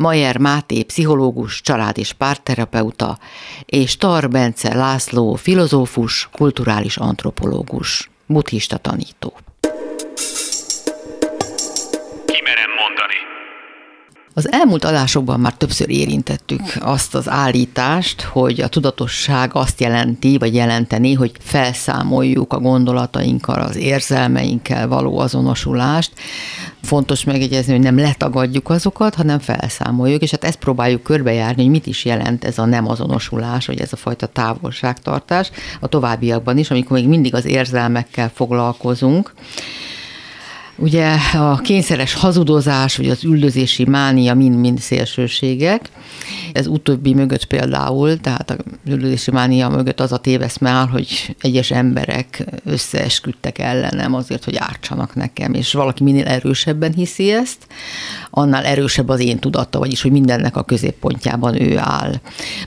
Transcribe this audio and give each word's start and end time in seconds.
Majer 0.00 0.38
Máté, 0.38 0.82
pszichológus, 0.82 1.60
család- 1.60 1.98
és 1.98 2.12
párterapeuta, 2.12 3.18
és 3.66 3.96
Tar 3.96 4.30
Bence 4.30 4.74
László, 4.74 5.34
filozófus, 5.34 6.28
kulturális 6.32 6.96
antropológus, 6.96 8.10
buddhista 8.26 8.76
tanító. 8.76 9.32
Az 14.40 14.52
elmúlt 14.52 14.84
adásokban 14.84 15.40
már 15.40 15.54
többször 15.54 15.90
érintettük 15.90 16.60
azt 16.78 17.14
az 17.14 17.28
állítást, 17.28 18.22
hogy 18.22 18.60
a 18.60 18.68
tudatosság 18.68 19.50
azt 19.52 19.80
jelenti, 19.80 20.38
vagy 20.38 20.54
jelenteni, 20.54 21.12
hogy 21.14 21.32
felszámoljuk 21.40 22.52
a 22.52 22.58
gondolatainkkal, 22.58 23.60
az 23.60 23.76
érzelmeinkkel 23.76 24.88
való 24.88 25.18
azonosulást. 25.18 26.12
Fontos 26.82 27.24
megjegyezni, 27.24 27.72
hogy 27.72 27.82
nem 27.82 27.98
letagadjuk 27.98 28.70
azokat, 28.70 29.14
hanem 29.14 29.38
felszámoljuk, 29.38 30.22
és 30.22 30.30
hát 30.30 30.44
ezt 30.44 30.58
próbáljuk 30.58 31.02
körbejárni, 31.02 31.62
hogy 31.62 31.70
mit 31.70 31.86
is 31.86 32.04
jelent 32.04 32.44
ez 32.44 32.58
a 32.58 32.64
nem 32.64 32.88
azonosulás, 32.88 33.66
vagy 33.66 33.80
ez 33.80 33.92
a 33.92 33.96
fajta 33.96 34.26
távolságtartás 34.26 35.50
a 35.80 35.86
továbbiakban 35.86 36.58
is, 36.58 36.70
amikor 36.70 36.96
még 36.96 37.08
mindig 37.08 37.34
az 37.34 37.44
érzelmekkel 37.44 38.30
foglalkozunk. 38.34 39.32
Ugye 40.80 41.16
a 41.32 41.56
kényszeres 41.56 42.14
hazudozás, 42.14 42.96
vagy 42.96 43.08
az 43.08 43.24
üldözési 43.24 43.84
mánia 43.84 44.34
mind-mind 44.34 44.78
szélsőségek. 44.78 45.80
Ez 46.52 46.66
utóbbi 46.66 47.14
mögött 47.14 47.44
például, 47.44 48.20
tehát 48.20 48.50
a 48.50 48.56
üldözési 48.86 49.30
mánia 49.30 49.68
mögött 49.68 50.00
az 50.00 50.12
a 50.12 50.18
téveszme 50.18 50.70
áll, 50.70 50.86
hogy 50.86 51.36
egyes 51.40 51.70
emberek 51.70 52.44
összeesküdtek 52.64 53.58
ellenem 53.58 54.14
azért, 54.14 54.44
hogy 54.44 54.56
ártsanak 54.56 55.14
nekem, 55.14 55.54
és 55.54 55.72
valaki 55.72 56.02
minél 56.02 56.26
erősebben 56.26 56.92
hiszi 56.92 57.32
ezt, 57.32 57.66
annál 58.30 58.64
erősebb 58.64 59.08
az 59.08 59.20
én 59.20 59.38
tudata, 59.38 59.78
vagyis 59.78 60.02
hogy 60.02 60.10
mindennek 60.10 60.56
a 60.56 60.62
középpontjában 60.62 61.60
ő 61.60 61.78
áll. 61.78 62.14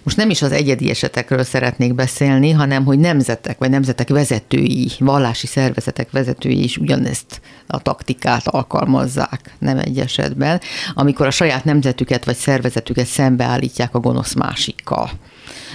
Most 0.04 0.18
nem 0.18 0.30
is 0.30 0.42
az 0.42 0.52
egyedi 0.52 0.90
esetekről 0.90 1.44
szeretnék 1.44 1.94
beszélni, 1.96 2.52
hanem 2.52 2.86
hogy 2.86 3.00
nemzetek, 3.00 3.58
vagy 3.58 3.70
nemzetek 3.70 4.10
vezetői, 4.10 4.92
vallási 5.00 5.48
szervezetek 5.48 6.12
vezetői 6.12 6.64
is 6.64 6.78
ugyanezt 6.78 7.42
a 7.68 7.82
taktikát 7.82 8.48
alkalmazzák, 8.48 9.56
nem 9.60 9.78
egy 9.78 10.00
esetben, 10.00 10.62
amikor 10.94 11.28
a 11.28 11.32
saját 11.32 11.64
nemzetüket 11.64 12.26
vagy 12.26 12.36
szervezetüket 12.36 13.06
szembeállítják 13.06 13.73
a 13.92 14.00
gonosz 14.00 14.34
másikkal, 14.34 15.10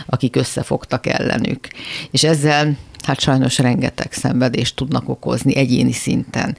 akik 0.06 0.36
összefogtak 0.36 1.06
ellenük. 1.06 1.68
És 2.10 2.24
ezzel 2.24 2.76
hát 3.04 3.20
sajnos 3.20 3.58
rengeteg 3.58 4.12
szenvedést 4.12 4.76
tudnak 4.76 5.08
okozni 5.08 5.56
egyéni 5.56 5.92
szinten. 5.92 6.56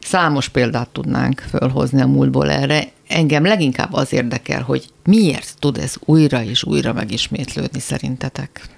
Számos 0.00 0.48
példát 0.48 0.88
tudnánk 0.88 1.44
fölhozni 1.48 2.00
a 2.00 2.06
múltból 2.06 2.50
erre. 2.50 2.88
Engem 3.08 3.44
leginkább 3.44 3.92
az 3.92 4.12
érdekel, 4.12 4.62
hogy 4.62 4.84
miért 5.04 5.54
tud 5.58 5.78
ez 5.78 5.94
újra 6.04 6.42
és 6.42 6.64
újra 6.64 6.92
megismétlődni 6.92 7.80
szerintetek? 7.80 8.68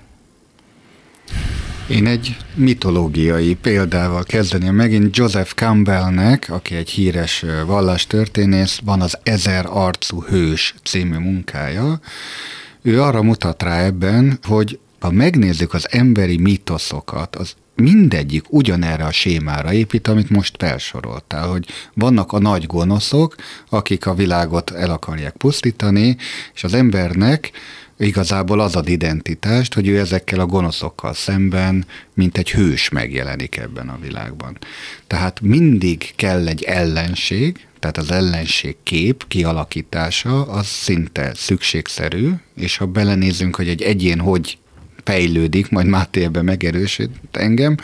Én 1.89 2.07
egy 2.07 2.37
mitológiai 2.55 3.55
példával 3.55 4.23
kezdeném 4.23 4.75
megint 4.75 5.17
Joseph 5.17 5.53
Campbellnek, 5.55 6.47
aki 6.51 6.75
egy 6.75 6.91
híres 6.91 7.45
vallástörténész, 7.67 8.81
van 8.85 9.01
az 9.01 9.19
Ezer 9.23 9.67
arcú 9.69 10.23
hős 10.23 10.75
című 10.85 11.19
munkája. 11.19 12.01
Ő 12.83 13.03
arra 13.03 13.23
mutat 13.23 13.63
rá 13.63 13.85
ebben, 13.85 14.39
hogy 14.43 14.79
ha 15.01 15.11
megnézzük 15.11 15.75
az 15.75 15.87
emberi 15.91 16.39
mitoszokat, 16.39 17.37
az 17.37 17.55
mindegyik 17.75 18.45
ugyanerre 18.49 19.05
a 19.05 19.13
sémára 19.13 19.73
épít, 19.73 20.09
amit 20.09 20.31
most 20.31 20.57
felsoroltál, 20.59 21.49
hogy 21.49 21.67
vannak 21.95 22.33
a 22.33 22.39
nagy 22.39 22.67
gonoszok, 22.67 23.35
akik 23.69 24.07
a 24.07 24.15
világot 24.15 24.71
el 24.71 24.91
akarják 24.91 25.37
pusztítani, 25.37 26.17
és 26.55 26.65
az 26.65 26.75
embernek 26.75 27.51
igazából 28.07 28.61
az 28.61 28.77
ad 28.77 28.89
identitást, 28.89 29.75
hogy 29.75 29.89
ő 29.89 29.99
ezekkel 29.99 30.41
a 30.41 30.47
gonoszokkal 30.47 31.15
szemben, 31.15 31.87
mint 32.15 32.39
egy 32.39 32.51
hős 32.51 32.89
megjelenik 32.89 33.57
ebben 33.57 33.89
a 33.89 33.99
világban. 34.03 34.59
Tehát 35.07 35.41
mindig 35.41 36.13
kell 36.17 36.49
egy 36.49 36.63
ellenség, 36.63 37.67
tehát 37.79 37.99
az 37.99 38.11
ellenség 38.11 38.77
kép 38.83 39.25
kialakítása 39.29 40.43
az 40.47 40.67
szinte 40.67 41.33
szükségszerű, 41.35 42.31
és 42.57 42.77
ha 42.77 42.87
belenézünk, 42.87 43.57
hogy 43.57 43.69
egy 43.69 43.83
egyén 43.83 44.19
hogy 44.19 44.59
fejlődik, 45.05 45.71
majd 45.71 45.87
Máté 45.87 46.25
ebben 46.25 46.45
megerősít 46.45 47.11
engem, 47.33 47.77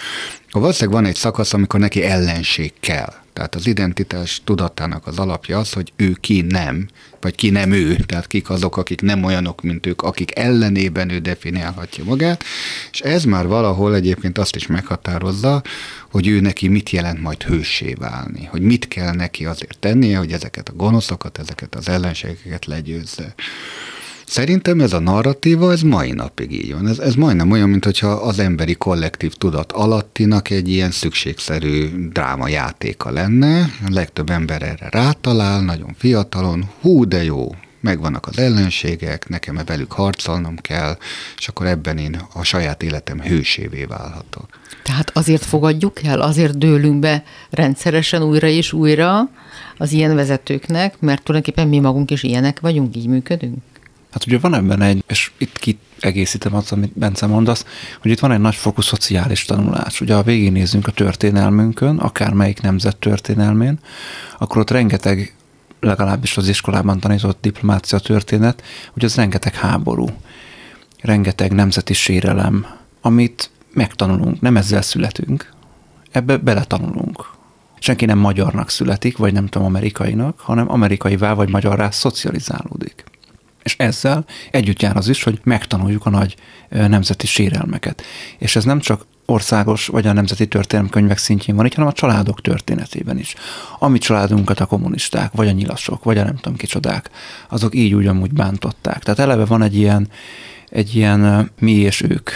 valószínűleg 0.51 1.01
van 1.01 1.11
egy 1.11 1.17
szakasz, 1.17 1.53
amikor 1.53 1.81
neki 1.81 2.03
ellenség 2.03 2.73
kell. 2.81 3.13
Tehát 3.41 3.55
az 3.55 3.67
identitás 3.67 4.41
tudatának 4.45 5.07
az 5.07 5.19
alapja 5.19 5.59
az, 5.59 5.73
hogy 5.73 5.93
ő 5.97 6.17
ki 6.21 6.41
nem, 6.41 6.89
vagy 7.21 7.35
ki 7.35 7.51
nem 7.51 7.73
ő, 7.73 7.97
tehát 7.97 8.27
kik 8.27 8.51
azok, 8.51 8.77
akik 8.77 9.01
nem 9.01 9.25
olyanok, 9.25 9.63
mint 9.63 9.87
ők, 9.87 10.03
akik 10.03 10.39
ellenében 10.39 11.11
ő 11.11 11.19
definiálhatja 11.19 12.05
magát, 12.05 12.45
és 12.93 13.01
ez 13.01 13.25
már 13.25 13.47
valahol 13.47 13.95
egyébként 13.95 14.39
azt 14.39 14.57
is 14.57 14.67
meghatározza, 14.67 15.63
hogy 16.11 16.27
ő 16.29 16.41
neki 16.41 16.69
mit 16.69 16.91
jelent 16.91 17.21
majd 17.21 17.43
hősé 17.43 17.95
válni, 17.99 18.45
hogy 18.45 18.63
mit 18.63 18.89
kell 18.89 19.15
neki 19.15 19.45
azért 19.47 19.79
tennie, 19.79 20.19
hogy 20.19 20.33
ezeket 20.33 20.69
a 20.69 20.73
gonoszokat, 20.73 21.39
ezeket 21.39 21.75
az 21.75 21.89
ellenségeket 21.89 22.65
legyőzze. 22.65 23.35
Szerintem 24.31 24.81
ez 24.81 24.93
a 24.93 24.99
narratíva, 24.99 25.73
ez 25.73 25.83
mai 25.83 26.13
napig 26.13 26.53
így 26.53 26.73
van. 26.73 26.89
Ez, 26.89 26.99
ez 26.99 27.15
majdnem 27.15 27.51
olyan, 27.51 27.69
mint 27.69 27.85
hogyha 27.85 28.09
az 28.09 28.39
emberi 28.39 28.75
kollektív 28.75 29.33
tudat 29.35 29.73
alattinak 29.73 30.51
egy 30.51 30.69
ilyen 30.69 30.91
szükségszerű 30.91 32.09
dráma 32.13 32.49
játéka 32.49 33.11
lenne. 33.11 33.61
A 33.61 33.89
legtöbb 33.89 34.31
ember 34.31 34.63
erre 34.63 34.89
rátalál, 34.91 35.61
nagyon 35.61 35.95
fiatalon, 35.99 36.69
hú 36.81 37.05
de 37.05 37.25
jó, 37.25 37.55
megvannak 37.81 38.27
az 38.27 38.39
ellenségek, 38.39 39.29
nekem 39.29 39.57
e 39.57 39.65
velük 39.65 39.93
harcolnom 39.93 40.57
kell, 40.57 40.97
és 41.39 41.49
akkor 41.49 41.67
ebben 41.67 41.99
én 41.99 42.21
a 42.33 42.45
saját 42.45 42.83
életem 42.83 43.21
hősévé 43.21 43.85
válhatok. 43.85 44.47
Tehát 44.83 45.11
azért 45.15 45.45
fogadjuk 45.45 46.03
el, 46.03 46.21
azért 46.21 46.59
dőlünk 46.59 46.99
be 46.99 47.25
rendszeresen 47.51 48.23
újra 48.23 48.47
és 48.47 48.73
újra 48.73 49.29
az 49.77 49.93
ilyen 49.93 50.15
vezetőknek, 50.15 51.01
mert 51.01 51.23
tulajdonképpen 51.23 51.69
mi 51.69 51.79
magunk 51.79 52.11
is 52.11 52.23
ilyenek 52.23 52.61
vagyunk, 52.61 52.97
így 52.97 53.07
működünk? 53.07 53.59
Hát 54.13 54.27
ugye 54.27 54.39
van 54.39 54.55
ebben 54.55 54.83
egy, 54.83 55.05
és 55.07 55.31
itt 55.39 55.59
kiegészítem 55.59 56.55
azt, 56.55 56.73
amit 56.73 56.99
Bence 56.99 57.27
mondasz, 57.27 57.65
hogy 58.01 58.11
itt 58.11 58.19
van 58.19 58.33
egy 58.33 58.41
nagyfokú 58.41 58.81
szociális 58.81 59.45
tanulás. 59.45 60.01
Ugye 60.01 60.15
ha 60.15 60.23
végignézzünk 60.23 60.87
a 60.87 60.93
történelmünkön, 60.93 61.99
akármelyik 61.99 62.61
nemzet 62.61 62.97
történelmén, 62.97 63.79
akkor 64.39 64.59
ott 64.59 64.71
rengeteg, 64.71 65.35
legalábbis 65.81 66.37
az 66.37 66.49
iskolában 66.49 67.01
tanított 67.01 67.39
diplomácia 67.41 67.99
történet, 67.99 68.63
hogy 68.93 69.05
az 69.05 69.15
rengeteg 69.15 69.55
háború, 69.55 70.07
rengeteg 71.01 71.53
nemzeti 71.53 71.95
sérelem, 71.95 72.67
amit 73.01 73.51
megtanulunk, 73.73 74.41
nem 74.41 74.57
ezzel 74.57 74.83
születünk, 74.83 75.53
ebbe 76.11 76.37
beletanulunk. 76.37 77.31
Senki 77.79 78.05
nem 78.05 78.19
magyarnak 78.19 78.71
születik, 78.71 79.17
vagy 79.17 79.33
nem 79.33 79.47
tudom, 79.47 79.67
amerikainak, 79.67 80.41
hanem 80.41 80.71
amerikaivá 80.71 81.33
vagy 81.33 81.49
magyarrá 81.49 81.91
szocializálódik. 81.91 83.05
És 83.63 83.75
ezzel 83.79 84.25
együtt 84.51 84.83
jár 84.83 84.97
az 84.97 85.09
is, 85.09 85.23
hogy 85.23 85.41
megtanuljuk 85.43 86.07
a 86.07 86.11
nagy 86.11 86.37
nemzeti 86.69 87.27
sérelmeket. 87.27 88.03
És 88.39 88.57
ez 88.57 88.65
nem 88.65 88.81
csak 88.81 89.07
országos 89.31 89.87
vagy 89.87 90.07
a 90.07 90.13
nemzeti 90.13 90.49
történelemkönyvek 90.49 91.19
szintjén 91.19 91.57
van, 91.57 91.67
így, 91.67 91.75
hanem 91.75 91.91
a 91.91 91.93
családok 91.93 92.41
történetében 92.41 93.19
is. 93.19 93.35
Ami 93.79 93.99
családunkat 93.99 94.61
a 94.61 94.67
kommunisták, 94.67 95.33
vagy 95.33 95.49
a 95.49 95.53
nyilasok, 95.53 96.05
vagy 96.05 96.19
a 96.19 96.25
nem 96.25 96.37
tudom 96.37 96.59
kicsodák, 96.59 97.11
azok 97.49 97.75
így 97.75 97.95
úgy 97.95 98.07
amúgy 98.07 98.33
bántották. 98.33 99.03
Tehát 99.03 99.21
eleve 99.21 99.45
van 99.45 99.63
egy 99.63 99.77
ilyen, 99.77 100.09
egy 100.69 100.95
ilyen 100.95 101.51
mi 101.59 101.73
és 101.73 102.03
ők 102.03 102.31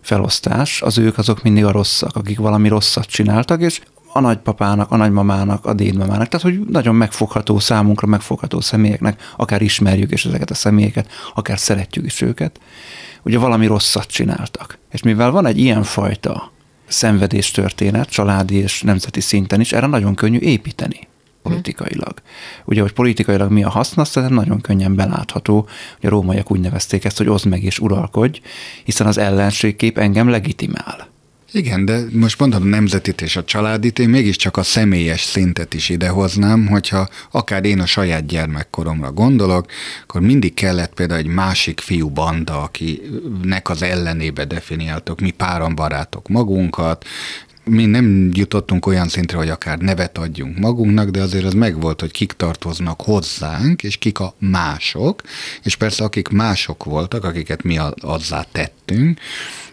felosztás, 0.00 0.82
az 0.82 0.98
ők 0.98 1.18
azok 1.18 1.42
mindig 1.42 1.64
a 1.64 1.70
rosszak, 1.70 2.16
akik 2.16 2.38
valami 2.38 2.68
rosszat 2.68 3.06
csináltak, 3.06 3.60
és 3.60 3.80
a 4.16 4.20
nagypapának, 4.20 4.90
a 4.90 4.96
nagymamának, 4.96 5.66
a 5.66 5.74
dédmamának, 5.74 6.28
tehát 6.28 6.46
hogy 6.46 6.60
nagyon 6.68 6.94
megfogható 6.94 7.58
számunkra, 7.58 8.06
megfogható 8.06 8.60
személyeknek, 8.60 9.32
akár 9.36 9.62
ismerjük 9.62 10.12
is 10.12 10.24
ezeket 10.24 10.50
a 10.50 10.54
személyeket, 10.54 11.08
akár 11.34 11.58
szeretjük 11.58 12.04
is 12.04 12.20
őket, 12.20 12.60
ugye 13.22 13.38
valami 13.38 13.66
rosszat 13.66 14.06
csináltak. 14.06 14.78
És 14.90 15.02
mivel 15.02 15.30
van 15.30 15.46
egy 15.46 15.58
ilyen 15.58 15.82
fajta 15.82 16.52
szenvedéstörténet, 16.86 18.08
családi 18.08 18.54
és 18.54 18.82
nemzeti 18.82 19.20
szinten 19.20 19.60
is, 19.60 19.72
erre 19.72 19.86
nagyon 19.86 20.14
könnyű 20.14 20.38
építeni 20.38 21.08
politikailag. 21.42 22.14
Ugye, 22.64 22.80
hogy 22.80 22.92
politikailag 22.92 23.50
mi 23.50 23.64
a 23.64 23.68
haszna, 23.68 24.04
tehát 24.04 24.30
nagyon 24.30 24.60
könnyen 24.60 24.94
belátható, 24.94 25.68
hogy 26.00 26.08
a 26.08 26.12
rómaiak 26.12 26.50
úgy 26.50 26.60
nevezték 26.60 27.04
ezt, 27.04 27.18
hogy 27.18 27.28
oszd 27.28 27.46
meg 27.46 27.62
és 27.62 27.78
uralkodj, 27.78 28.40
hiszen 28.84 29.06
az 29.06 29.18
ellenségkép 29.18 29.98
engem 29.98 30.28
legitimál. 30.28 31.12
Igen, 31.54 31.84
de 31.84 32.04
most 32.12 32.38
mondod 32.38 32.62
a 32.62 32.64
nemzetit 32.64 33.20
és 33.20 33.36
a 33.36 33.44
családit, 33.44 33.98
én 33.98 34.08
mégiscsak 34.08 34.56
a 34.56 34.62
személyes 34.62 35.22
szintet 35.22 35.74
is 35.74 35.88
idehoznám, 35.88 36.66
hogyha 36.66 37.08
akár 37.30 37.64
én 37.64 37.80
a 37.80 37.86
saját 37.86 38.26
gyermekkoromra 38.26 39.12
gondolok, 39.12 39.66
akkor 40.02 40.20
mindig 40.20 40.54
kellett 40.54 40.94
például 40.94 41.20
egy 41.20 41.26
másik 41.26 41.80
fiú 41.80 42.08
banda, 42.08 42.62
akinek 42.62 43.68
az 43.68 43.82
ellenébe 43.82 44.44
definiáltok, 44.44 45.20
mi 45.20 45.30
páran 45.30 45.74
barátok 45.74 46.28
magunkat, 46.28 47.04
mi 47.64 47.84
nem 47.84 48.30
jutottunk 48.32 48.86
olyan 48.86 49.08
szintre, 49.08 49.36
hogy 49.36 49.48
akár 49.48 49.78
nevet 49.78 50.18
adjunk 50.18 50.58
magunknak, 50.58 51.08
de 51.08 51.20
azért 51.20 51.44
az 51.44 51.54
megvolt, 51.54 52.00
hogy 52.00 52.10
kik 52.10 52.32
tartoznak 52.32 53.00
hozzánk, 53.00 53.82
és 53.82 53.96
kik 53.96 54.18
a 54.18 54.34
mások, 54.38 55.22
és 55.62 55.76
persze 55.76 56.04
akik 56.04 56.28
mások 56.28 56.84
voltak, 56.84 57.24
akiket 57.24 57.62
mi 57.62 57.78
azzá 58.00 58.46
tettünk, 58.52 59.20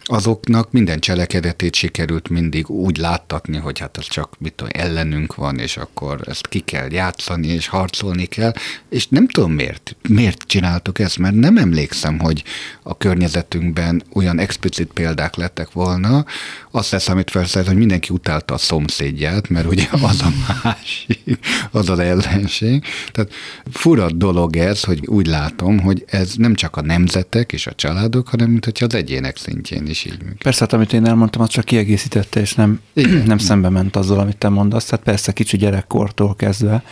azoknak 0.03 0.71
minden 0.71 0.99
cselekedetét 0.99 1.75
sikerült 1.75 2.29
mindig 2.29 2.69
úgy 2.69 2.97
láttatni, 2.97 3.57
hogy 3.57 3.79
hát 3.79 3.97
ez 3.97 4.07
csak 4.07 4.35
mit 4.39 4.53
tudom, 4.53 4.73
ellenünk 4.75 5.35
van, 5.35 5.59
és 5.59 5.77
akkor 5.77 6.21
ezt 6.25 6.47
ki 6.47 6.59
kell 6.59 6.91
játszani, 6.91 7.47
és 7.47 7.67
harcolni 7.67 8.25
kell, 8.25 8.53
és 8.89 9.07
nem 9.07 9.27
tudom 9.27 9.51
miért, 9.51 9.95
miért 10.09 10.43
csináltuk 10.47 10.99
ezt, 10.99 11.17
mert 11.17 11.35
nem 11.35 11.57
emlékszem, 11.57 12.19
hogy 12.19 12.43
a 12.83 12.97
környezetünkben 12.97 14.03
olyan 14.13 14.39
explicit 14.39 14.91
példák 14.93 15.35
lettek 15.35 15.71
volna, 15.71 16.25
azt 16.71 16.91
lesz, 16.91 17.09
amit 17.09 17.31
felszállt, 17.31 17.67
hogy 17.67 17.77
mindenki 17.77 18.13
utálta 18.13 18.53
a 18.53 18.57
szomszédját, 18.57 19.49
mert 19.49 19.67
ugye 19.67 19.87
az 19.91 20.21
a 20.21 20.31
másik, 20.63 21.39
az 21.71 21.89
az 21.89 21.99
ellenség. 21.99 22.83
Tehát 23.11 23.31
fura 23.71 24.11
dolog 24.11 24.55
ez, 24.55 24.83
hogy 24.83 25.07
úgy 25.07 25.27
látom, 25.27 25.79
hogy 25.79 26.03
ez 26.07 26.33
nem 26.35 26.55
csak 26.55 26.75
a 26.75 26.81
nemzetek 26.81 27.51
és 27.51 27.67
a 27.67 27.73
családok, 27.75 28.27
hanem 28.27 28.49
mint 28.49 28.65
hogyha 28.65 28.85
az 28.85 28.95
egyének 28.95 29.37
szintjén 29.37 29.87
is 29.91 30.05
így 30.05 30.17
működik. 30.17 30.43
Persze, 30.43 30.59
hát 30.59 30.73
amit 30.73 30.93
én 30.93 31.05
elmondtam, 31.05 31.41
az 31.41 31.49
csak 31.49 31.65
kiegészítette, 31.65 32.39
és 32.39 32.53
nem, 32.53 32.81
nem 33.25 33.37
szembe 33.37 33.69
ment 33.69 33.95
azzal, 33.95 34.19
amit 34.19 34.37
te 34.37 34.49
mondasz. 34.49 34.85
Tehát 34.85 35.05
persze 35.05 35.31
kicsi 35.31 35.57
gyerekkortól 35.57 36.35
kezdve 36.35 36.83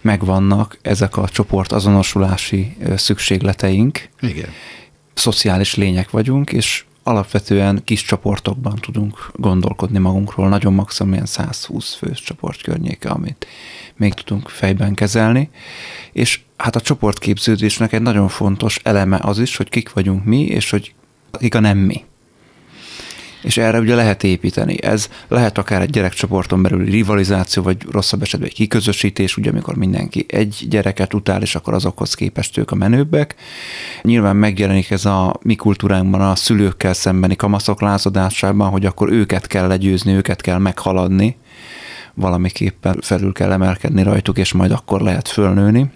megvannak 0.00 0.78
ezek 0.82 1.16
a 1.16 1.28
csoport 1.28 1.72
azonosulási 1.72 2.76
szükségleteink. 2.96 4.08
Igen. 4.20 4.48
Szociális 5.14 5.74
lények 5.74 6.10
vagyunk, 6.10 6.52
és 6.52 6.84
alapvetően 7.02 7.80
kis 7.84 8.02
csoportokban 8.02 8.74
tudunk 8.74 9.30
gondolkodni 9.34 9.98
magunkról, 9.98 10.48
nagyon 10.48 10.72
maximum 10.72 11.12
ilyen 11.12 11.26
120 11.26 11.94
fős 11.94 12.20
csoport 12.20 12.62
környéke, 12.62 13.08
amit 13.08 13.46
még 13.96 14.14
tudunk 14.14 14.48
fejben 14.48 14.94
kezelni, 14.94 15.50
és 16.12 16.40
hát 16.56 16.76
a 16.76 16.80
csoportképződésnek 16.80 17.92
egy 17.92 18.02
nagyon 18.02 18.28
fontos 18.28 18.80
eleme 18.82 19.18
az 19.22 19.38
is, 19.38 19.56
hogy 19.56 19.68
kik 19.68 19.92
vagyunk 19.92 20.24
mi, 20.24 20.40
és 20.40 20.70
hogy 20.70 20.94
kik 21.38 21.54
a 21.54 21.60
nem 21.60 21.78
mi 21.78 22.04
és 23.42 23.56
erre 23.56 23.78
ugye 23.78 23.94
lehet 23.94 24.24
építeni. 24.24 24.82
Ez 24.82 25.08
lehet 25.28 25.58
akár 25.58 25.80
egy 25.80 25.90
gyerekcsoporton 25.90 26.62
belüli 26.62 26.90
rivalizáció, 26.90 27.62
vagy 27.62 27.76
rosszabb 27.90 28.22
esetben 28.22 28.48
egy 28.48 28.54
kiközösítés, 28.54 29.36
ugye 29.36 29.50
amikor 29.50 29.76
mindenki 29.76 30.24
egy 30.28 30.66
gyereket 30.68 31.14
utál, 31.14 31.42
és 31.42 31.54
akkor 31.54 31.74
azokhoz 31.74 32.14
képest 32.14 32.56
ők 32.58 32.70
a 32.70 32.74
menőbbek. 32.74 33.34
Nyilván 34.02 34.36
megjelenik 34.36 34.90
ez 34.90 35.04
a 35.04 35.36
mi 35.42 35.54
kultúránkban 35.54 36.20
a 36.20 36.36
szülőkkel 36.36 36.92
szembeni 36.92 37.36
kamaszok 37.36 37.80
lázadásában, 37.80 38.70
hogy 38.70 38.86
akkor 38.86 39.10
őket 39.10 39.46
kell 39.46 39.66
legyőzni, 39.66 40.12
őket 40.12 40.40
kell 40.40 40.58
meghaladni, 40.58 41.36
valamiképpen 42.14 42.98
felül 43.00 43.32
kell 43.32 43.52
emelkedni 43.52 44.02
rajtuk, 44.02 44.38
és 44.38 44.52
majd 44.52 44.70
akkor 44.70 45.00
lehet 45.00 45.28
fölnőni, 45.28 45.90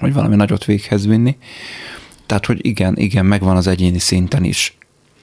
vagy 0.00 0.12
valami 0.12 0.36
nagyot 0.36 0.64
véghez 0.64 1.06
vinni. 1.06 1.36
Tehát, 2.26 2.46
hogy 2.46 2.66
igen, 2.66 2.96
igen, 2.96 3.26
megvan 3.26 3.56
az 3.56 3.66
egyéni 3.66 3.98
szinten 3.98 4.44
is 4.44 4.76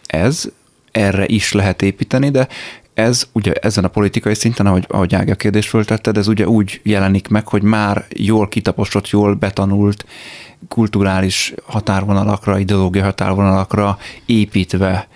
ez, 0.08 0.52
erre 0.92 1.26
is 1.28 1.52
lehet 1.52 1.82
építeni, 1.82 2.30
de 2.30 2.48
ez 2.94 3.28
ugye 3.32 3.54
ezen 3.54 3.84
a 3.84 3.88
politikai 3.88 4.36
szinten, 4.36 4.66
ahogy, 4.66 4.86
ahogy 4.88 5.16
Ági 5.16 5.32
a 5.32 5.36
kérdést 5.36 5.70
föltetted, 5.70 6.18
ez 6.18 6.28
ugye 6.28 6.48
úgy 6.48 6.80
jelenik 6.84 7.28
meg, 7.28 7.48
hogy 7.48 7.62
már 7.62 8.06
jól 8.10 8.48
kitaposott, 8.48 9.10
jól 9.10 9.34
betanult 9.34 10.06
kulturális 10.68 11.54
határvonalakra, 11.66 12.60
ideológiai 12.60 13.04
határvonalakra 13.04 13.98
építve 14.26 15.08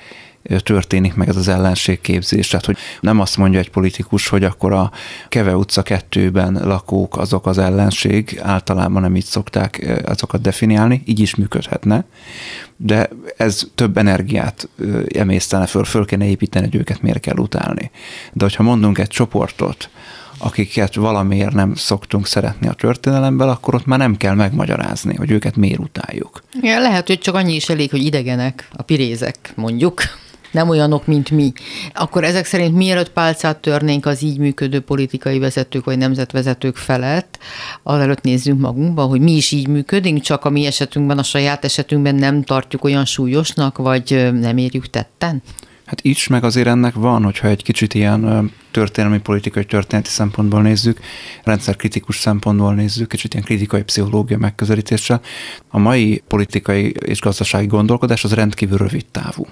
történik 0.64 1.14
meg 1.14 1.30
ez 1.30 1.36
az 1.36 1.48
ellenségképzés. 1.48 2.48
Tehát, 2.48 2.66
hogy 2.66 2.78
nem 3.00 3.20
azt 3.20 3.38
mondja 3.38 3.60
egy 3.60 3.70
politikus, 3.70 4.28
hogy 4.28 4.44
akkor 4.44 4.74
a 4.74 4.92
Keve 5.30 5.56
utca 5.56 5.82
kettőben 5.82 6.60
lakók 6.64 7.18
azok 7.18 7.46
az 7.46 7.58
ellenség, 7.58 8.40
általában 8.44 9.02
nem 9.02 9.16
így 9.16 9.26
szokták 9.26 10.02
azokat 10.06 10.42
definiálni, 10.42 11.02
így 11.06 11.20
is 11.20 11.36
működhetne, 11.36 12.06
de 12.78 13.10
ez 13.38 13.68
több 13.76 13.98
energiát 13.98 14.70
emésztene 15.16 15.66
föl, 15.66 15.84
föl 15.84 16.06
kéne 16.06 16.26
építeni, 16.26 16.66
hogy 16.66 16.76
őket 16.80 17.02
miért 17.02 17.20
kell 17.20 17.38
utálni. 17.38 17.92
De 18.34 18.44
hogyha 18.44 18.64
mondunk 18.64 18.98
egy 18.98 19.08
csoportot, 19.08 19.90
akiket 20.38 20.96
valamiért 20.96 21.54
nem 21.54 21.76
szoktunk 21.76 22.28
szeretni 22.28 22.68
a 22.68 22.74
történelemben, 22.74 23.50
akkor 23.50 23.76
ott 23.76 23.86
már 23.86 24.00
nem 24.00 24.18
kell 24.18 24.34
megmagyarázni, 24.34 25.16
hogy 25.16 25.32
őket 25.32 25.56
miért 25.56 25.80
utáljuk. 25.80 26.44
Ja, 26.62 26.80
lehet, 26.80 27.08
hogy 27.08 27.20
csak 27.20 27.36
annyi 27.36 27.56
is 27.56 27.70
elég, 27.70 27.90
hogy 27.90 28.04
idegenek, 28.04 28.68
a 28.72 28.82
pirézek 28.82 29.54
mondjuk 29.56 30.02
nem 30.56 30.70
olyanok, 30.70 31.06
mint 31.06 31.30
mi. 31.30 31.52
Akkor 31.94 32.24
ezek 32.24 32.46
szerint 32.46 32.76
mielőtt 32.76 33.12
pálcát 33.12 33.58
törnénk 33.58 34.06
az 34.06 34.22
így 34.22 34.38
működő 34.38 34.80
politikai 34.80 35.40
vezetők 35.40 35.86
vagy 35.86 35.98
nemzetvezetők 35.98 36.76
felett, 36.76 37.40
azelőtt 37.84 38.22
nézzünk 38.22 38.60
magunkba, 38.60 39.04
hogy 39.04 39.22
mi 39.22 39.32
is 39.32 39.52
így 39.52 39.68
működünk, 39.68 40.22
csak 40.22 40.46
a 40.46 40.50
mi 40.50 40.66
esetünkben, 40.66 41.18
a 41.18 41.24
saját 41.24 41.66
esetünkben 41.66 42.16
nem 42.16 42.44
tartjuk 42.44 42.84
olyan 42.84 43.06
súlyosnak, 43.06 43.78
vagy 43.78 44.32
nem 44.34 44.58
érjük 44.58 44.90
tetten? 44.90 45.42
Hát 45.86 46.02
is, 46.02 46.28
meg 46.28 46.44
azért 46.44 46.68
ennek 46.68 46.94
van, 46.94 47.24
hogyha 47.24 47.48
egy 47.48 47.64
kicsit 47.64 47.94
ilyen 47.94 48.52
történelmi, 48.72 49.20
politikai, 49.20 49.66
történeti 49.66 50.10
szempontból 50.10 50.62
nézzük, 50.62 51.00
rendszerkritikus 51.44 52.18
szempontból 52.18 52.74
nézzük, 52.74 53.08
kicsit 53.08 53.34
ilyen 53.34 53.46
kritikai 53.46 53.84
pszichológia 53.84 54.38
megközelítéssel. 54.38 55.22
A 55.70 55.78
mai 55.78 56.24
politikai 56.28 56.96
és 57.06 57.20
gazdasági 57.20 57.68
gondolkodás 57.68 58.24
az 58.24 58.34
rendkívül 58.34 58.78
rövid 58.78 59.06
távú 59.06 59.46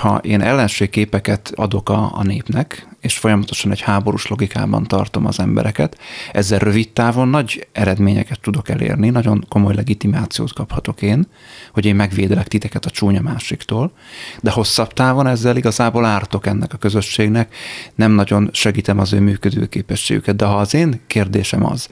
ha 0.00 0.18
én 0.18 0.40
ellenségképeket 0.40 1.52
adok 1.54 1.88
a, 1.88 2.10
a 2.14 2.22
népnek, 2.22 2.88
és 3.00 3.18
folyamatosan 3.18 3.70
egy 3.70 3.80
háborús 3.80 4.26
logikában 4.26 4.86
tartom 4.86 5.26
az 5.26 5.40
embereket, 5.40 5.98
ezzel 6.32 6.58
rövid 6.58 6.90
távon 6.90 7.28
nagy 7.28 7.68
eredményeket 7.72 8.40
tudok 8.40 8.68
elérni, 8.68 9.10
nagyon 9.10 9.44
komoly 9.48 9.74
legitimációt 9.74 10.52
kaphatok 10.52 11.02
én, 11.02 11.26
hogy 11.72 11.84
én 11.84 11.94
megvédelek 11.94 12.48
titeket 12.48 12.84
a 12.84 12.90
csúnya 12.90 13.20
másiktól, 13.20 13.92
de 14.40 14.50
hosszabb 14.50 14.92
távon 14.92 15.26
ezzel 15.26 15.56
igazából 15.56 16.04
ártok 16.04 16.46
ennek 16.46 16.72
a 16.72 16.78
közösségnek, 16.78 17.54
nem 17.94 18.12
nagyon 18.12 18.50
segítem 18.52 18.98
az 18.98 19.12
ő 19.12 19.20
működőképességüket, 19.20 20.36
de 20.36 20.44
ha 20.44 20.56
az 20.56 20.74
én 20.74 21.00
kérdésem 21.06 21.64
az, 21.64 21.88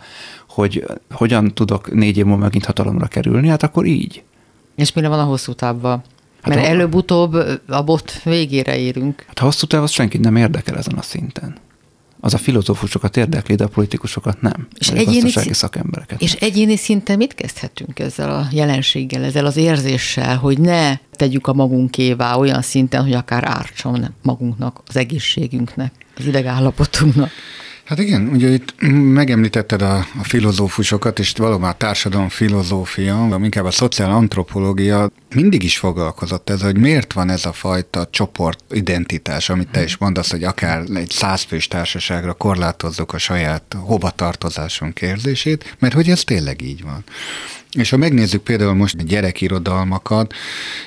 hogy 0.49 0.85
hogyan 1.11 1.55
tudok 1.55 1.95
négy 1.95 2.17
év 2.17 2.25
múlva 2.25 2.43
megint 2.43 2.65
hatalomra 2.65 3.07
kerülni, 3.07 3.49
hát 3.49 3.63
akkor 3.63 3.87
így. 3.87 4.23
És 4.77 4.93
mire 4.93 5.09
van 5.09 5.19
a 5.19 5.25
hosszú 5.25 5.53
távban? 5.53 6.03
Hát 6.43 6.55
Mert 6.55 6.67
a... 6.67 6.71
előbb-utóbb 6.71 7.35
a 7.67 7.83
bot 7.83 8.23
végére 8.23 8.79
érünk. 8.79 9.25
Hát 9.27 9.39
hosszú 9.39 9.67
táv 9.67 9.83
az 9.83 9.91
senkit 9.91 10.21
nem 10.21 10.37
érdekel 10.37 10.77
ezen 10.77 10.95
a 10.95 11.03
szinten. 11.03 11.57
Az 12.21 12.35
a 12.35 12.39
filozófusokat 12.39 13.17
érdekli, 13.17 13.55
de 13.55 13.65
a 13.65 13.69
politikusokat 13.69 14.41
nem. 14.41 14.69
És 14.79 14.89
egyéni, 14.89 15.31
szín... 15.31 15.53
szakembereket. 15.53 16.21
És 16.23 16.33
egyéni 16.33 16.77
szinten 16.77 17.17
mit 17.17 17.35
kezdhetünk 17.35 17.99
ezzel 17.99 18.31
a 18.31 18.47
jelenséggel, 18.51 19.25
ezzel 19.25 19.47
az 19.47 19.57
érzéssel, 19.57 20.37
hogy 20.37 20.61
ne 20.61 20.97
tegyük 21.13 21.47
a 21.47 21.53
magunkévá 21.53 22.35
olyan 22.35 22.63
szinten, 22.63 23.03
hogy 23.03 23.13
akár 23.13 23.45
ártson 23.45 24.15
magunknak, 24.23 24.83
az 24.87 24.97
egészségünknek, 24.97 25.93
az 26.17 26.27
idegállapotunknak? 26.27 27.31
Hát 27.89 27.99
igen, 27.99 28.29
ugye 28.29 28.49
itt 28.49 28.75
megemlítetted 29.13 29.83
a, 29.83 29.97
a 29.97 30.23
filozófusokat, 30.23 31.19
és 31.19 31.33
valóban 31.37 31.71
a 31.71 31.77
társadalom 31.77 32.29
filozófia, 32.29 33.27
vagy 33.29 33.43
inkább 33.43 33.65
a 33.65 33.71
szociál 33.71 34.11
antropológia 34.11 35.11
mindig 35.35 35.63
is 35.63 35.79
foglalkozott 35.79 36.51
ez, 36.51 36.63
hogy 36.63 36.79
miért 36.79 37.13
van 37.13 37.31
ez 37.31 37.45
a 37.45 37.53
fajta 37.53 38.09
csoportidentitás, 38.11 39.49
amit 39.49 39.69
te 39.69 39.83
is 39.83 39.97
mondasz, 39.97 40.31
hogy 40.31 40.45
akár 40.45 40.85
egy 40.95 41.11
százfős 41.11 41.69
társaságra 41.69 42.33
korlátozzuk 42.33 43.13
a 43.13 43.19
saját 43.19 43.77
hovatartozásunk 43.79 45.01
érzését, 45.01 45.77
mert 45.79 45.95
hogy 45.95 46.11
ez 46.11 46.25
tényleg 46.25 46.63
így 46.63 46.83
van. 46.83 47.05
És 47.73 47.91
ha 47.91 47.97
megnézzük 47.97 48.43
például 48.43 48.75
most 48.75 49.07
gyerekirodalmakat, 49.07 50.35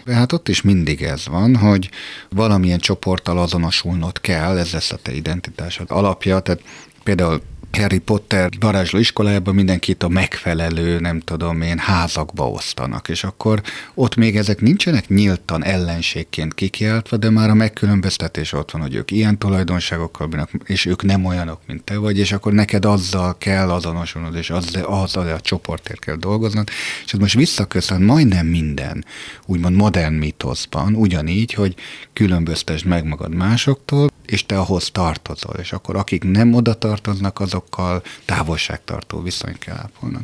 hát 0.05 0.31
ott 0.31 0.49
is 0.49 0.61
mindig 0.61 1.01
ez 1.01 1.27
van, 1.27 1.55
hogy 1.55 1.89
valamilyen 2.29 2.79
csoporttal 2.79 3.39
azonosulnod 3.39 4.21
kell, 4.21 4.57
ez 4.57 4.71
lesz 4.71 4.91
a 4.91 4.95
te 5.01 5.13
identitásod 5.13 5.91
alapja, 5.91 6.39
tehát 6.39 6.61
például 7.03 7.41
Harry 7.77 7.97
Potter 7.97 8.49
varázsló 8.59 8.99
iskolájában 8.99 9.55
mindenkit 9.55 10.03
a 10.03 10.07
megfelelő, 10.07 10.99
nem 10.99 11.19
tudom 11.19 11.61
én, 11.61 11.77
házakba 11.77 12.49
osztanak, 12.49 13.09
és 13.09 13.23
akkor 13.23 13.61
ott 13.93 14.15
még 14.15 14.37
ezek 14.37 14.61
nincsenek 14.61 15.07
nyíltan 15.07 15.63
ellenségként 15.63 16.53
kikiáltva, 16.53 17.17
de 17.17 17.29
már 17.29 17.49
a 17.49 17.53
megkülönböztetés 17.53 18.53
ott 18.53 18.71
van, 18.71 18.81
hogy 18.81 18.95
ők 18.95 19.11
ilyen 19.11 19.37
tulajdonságokkal 19.37 20.27
bírnak, 20.27 20.49
és 20.65 20.85
ők 20.85 21.03
nem 21.03 21.25
olyanok, 21.25 21.59
mint 21.67 21.83
te 21.83 21.97
vagy, 21.97 22.17
és 22.17 22.31
akkor 22.31 22.53
neked 22.53 22.85
azzal 22.85 23.37
kell 23.37 23.69
azonosulnod, 23.69 24.35
és 24.35 24.49
azzal, 24.49 24.83
azzal 24.83 25.27
a 25.27 25.39
csoportért 25.39 25.99
kell 25.99 26.15
dolgoznod, 26.15 26.69
és 27.05 27.13
ez 27.13 27.19
most 27.19 27.35
visszaköszön 27.35 28.01
majdnem 28.01 28.45
minden, 28.45 29.05
úgymond 29.45 29.75
modern 29.75 30.13
mitoszban, 30.13 30.95
ugyanígy, 30.95 31.53
hogy 31.53 31.75
különböztesd 32.13 32.85
meg 32.85 33.05
magad 33.05 33.33
másoktól, 33.33 34.10
és 34.31 34.45
te 34.45 34.59
ahhoz 34.59 34.89
tartozol, 34.91 35.55
és 35.59 35.73
akkor 35.73 35.95
akik 35.95 36.23
nem 36.23 36.53
oda 36.53 36.73
tartoznak, 36.73 37.39
azokkal 37.39 38.01
távolságtartó 38.25 39.21
viszonyt 39.21 39.57
kell 39.57 39.75
ápolnod. 39.75 40.21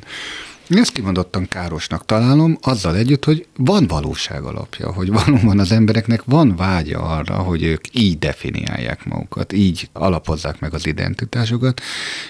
Ezt 0.69 0.91
kimondottan 0.91 1.47
károsnak 1.47 2.05
találom, 2.05 2.57
azzal 2.61 2.95
együtt, 2.95 3.25
hogy 3.25 3.47
van 3.57 3.87
valóság 3.87 4.43
alapja, 4.43 4.93
hogy 4.93 5.11
valóban 5.11 5.59
az 5.59 5.71
embereknek 5.71 6.21
van 6.25 6.55
vágya 6.55 6.99
arra, 6.99 7.35
hogy 7.35 7.63
ők 7.63 7.85
így 7.91 8.19
definiálják 8.19 9.05
magukat, 9.05 9.53
így 9.53 9.89
alapozzák 9.93 10.59
meg 10.59 10.73
az 10.73 10.85
identitásukat, 10.85 11.81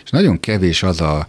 és 0.03 0.09
nagyon 0.09 0.39
kevés 0.39 0.83
az 0.83 1.01
a 1.01 1.25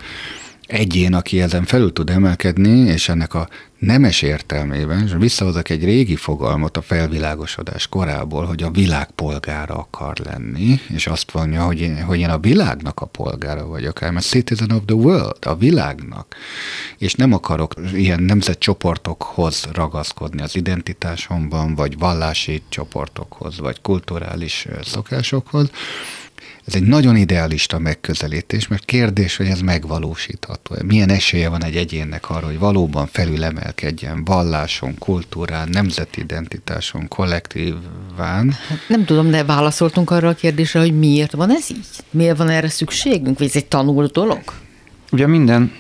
egyén, 0.68 1.14
aki 1.14 1.40
ezen 1.40 1.64
felül 1.64 1.92
tud 1.92 2.10
emelkedni, 2.10 2.78
és 2.78 3.08
ennek 3.08 3.34
a 3.34 3.48
nemes 3.78 4.22
értelmében, 4.22 5.04
és 5.04 5.12
visszahozok 5.18 5.68
egy 5.68 5.84
régi 5.84 6.16
fogalmat 6.16 6.76
a 6.76 6.82
felvilágosodás 6.82 7.86
korából, 7.86 8.44
hogy 8.44 8.62
a 8.62 8.70
világ 8.70 9.10
polgára 9.10 9.74
akar 9.74 10.16
lenni, 10.24 10.80
és 10.88 11.06
azt 11.06 11.34
mondja, 11.34 11.64
hogy 11.64 11.80
én, 11.80 12.02
hogy 12.02 12.18
én 12.18 12.28
a 12.28 12.38
világnak 12.38 13.00
a 13.00 13.06
polgára 13.06 13.66
vagyok, 13.66 13.98
I'm 14.00 14.16
a 14.16 14.20
citizen 14.20 14.70
of 14.70 14.82
the 14.86 14.94
world, 14.94 15.36
a 15.40 15.56
világnak, 15.56 16.36
és 16.98 17.14
nem 17.14 17.32
akarok 17.32 17.74
ilyen 17.92 18.22
nemzetcsoportokhoz 18.22 19.68
ragaszkodni 19.72 20.42
az 20.42 20.56
identitásomban, 20.56 21.74
vagy 21.74 21.98
vallási 21.98 22.62
csoportokhoz, 22.68 23.58
vagy 23.58 23.80
kulturális 23.80 24.66
szokásokhoz, 24.82 25.70
ez 26.66 26.74
egy 26.74 26.82
nagyon 26.82 27.16
idealista 27.16 27.78
megközelítés, 27.78 28.68
mert 28.68 28.84
kérdés, 28.84 29.36
hogy 29.36 29.46
ez 29.46 29.60
megvalósítható. 29.60 30.74
Milyen 30.84 31.08
esélye 31.08 31.48
van 31.48 31.64
egy 31.64 31.76
egyénnek 31.76 32.30
arra, 32.30 32.46
hogy 32.46 32.58
valóban 32.58 33.06
felülemelkedjen 33.06 34.24
valláson, 34.24 34.98
kultúrán, 34.98 35.68
nemzeti 35.68 36.20
identitáson, 36.20 37.08
kollektíván? 37.08 38.50
Hát 38.68 38.78
nem 38.88 39.04
tudom, 39.04 39.30
de 39.30 39.44
válaszoltunk 39.44 40.10
arra 40.10 40.28
a 40.28 40.34
kérdésre, 40.34 40.80
hogy 40.80 40.98
miért 40.98 41.32
van 41.32 41.50
ez 41.50 41.70
így? 41.70 41.86
Miért 42.10 42.36
van 42.36 42.48
erre 42.48 42.68
szükségünk? 42.68 43.38
Vagy 43.38 43.46
ez 43.46 43.56
egy 43.56 43.66
tanult 43.66 44.12
dolog? 44.12 44.40
Ugye 45.10 45.26
minden 45.26 45.72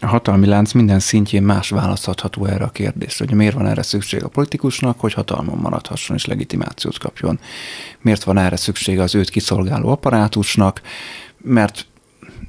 a 0.00 0.06
hatalmi 0.06 0.46
lánc 0.46 0.72
minden 0.72 1.00
szintjén 1.00 1.42
más 1.42 1.70
választható 1.70 2.44
erre 2.44 2.64
a 2.64 2.70
kérdésre, 2.70 3.24
hogy 3.28 3.36
miért 3.36 3.54
van 3.54 3.66
erre 3.66 3.82
szükség 3.82 4.24
a 4.24 4.28
politikusnak, 4.28 5.00
hogy 5.00 5.12
hatalmon 5.12 5.58
maradhasson 5.58 6.16
és 6.16 6.26
legitimációt 6.26 6.98
kapjon. 6.98 7.38
Miért 8.00 8.24
van 8.24 8.38
erre 8.38 8.56
szüksége 8.56 9.02
az 9.02 9.14
őt 9.14 9.30
kiszolgáló 9.30 9.88
apparátusnak, 9.88 10.80
mert 11.38 11.86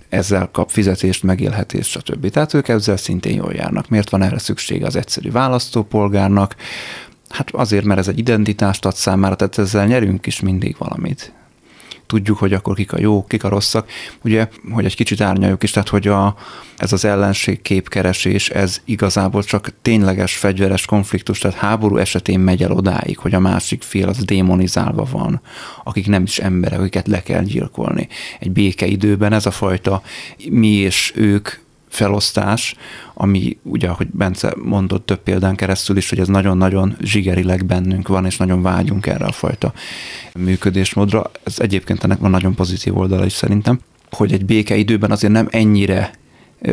ezzel 0.10 0.50
kap 0.52 0.70
fizetést, 0.70 1.24
megélhetést, 1.24 1.90
stb. 1.90 2.30
Tehát 2.30 2.54
ők 2.54 2.68
ezzel 2.68 2.98
szintén 2.98 3.36
jól 3.36 3.54
járnak. 3.54 3.90
Miért 3.90 4.10
van 4.10 4.22
erre 4.22 4.40
szüksége 4.40 4.86
az 4.86 4.96
egyszerű 4.96 5.32
választópolgárnak? 5.32 6.56
Hát 7.30 7.50
azért, 7.52 7.86
mert 7.86 8.00
ez 8.00 8.08
egy 8.08 8.20
identitást 8.20 8.86
ad 8.86 8.96
számára, 8.96 9.36
tehát 9.36 9.58
ezzel 9.58 9.86
nyerünk 9.86 10.26
is 10.26 10.40
mindig 10.40 10.76
valamit 10.78 11.34
tudjuk, 12.12 12.38
hogy 12.38 12.54
akkor 12.54 12.76
kik 12.76 12.94
a 12.94 13.00
jók, 13.00 13.28
kik 13.28 13.44
a 13.44 13.50
rosszak. 13.50 13.90
Ugye, 14.24 14.48
hogy 14.72 14.86
egy 14.86 14.96
kicsit 14.96 15.22
árnyaljuk 15.22 15.64
is, 15.64 15.72
tehát 15.72 15.90
hogy 15.90 16.08
a, 16.08 16.36
ez 16.78 16.94
az 16.94 17.06
ellenség 17.06 17.62
képkeresés, 17.62 18.50
ez 18.50 18.82
igazából 18.86 19.44
csak 19.44 19.74
tényleges 19.82 20.36
fegyveres 20.38 20.86
konfliktus, 20.86 21.40
tehát 21.40 21.58
háború 21.58 21.98
esetén 21.98 22.40
megy 22.40 22.64
el 22.64 22.72
odáig, 22.72 23.18
hogy 23.18 23.34
a 23.34 23.40
másik 23.40 23.82
fél 23.82 24.08
az 24.08 24.24
démonizálva 24.24 25.08
van, 25.12 25.42
akik 25.84 26.08
nem 26.08 26.24
is 26.24 26.40
emberek, 26.40 26.80
akiket 26.80 27.08
le 27.08 27.24
kell 27.24 27.44
gyilkolni. 27.44 28.08
Egy 28.40 28.52
békeidőben 28.52 29.34
ez 29.34 29.46
a 29.46 29.52
fajta 29.52 30.02
mi 30.50 30.68
és 30.68 31.14
ők 31.16 31.50
felosztás, 31.92 32.76
ami 33.14 33.58
ugye, 33.64 33.88
ahogy 33.88 34.08
Bence 34.12 34.54
mondott 34.64 35.06
több 35.06 35.20
példán 35.24 35.56
keresztül 35.56 35.98
is, 35.98 36.10
hogy 36.10 36.20
ez 36.20 36.28
nagyon-nagyon 36.28 36.98
zsigerileg 37.02 37.66
bennünk 37.66 38.08
van, 38.08 38.26
és 38.26 38.38
nagyon 38.38 38.62
vágyunk 38.62 39.08
erre 39.08 39.26
a 39.26 39.32
fajta 39.32 39.74
működésmódra. 40.34 41.32
Ez 41.44 41.60
egyébként 41.60 42.04
ennek 42.04 42.20
van 42.20 42.32
nagyon 42.32 42.56
pozitív 42.56 42.98
oldala 42.98 43.26
is 43.26 43.34
szerintem, 43.34 43.80
hogy 44.12 44.34
egy 44.34 44.46
békeidőben 44.46 45.12
azért 45.12 45.34
nem 45.34 45.48
ennyire 45.52 46.12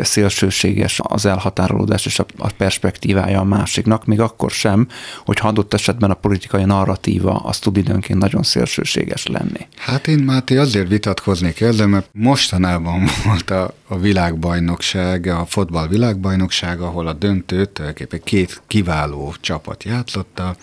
szélsőséges 0.02 1.00
az 1.02 1.26
elhatárolódás 1.26 2.06
és 2.06 2.18
a 2.18 2.50
perspektívája 2.56 3.40
a 3.40 3.44
másiknak, 3.44 4.04
még 4.04 4.20
akkor 4.20 4.50
sem, 4.50 4.88
hogy 5.24 5.38
adott 5.40 5.74
esetben 5.74 6.10
a 6.10 6.14
politikai 6.14 6.64
narratíva 6.64 7.36
az 7.36 7.58
tud 7.58 7.76
időnként 7.76 8.18
nagyon 8.18 8.42
szélsőséges 8.42 9.26
lenni. 9.26 9.66
Hát 9.76 10.06
én 10.06 10.18
Máté 10.18 10.56
azért 10.56 10.88
vitatkoznék 10.88 11.60
ezzel, 11.60 11.86
mert 11.86 12.08
mostanában 12.12 13.08
volt 13.24 13.50
a, 13.50 13.74
a 13.88 13.98
világbajnokság, 13.98 15.26
a 15.26 15.44
fotball 15.46 15.88
világbajnokság, 15.88 16.80
ahol 16.80 17.06
a 17.06 17.12
döntőt 17.12 17.70
tulajdonképpen 17.70 18.20
két 18.24 18.62
kiváló 18.66 19.34
csapat 19.40 19.84
játszotta. 19.84 20.56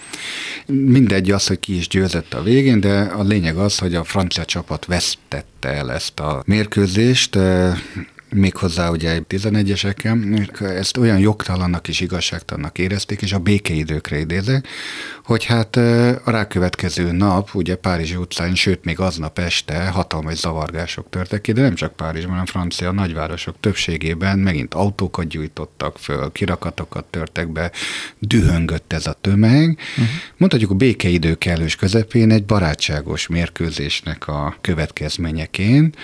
Mindegy 0.66 1.32
az, 1.32 1.48
hogy 1.48 1.60
ki 1.60 1.78
is 1.78 1.88
győzött 1.88 2.34
a 2.34 2.44
végén, 2.44 2.80
de 2.80 3.00
a 3.00 3.24
lényeg 3.24 3.58
az, 3.58 3.78
hogy 3.78 3.96
a 3.96 4.04
francia 4.04 4.46
csapat 4.46 4.86
vesztette 4.86 5.70
el 5.70 5.92
ezt 5.92 6.20
a 6.20 6.44
mérkőzést, 6.46 7.38
méghozzá 8.36 8.90
ugye 8.90 9.20
11-eseken, 9.30 10.60
ezt 10.62 10.98
olyan 10.98 11.20
jogtalannak 11.20 11.88
és 11.88 12.00
igazságtalannak 12.00 12.78
érezték, 12.78 13.22
és 13.22 13.34
a 13.34 13.40
békeidőkre 13.40 14.20
idézek, 14.20 14.68
hogy 15.24 15.44
hát 15.44 15.76
a 16.24 16.32
rákövetkező 16.32 17.12
nap, 17.12 17.50
ugye 17.54 17.76
Párizsi 17.76 18.16
utcán, 18.16 18.56
sőt 18.56 18.84
még 18.84 19.00
aznap 19.00 19.40
este 19.40 19.88
hatalmas 19.88 20.38
zavargások 20.38 21.10
törtek 21.10 21.42
ki, 21.42 21.52
de 21.52 21.62
nem 21.62 21.76
csak 21.76 21.96
Párizsban, 21.96 22.32
hanem 22.32 22.46
francia 22.46 22.92
nagyvárosok 22.92 23.56
többségében 23.60 24.40
megint 24.40 24.74
autókat 24.74 25.28
gyújtottak 25.28 25.98
föl, 25.98 26.32
kirakatokat 26.32 27.06
törtek 27.06 27.48
be, 27.48 27.72
dühöngött 28.20 28.94
ez 28.94 29.08
a 29.08 29.18
tömeg. 29.22 29.80
Uh-huh. 29.92 30.06
Mondhatjuk 30.38 30.72
a 30.72 30.76
békeidő 30.76 31.36
kellős 31.36 31.76
közepén 31.76 32.32
egy 32.32 32.46
barátságos 32.46 33.28
mérkőzésnek 33.28 34.28
a 34.28 34.56
következményeként, 34.62 35.98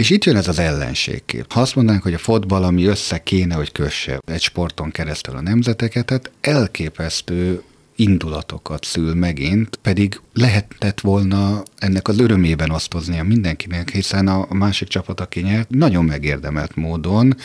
és 0.00 0.10
itt 0.10 0.24
jön 0.24 0.36
ez 0.36 0.48
az 0.48 0.58
ellenségkép. 0.58 1.52
Ha 1.52 1.60
azt 1.60 1.74
mondanánk, 1.74 2.02
hogy 2.02 2.14
a 2.14 2.18
fotball, 2.18 2.62
ami 2.62 2.84
össze 2.84 3.22
kéne, 3.22 3.54
hogy 3.54 3.72
kösse 3.72 4.20
egy 4.26 4.40
sporton 4.40 4.90
keresztül 4.90 5.36
a 5.36 5.40
nemzeteket, 5.40 6.04
tehát 6.04 6.30
elképesztő 6.40 7.62
indulatokat 7.96 8.84
szül 8.84 9.14
megint, 9.14 9.78
pedig 9.82 10.20
lehetett 10.32 11.00
volna 11.00 11.62
ennek 11.78 12.08
az 12.08 12.18
örömében 12.18 12.70
osztoznia 12.70 13.24
mindenkinek, 13.24 13.90
hiszen 13.90 14.28
a 14.28 14.46
másik 14.54 14.88
csapat, 14.88 15.20
aki 15.20 15.40
nyert, 15.40 15.70
nagyon 15.70 16.04
megérdemelt 16.04 16.76
módon, 16.76 17.36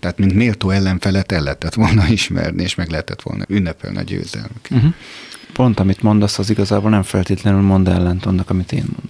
tehát 0.00 0.18
mint 0.18 0.34
méltó 0.34 0.70
ellenfelet 0.70 1.32
el 1.32 1.42
lehetett 1.42 1.74
volna 1.74 2.08
ismerni, 2.08 2.62
és 2.62 2.74
meg 2.74 2.90
lehetett 2.90 3.22
volna 3.22 3.44
ünnepelni 3.48 3.96
a 3.96 4.02
győzelmüket. 4.02 4.70
Uh-huh. 4.70 4.94
Pont 5.52 5.80
amit 5.80 6.02
mondasz, 6.02 6.38
az 6.38 6.50
igazából 6.50 6.90
nem 6.90 7.02
feltétlenül 7.02 7.60
mond 7.60 7.88
ellent 7.88 8.26
annak, 8.26 8.50
amit 8.50 8.72
én 8.72 8.84
mondok. 8.86 9.07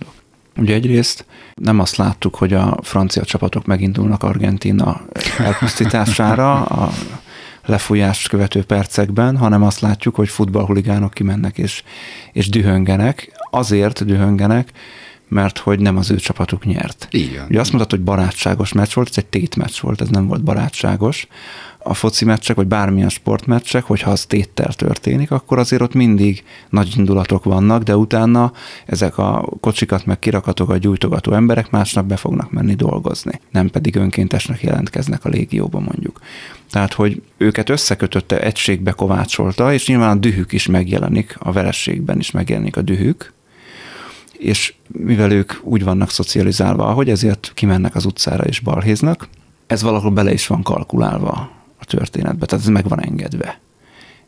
Ugye 0.59 0.75
egyrészt 0.75 1.25
nem 1.55 1.79
azt 1.79 1.97
láttuk, 1.97 2.35
hogy 2.35 2.53
a 2.53 2.79
francia 2.83 3.25
csapatok 3.25 3.67
megindulnak 3.67 4.23
Argentina 4.23 5.01
elpusztítására 5.39 6.65
a 6.65 6.91
lefújást 7.65 8.29
követő 8.29 8.65
percekben, 8.65 9.37
hanem 9.37 9.63
azt 9.63 9.81
látjuk, 9.81 10.15
hogy 10.15 10.29
futballhuligánok 10.29 11.15
kimennek 11.15 11.59
és, 11.59 11.83
és 12.33 12.49
dühöngenek. 12.49 13.33
Azért 13.51 14.05
dühöngenek, 14.05 14.73
mert 15.29 15.59
hogy 15.59 15.81
nem 15.81 15.97
az 15.97 16.11
ő 16.11 16.17
csapatuk 16.17 16.65
nyert. 16.65 17.09
Igen. 17.11 17.47
Ugye 17.49 17.61
azt 17.61 17.73
mondtad, 17.73 17.91
hogy 17.99 18.05
barátságos 18.05 18.73
meccs 18.73 18.93
volt, 18.95 19.09
ez 19.09 19.17
egy 19.17 19.27
tétmeccs 19.27 19.81
volt, 19.81 20.01
ez 20.01 20.09
nem 20.09 20.27
volt 20.27 20.43
barátságos. 20.43 21.27
A 21.79 21.95
foci 21.95 22.25
meccsek, 22.25 22.57
vagy 22.57 22.67
bármilyen 22.67 23.09
sportmeccsek, 23.09 23.85
hogyha 23.85 24.11
az 24.11 24.25
téttel 24.25 24.73
történik, 24.73 25.31
akkor 25.31 25.59
azért 25.59 25.83
ott 25.83 25.95
mindig 25.95 26.45
nagy 26.71 26.93
indulatok 26.97 27.45
vannak, 27.45 27.83
de 27.83 27.97
utána 27.97 28.53
ezek 28.87 29.19
a 29.19 29.49
kocsikat 29.61 30.07
meg 30.07 30.19
kirakatokat 30.19 30.79
gyújtogató 30.79 31.33
emberek 31.33 31.71
másnap 31.71 32.05
be 32.05 32.17
fognak 32.17 32.51
menni 32.51 32.75
dolgozni, 32.75 33.41
nem 33.51 33.69
pedig 33.69 33.97
önkéntesnek 33.97 34.63
jelentkeznek 34.63 35.25
a 35.25 35.29
légióban 35.29 35.83
mondjuk. 35.83 36.21
Tehát, 36.71 36.93
hogy 36.93 37.23
őket 37.37 37.69
összekötötte, 37.69 38.41
egységbe 38.41 38.91
kovácsolta, 38.91 39.73
és 39.73 39.87
nyilván 39.87 40.17
a 40.17 40.21
dühük 40.21 40.53
is 40.53 40.67
megjelenik, 40.67 41.37
a 41.39 41.53
verességben 41.53 42.19
is 42.19 42.31
megjelenik 42.31 42.77
a 42.77 42.83
dühük, 42.83 43.33
és 44.39 44.75
mivel 44.87 45.33
ők 45.33 45.53
úgy 45.63 45.85
vannak 45.85 46.11
szocializálva, 46.11 46.87
ahogy 46.87 47.11
ezért 47.11 47.53
kimennek 47.55 47.95
az 47.95 48.05
utcára 48.05 48.45
és 48.45 48.61
balhéznak, 48.61 49.29
ez 49.67 49.83
valahol 49.83 50.11
bele 50.11 50.33
is 50.33 50.47
van 50.47 50.63
kalkulálva 50.63 51.51
a 51.79 51.85
történetbe, 51.85 52.47
tehát 52.47 52.65
ez 52.65 52.71
meg 52.71 52.89
van 52.89 53.03
engedve. 53.03 53.61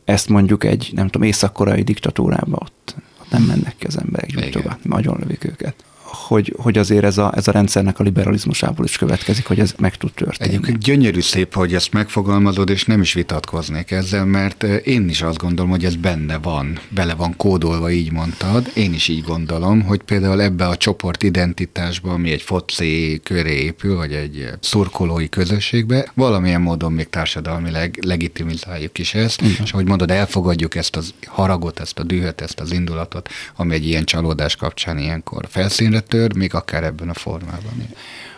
Ezt 0.04 0.28
mondjuk 0.28 0.64
egy, 0.64 0.90
nem 0.94 1.08
tudom, 1.08 1.28
észak-koreai 1.28 1.82
diktatúrában 1.82 2.58
ott, 2.62 2.94
ott 3.20 3.30
nem 3.30 3.42
mennek 3.42 3.74
ki 3.78 3.86
az 3.86 3.98
emberek 3.98 4.30
gyújtogatni, 4.30 4.90
nagyon 4.90 5.16
lövik 5.18 5.44
őket 5.44 5.74
hogy, 6.12 6.54
hogy 6.56 6.78
azért 6.78 7.04
ez 7.04 7.18
a, 7.18 7.32
ez 7.36 7.48
a 7.48 7.52
rendszernek 7.52 7.98
a 7.98 8.02
liberalizmusából 8.02 8.84
is 8.84 8.96
következik, 8.96 9.46
hogy 9.46 9.58
ez 9.58 9.74
meg 9.78 9.96
tud 9.96 10.12
történni. 10.12 10.50
Egyébként 10.50 10.78
gyönyörű 10.78 11.20
szép, 11.20 11.54
hogy 11.54 11.74
ezt 11.74 11.92
megfogalmazod, 11.92 12.70
és 12.70 12.84
nem 12.84 13.00
is 13.00 13.12
vitatkoznék 13.12 13.90
ezzel, 13.90 14.24
mert 14.24 14.62
eh, 14.62 14.80
én 14.84 15.08
is 15.08 15.22
azt 15.22 15.38
gondolom, 15.38 15.70
hogy 15.70 15.84
ez 15.84 15.96
benne 15.96 16.38
van, 16.38 16.78
bele 16.88 17.14
van 17.14 17.36
kódolva, 17.36 17.90
így 17.90 18.12
mondtad. 18.12 18.70
Én 18.74 18.94
is 18.94 19.08
így 19.08 19.22
gondolom, 19.22 19.82
hogy 19.82 20.02
például 20.02 20.42
ebbe 20.42 20.66
a 20.66 20.76
csoport 20.76 21.22
identitásba, 21.22 22.12
ami 22.12 22.30
egy 22.30 22.42
foci 22.42 23.20
köré 23.24 23.62
épül, 23.62 23.96
vagy 23.96 24.12
egy 24.12 24.48
szurkolói 24.60 25.28
közösségbe, 25.28 26.10
valamilyen 26.14 26.60
módon 26.60 26.92
még 26.92 27.08
társadalmileg 27.10 27.98
legitimizáljuk 28.06 28.98
is 28.98 29.14
ezt, 29.14 29.40
Igen. 29.40 29.56
és 29.64 29.72
ahogy 29.72 29.86
mondod, 29.86 30.10
elfogadjuk 30.10 30.74
ezt 30.74 30.96
az 30.96 31.14
haragot, 31.26 31.80
ezt 31.80 31.98
a 31.98 32.02
dühöt, 32.02 32.40
ezt 32.40 32.60
az 32.60 32.72
indulatot, 32.72 33.28
ami 33.56 33.74
egy 33.74 33.86
ilyen 33.86 34.04
csalódás 34.04 34.56
kapcsán 34.56 34.98
ilyenkor 34.98 35.46
felszínre 35.50 35.99
tör, 36.00 36.36
még 36.36 36.54
akár 36.54 36.84
ebben 36.84 37.08
a 37.08 37.14
formában. 37.14 37.88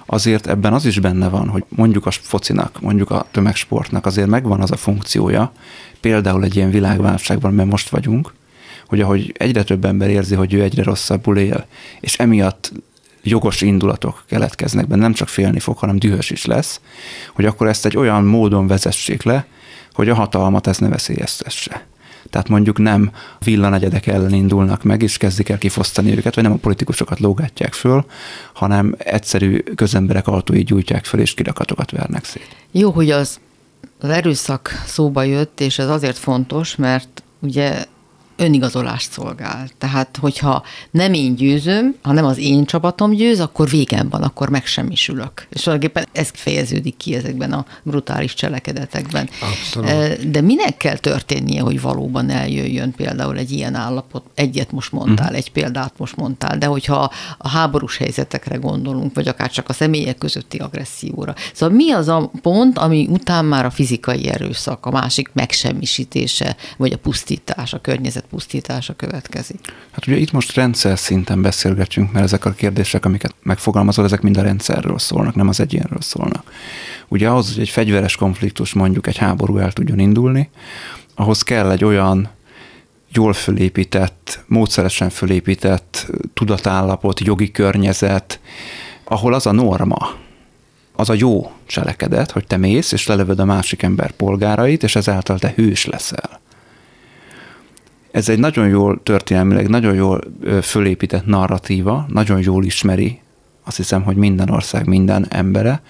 Azért 0.06 0.46
ebben 0.46 0.72
az 0.72 0.84
is 0.84 0.98
benne 0.98 1.28
van, 1.28 1.48
hogy 1.48 1.64
mondjuk 1.68 2.06
a 2.06 2.10
focinak, 2.10 2.80
mondjuk 2.80 3.10
a 3.10 3.26
tömegsportnak 3.30 4.06
azért 4.06 4.28
megvan 4.28 4.60
az 4.60 4.70
a 4.70 4.76
funkciója, 4.76 5.52
például 6.00 6.44
egy 6.44 6.56
ilyen 6.56 6.70
világválságban, 6.70 7.54
mert 7.54 7.70
most 7.70 7.88
vagyunk, 7.88 8.32
hogy 8.86 9.00
ahogy 9.00 9.34
egyre 9.36 9.62
több 9.62 9.84
ember 9.84 10.10
érzi, 10.10 10.34
hogy 10.34 10.54
ő 10.54 10.62
egyre 10.62 10.82
rosszabbul 10.82 11.38
él, 11.38 11.66
és 12.00 12.16
emiatt 12.18 12.72
jogos 13.22 13.60
indulatok 13.60 14.24
keletkeznek 14.28 14.86
benne, 14.86 15.02
nem 15.02 15.12
csak 15.12 15.28
félni 15.28 15.58
fog, 15.58 15.78
hanem 15.78 15.98
dühös 15.98 16.30
is 16.30 16.44
lesz, 16.44 16.80
hogy 17.34 17.44
akkor 17.44 17.66
ezt 17.68 17.86
egy 17.86 17.96
olyan 17.96 18.24
módon 18.24 18.66
vezessék 18.66 19.22
le, 19.22 19.46
hogy 19.92 20.08
a 20.08 20.14
hatalmat 20.14 20.66
ez 20.66 20.78
ne 20.78 20.88
veszélyeztesse. 20.88 21.86
Tehát 22.32 22.48
mondjuk 22.48 22.78
nem 22.78 23.10
villanegyedek 23.38 24.06
ellen 24.06 24.32
indulnak 24.32 24.82
meg, 24.82 25.02
és 25.02 25.16
kezdik 25.16 25.48
el 25.48 25.58
kifosztani 25.58 26.16
őket, 26.16 26.34
vagy 26.34 26.44
nem 26.44 26.52
a 26.52 26.56
politikusokat 26.56 27.20
lógatják 27.20 27.72
föl, 27.72 28.04
hanem 28.52 28.94
egyszerű 28.98 29.58
közemberek 29.58 30.26
autói 30.26 30.62
gyújtják 30.62 31.04
föl, 31.04 31.20
és 31.20 31.34
kirakatokat 31.34 31.90
vernek 31.90 32.24
szét. 32.24 32.56
Jó, 32.70 32.90
hogy 32.90 33.10
az 33.10 33.40
az 34.00 34.08
erőszak 34.08 34.82
szóba 34.86 35.22
jött, 35.22 35.60
és 35.60 35.78
ez 35.78 35.88
azért 35.88 36.18
fontos, 36.18 36.76
mert 36.76 37.22
ugye 37.38 37.84
önigazolást 38.36 39.12
szolgál. 39.12 39.68
Tehát, 39.78 40.16
hogyha 40.20 40.62
nem 40.90 41.12
én 41.12 41.34
győzöm, 41.34 41.94
hanem 42.02 42.24
az 42.24 42.38
én 42.38 42.64
csapatom 42.64 43.10
győz, 43.10 43.40
akkor 43.40 43.68
végem 43.68 44.08
van, 44.08 44.22
akkor 44.22 44.48
megsemmisülök. 44.48 45.46
És 45.50 45.62
tulajdonképpen 45.62 46.06
ez 46.12 46.30
fejeződik 46.34 46.96
ki 46.96 47.14
ezekben 47.14 47.52
a 47.52 47.66
brutális 47.82 48.34
cselekedetekben. 48.34 49.28
Abszolút. 49.40 50.30
De 50.30 50.40
minek 50.40 50.76
kell 50.76 50.96
történnie, 50.96 51.60
hogy 51.60 51.80
valóban 51.80 52.30
eljöjjön 52.30 52.92
például 52.92 53.38
egy 53.38 53.50
ilyen 53.50 53.74
állapot? 53.74 54.24
Egyet 54.34 54.72
most 54.72 54.92
mondtál, 54.92 55.24
uh-huh. 55.24 55.38
egy 55.38 55.52
példát 55.52 55.94
most 55.96 56.16
mondtál, 56.16 56.58
de 56.58 56.66
hogyha 56.66 57.10
a 57.38 57.48
háborús 57.48 57.96
helyzetekre 57.96 58.56
gondolunk, 58.56 59.14
vagy 59.14 59.28
akár 59.28 59.50
csak 59.50 59.68
a 59.68 59.72
személyek 59.72 60.18
közötti 60.18 60.58
agresszióra. 60.58 61.34
Szóval 61.52 61.76
mi 61.76 61.90
az 61.90 62.08
a 62.08 62.30
pont, 62.42 62.78
ami 62.78 63.06
után 63.10 63.44
már 63.44 63.64
a 63.64 63.70
fizikai 63.70 64.28
erőszak, 64.28 64.86
a 64.86 64.90
másik 64.90 65.30
megsemmisítése, 65.32 66.56
vagy 66.76 66.92
a 66.92 66.98
pusztítás, 66.98 67.72
a 67.72 67.80
környezet 67.80 68.24
pusztítása 68.32 68.94
következik. 68.94 69.60
Hát 69.90 70.06
ugye 70.06 70.16
itt 70.16 70.32
most 70.32 70.54
rendszer 70.54 70.98
szinten 70.98 71.42
beszélgetünk, 71.42 72.12
mert 72.12 72.24
ezek 72.24 72.44
a 72.44 72.50
kérdések, 72.50 73.04
amiket 73.04 73.34
megfogalmazol, 73.42 74.04
ezek 74.04 74.20
mind 74.20 74.36
a 74.36 74.42
rendszerről 74.42 74.98
szólnak, 74.98 75.34
nem 75.34 75.48
az 75.48 75.60
egyénről 75.60 76.00
szólnak. 76.00 76.52
Ugye 77.08 77.28
ahhoz, 77.28 77.52
hogy 77.52 77.62
egy 77.62 77.68
fegyveres 77.68 78.16
konfliktus, 78.16 78.72
mondjuk 78.72 79.06
egy 79.06 79.16
háború 79.16 79.58
el 79.58 79.72
tudjon 79.72 79.98
indulni, 79.98 80.50
ahhoz 81.14 81.42
kell 81.42 81.70
egy 81.70 81.84
olyan 81.84 82.30
jól 83.12 83.32
fölépített, 83.32 84.44
módszeresen 84.46 85.10
fölépített 85.10 86.10
tudatállapot, 86.34 87.20
jogi 87.20 87.50
környezet, 87.50 88.40
ahol 89.04 89.34
az 89.34 89.46
a 89.46 89.52
norma, 89.52 90.10
az 90.96 91.10
a 91.10 91.14
jó 91.14 91.52
cselekedet, 91.66 92.30
hogy 92.30 92.46
te 92.46 92.56
mész, 92.56 92.92
és 92.92 93.06
lelövöd 93.06 93.38
a 93.38 93.44
másik 93.44 93.82
ember 93.82 94.10
polgárait, 94.10 94.82
és 94.82 94.96
ezáltal 94.96 95.38
te 95.38 95.52
hős 95.56 95.86
leszel. 95.86 96.41
Ez 98.12 98.28
egy 98.28 98.38
nagyon 98.38 98.68
jól 98.68 99.00
történelmileg, 99.02 99.68
nagyon 99.68 99.94
jól 99.94 100.20
fölépített 100.62 101.26
narratíva, 101.26 102.06
nagyon 102.08 102.40
jól 102.40 102.64
ismeri, 102.64 103.20
azt 103.64 103.76
hiszem, 103.76 104.02
hogy 104.02 104.16
minden 104.16 104.50
ország, 104.50 104.86
minden 104.86 105.26
embere. 105.28 105.82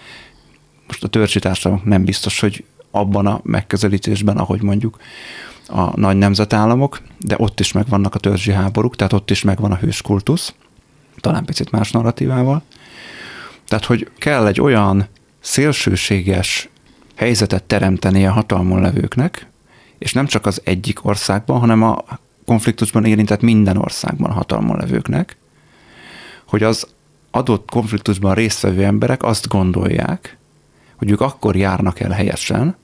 Most 0.87 1.05
a 1.05 1.09
törzsi 1.09 1.39
társadalmak 1.39 1.87
nem 1.87 2.05
biztos, 2.05 2.41
hogy 2.41 2.65
abban 2.91 3.27
a 3.27 3.41
megközelítésben, 3.43 4.37
ahogy 4.37 4.63
mondjuk 4.63 4.99
a 5.67 6.01
nagy 6.01 6.17
nemzetállamok, 6.17 7.01
de 7.19 7.35
ott 7.39 7.61
is 7.61 7.73
megvannak 7.73 8.15
a 8.15 8.19
törzsi 8.19 8.53
háborúk, 8.53 8.97
tehát 8.97 9.13
ott 9.13 9.31
is 9.31 9.43
megvan 9.43 9.73
a 9.73 9.77
hőskultusz, 9.77 10.55
talán 11.21 11.45
picit 11.45 11.71
más 11.71 11.91
narratívával. 11.91 12.63
Tehát, 13.69 13.85
hogy 13.85 14.11
kell 14.19 14.47
egy 14.47 14.61
olyan 14.61 15.07
szélsőséges 15.41 16.69
helyzetet 17.15 17.65
teremteni 17.65 18.27
a 18.27 18.33
hatalmon 18.33 18.81
levőknek, 18.81 19.47
és 20.03 20.13
nem 20.13 20.27
csak 20.27 20.47
az 20.47 20.61
egyik 20.65 21.05
országban, 21.05 21.59
hanem 21.61 21.83
a 21.83 22.05
konfliktusban 22.47 23.05
érintett 23.05 23.41
minden 23.41 23.77
országban 23.77 24.31
hatalmon 24.31 24.77
levőknek, 24.77 25.37
hogy 26.45 26.63
az 26.63 26.87
adott 27.31 27.71
konfliktusban 27.71 28.35
résztvevő 28.35 28.85
emberek 28.85 29.23
azt 29.23 29.49
gondolják, 29.49 30.37
hogy 30.97 31.11
ők 31.11 31.21
akkor 31.21 31.57
járnak 31.57 32.01
el 32.01 32.11
helyesen, 32.11 32.77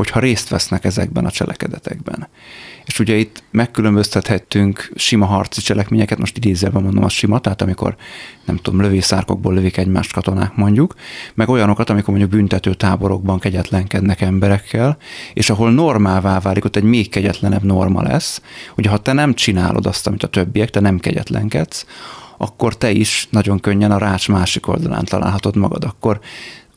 hogyha 0.00 0.20
részt 0.20 0.48
vesznek 0.48 0.84
ezekben 0.84 1.26
a 1.26 1.30
cselekedetekben. 1.30 2.28
És 2.84 2.98
ugye 2.98 3.14
itt 3.14 3.42
megkülönböztethettünk 3.50 4.92
sima 4.94 5.26
harci 5.26 5.60
cselekményeket, 5.60 6.18
most 6.18 6.36
idézőben 6.36 6.82
mondom 6.82 7.04
a 7.04 7.08
sima, 7.08 7.38
tehát 7.38 7.62
amikor 7.62 7.96
nem 8.44 8.56
tudom, 8.56 8.80
lövészárkokból 8.80 9.54
lövik 9.54 9.76
egymást 9.76 10.12
katonák 10.12 10.54
mondjuk, 10.54 10.94
meg 11.34 11.48
olyanokat, 11.48 11.90
amikor 11.90 12.08
mondjuk 12.08 12.30
büntető 12.30 12.74
táborokban 12.74 13.38
kegyetlenkednek 13.38 14.20
emberekkel, 14.20 14.96
és 15.34 15.50
ahol 15.50 15.72
normává 15.72 16.40
válik, 16.40 16.64
ott 16.64 16.76
egy 16.76 16.82
még 16.82 17.08
kegyetlenebb 17.08 17.62
norma 17.62 18.02
lesz, 18.02 18.42
hogy 18.74 18.86
ha 18.86 18.98
te 18.98 19.12
nem 19.12 19.34
csinálod 19.34 19.86
azt, 19.86 20.06
amit 20.06 20.22
a 20.22 20.28
többiek, 20.28 20.70
te 20.70 20.80
nem 20.80 20.98
kegyetlenkedsz, 20.98 21.86
akkor 22.36 22.76
te 22.76 22.90
is 22.90 23.28
nagyon 23.30 23.60
könnyen 23.60 23.90
a 23.90 23.98
rács 23.98 24.28
másik 24.28 24.68
oldalán 24.68 25.04
találhatod 25.04 25.56
magad, 25.56 25.84
akkor 25.84 26.20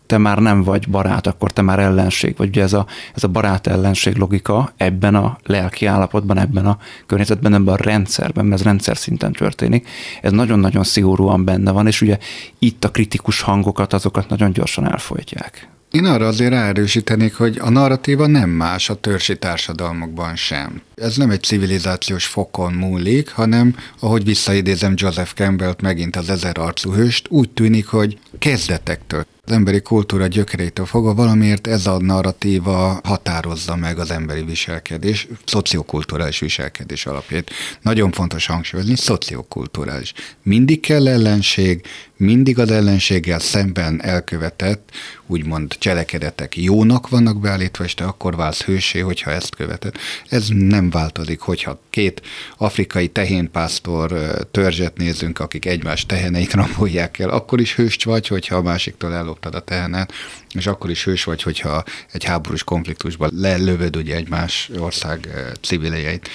te 0.05 0.17
már 0.17 0.37
nem 0.37 0.63
vagy 0.63 0.89
barát, 0.89 1.27
akkor 1.27 1.51
te 1.51 1.61
már 1.61 1.79
ellenség. 1.79 2.37
Vagy 2.37 2.47
ugye 2.47 2.61
ez 2.61 2.73
a, 2.73 2.85
ez 3.15 3.23
a 3.23 3.27
barát-ellenség 3.27 4.15
logika 4.15 4.73
ebben 4.77 5.15
a 5.15 5.37
lelki 5.43 5.85
állapotban, 5.85 6.37
ebben 6.37 6.65
a 6.65 6.77
környezetben, 7.05 7.53
ebben 7.53 7.73
a 7.73 7.83
rendszerben, 7.83 8.45
mert 8.45 8.59
ez 8.59 8.65
rendszer 8.65 8.97
szinten 8.97 9.31
történik, 9.31 9.87
ez 10.21 10.31
nagyon-nagyon 10.31 10.83
szigorúan 10.83 11.45
benne 11.45 11.71
van, 11.71 11.87
és 11.87 12.01
ugye 12.01 12.17
itt 12.59 12.83
a 12.83 12.91
kritikus 12.91 13.41
hangokat, 13.41 13.93
azokat 13.93 14.29
nagyon 14.29 14.51
gyorsan 14.51 14.91
elfolytják. 14.91 15.67
Én 15.91 16.05
arra 16.05 16.27
azért 16.27 16.53
erősítenék, 16.53 17.35
hogy 17.35 17.57
a 17.61 17.69
narratíva 17.69 18.27
nem 18.27 18.49
más 18.49 18.89
a 18.89 18.95
törsi 18.95 19.37
társadalmakban 19.37 20.35
sem. 20.35 20.81
Ez 20.95 21.17
nem 21.17 21.29
egy 21.29 21.43
civilizációs 21.43 22.25
fokon 22.25 22.73
múlik, 22.73 23.29
hanem, 23.29 23.75
ahogy 23.99 24.23
visszaidézem 24.23 24.93
Joseph 24.95 25.34
Campbell-t, 25.34 25.82
megint 25.82 26.15
az 26.15 26.29
ezer 26.29 26.58
arcú 26.58 26.93
hőst, 26.93 27.27
úgy 27.29 27.49
tűnik, 27.49 27.88
hogy 27.88 28.17
kezdetektől 28.39 29.25
az 29.45 29.51
emberi 29.51 29.82
kultúra 29.82 30.27
gyökerétől 30.27 30.86
fogva 30.86 31.13
valamiért 31.13 31.67
ez 31.67 31.88
a 31.88 31.97
narratíva 31.99 32.99
határozza 33.03 33.75
meg 33.75 33.99
az 33.99 34.12
emberi 34.12 34.43
viselkedés, 34.43 35.27
szociokulturális 35.45 36.39
viselkedés 36.39 37.06
alapját. 37.06 37.49
Nagyon 37.82 38.12
fontos 38.12 38.45
hangsúlyozni, 38.45 38.95
szociokulturális. 38.95 40.13
Mindig 40.43 40.79
kell 40.79 41.08
ellenség, 41.08 41.82
mindig 42.17 42.60
az 42.60 42.71
ellenséggel 42.71 43.39
szemben 43.39 44.03
elkövetett, 44.03 44.89
úgymond 45.27 45.75
cselekedetek 45.79 46.58
jónak 46.58 47.10
vannak 47.10 47.39
beállítva, 47.39 47.84
és 47.84 47.93
te 47.93 48.03
akkor 48.03 48.36
válsz 48.36 48.62
hősé, 48.62 48.99
hogyha 48.99 49.32
ezt 49.32 49.56
követed. 49.56 49.95
Ez 50.29 50.47
nem 50.47 50.82
nem 50.83 51.01
változik, 51.01 51.39
hogyha 51.39 51.79
két 51.89 52.21
afrikai 52.57 53.07
tehénpásztor 53.07 54.13
törzset 54.51 54.97
nézünk, 54.97 55.39
akik 55.39 55.65
egymás 55.65 56.05
teheneit 56.05 56.53
rabolják 56.53 57.19
el, 57.19 57.29
akkor 57.29 57.61
is 57.61 57.75
hős 57.75 57.97
vagy, 58.03 58.27
hogyha 58.27 58.55
a 58.55 58.61
másiktól 58.61 59.13
elloptad 59.13 59.55
a 59.55 59.59
tehenet, 59.59 60.13
és 60.53 60.67
akkor 60.67 60.89
is 60.89 61.03
hős 61.03 61.23
vagy, 61.23 61.41
hogyha 61.41 61.83
egy 62.11 62.23
háborús 62.23 62.63
konfliktusban 62.63 63.29
lelövöd 63.33 63.95
ugye 63.95 64.15
egymás 64.15 64.69
ország 64.77 65.27
civiljeit. 65.61 66.29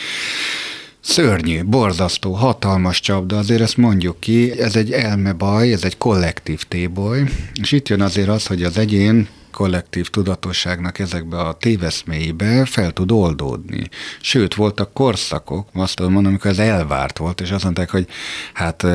Szörnyű, 1.01 1.63
borzasztó, 1.65 2.33
hatalmas 2.33 3.01
csapda, 3.01 3.39
azért 3.39 3.61
ezt 3.61 3.77
mondjuk 3.77 4.21
ki, 4.21 4.61
ez 4.61 4.77
egy 4.77 4.93
elmebaj, 4.93 5.73
ez 5.73 5.85
egy 5.85 5.99
kollektív 5.99 6.63
téboly, 6.63 7.25
és 7.61 7.73
itt 7.73 7.89
jön 7.89 8.01
azért 8.01 8.29
az, 8.29 8.47
hogy 8.47 8.63
az 8.63 8.79
egyén 8.79 9.29
kollektív 9.59 10.11
tudatosságnak 10.11 10.99
ezekbe 10.99 11.39
a 11.39 11.53
téveszméibe 11.53 12.65
fel 12.65 12.91
tud 12.91 13.11
oldódni. 13.11 13.89
Sőt, 14.21 14.55
voltak 14.55 14.93
korszakok, 14.93 15.69
azt 15.75 15.97
tudom 15.97 16.13
mondani, 16.13 16.35
amikor 16.35 16.51
ez 16.51 16.59
elvárt 16.59 17.19
volt, 17.19 17.41
és 17.41 17.51
azt 17.51 17.65
mondták, 17.65 17.91
hogy 17.91 18.07
hát 18.53 18.87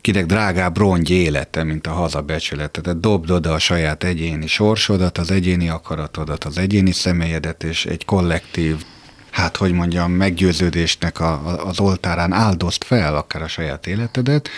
kinek 0.00 0.26
drágább 0.26 0.76
rongy 0.76 1.10
élete, 1.10 1.62
mint 1.62 1.86
a 1.86 1.92
hazabecsülete. 1.92 2.80
Tehát 2.80 3.00
dobd 3.00 3.30
oda 3.30 3.52
a 3.52 3.58
saját 3.58 4.04
egyéni 4.04 4.46
sorsodat, 4.46 5.18
az 5.18 5.30
egyéni 5.30 5.68
akaratodat, 5.68 6.44
az 6.44 6.58
egyéni 6.58 6.92
személyedet, 6.92 7.64
és 7.64 7.86
egy 7.86 8.04
kollektív 8.04 8.84
hát 9.30 9.56
hogy 9.56 9.72
mondjam, 9.72 10.12
meggyőződésnek 10.12 11.20
a, 11.20 11.66
az 11.66 11.80
oltárán 11.80 12.32
áldozt 12.32 12.84
fel 12.84 13.16
akár 13.16 13.42
a 13.42 13.48
saját 13.48 13.86
életedet, 13.86 14.48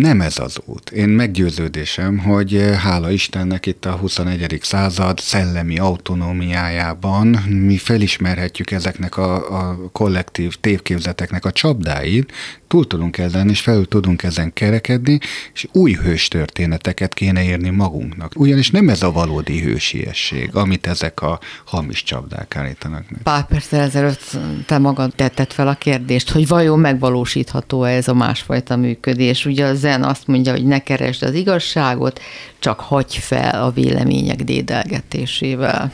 nem 0.00 0.20
ez 0.20 0.38
az 0.38 0.58
út. 0.64 0.90
Én 0.90 1.08
meggyőződésem, 1.08 2.18
hogy 2.18 2.56
eh, 2.56 2.78
hála 2.78 3.10
Istennek 3.10 3.66
itt 3.66 3.84
a 3.84 3.92
21. 3.92 4.58
század 4.62 5.18
szellemi 5.18 5.78
autonómiájában 5.78 7.26
mi 7.48 7.76
felismerhetjük 7.76 8.70
ezeknek 8.70 9.16
a, 9.16 9.34
a 9.34 9.78
kollektív 9.92 10.54
tévképzeteknek 10.60 11.44
a 11.44 11.52
csapdáit, 11.52 12.32
túl 12.68 12.86
tudunk 12.86 13.18
ezen, 13.18 13.48
és 13.48 13.60
felül 13.60 13.88
tudunk 13.88 14.22
ezen 14.22 14.52
kerekedni, 14.52 15.18
és 15.54 15.66
új 15.72 15.92
hős 15.92 16.28
történeteket 16.28 17.14
kéne 17.14 17.44
érni 17.44 17.70
magunknak. 17.70 18.32
Ugyanis 18.36 18.70
nem 18.70 18.88
ez 18.88 19.02
a 19.02 19.12
valódi 19.12 19.60
hősiesség, 19.60 20.50
amit 20.54 20.86
ezek 20.86 21.22
a 21.22 21.40
hamis 21.64 22.02
csapdák 22.02 22.56
állítanak. 22.56 23.04
Pár 23.22 23.46
perccel 23.46 23.80
ezelőtt 23.80 24.38
te 24.66 24.78
magad 24.78 25.14
tetted 25.14 25.52
fel 25.52 25.68
a 25.68 25.74
kérdést, 25.74 26.30
hogy 26.30 26.48
vajon 26.48 26.78
megvalósítható-e 26.78 27.90
ez 27.90 28.08
a 28.08 28.14
másfajta 28.14 28.76
működés. 28.76 29.46
Ugye 29.46 29.66
a 29.66 29.74
Zen 29.86 30.02
azt 30.02 30.26
mondja, 30.26 30.52
hogy 30.52 30.64
ne 30.64 30.78
keresd 30.78 31.22
az 31.22 31.34
igazságot, 31.34 32.20
csak 32.58 32.80
hagyj 32.80 33.18
fel 33.18 33.62
a 33.62 33.70
vélemények 33.70 34.44
dédelgetésével. 34.44 35.92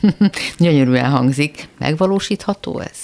Gyönyörűen 0.58 1.10
hangzik. 1.10 1.68
Megvalósítható 1.78 2.80
ez? 2.80 2.98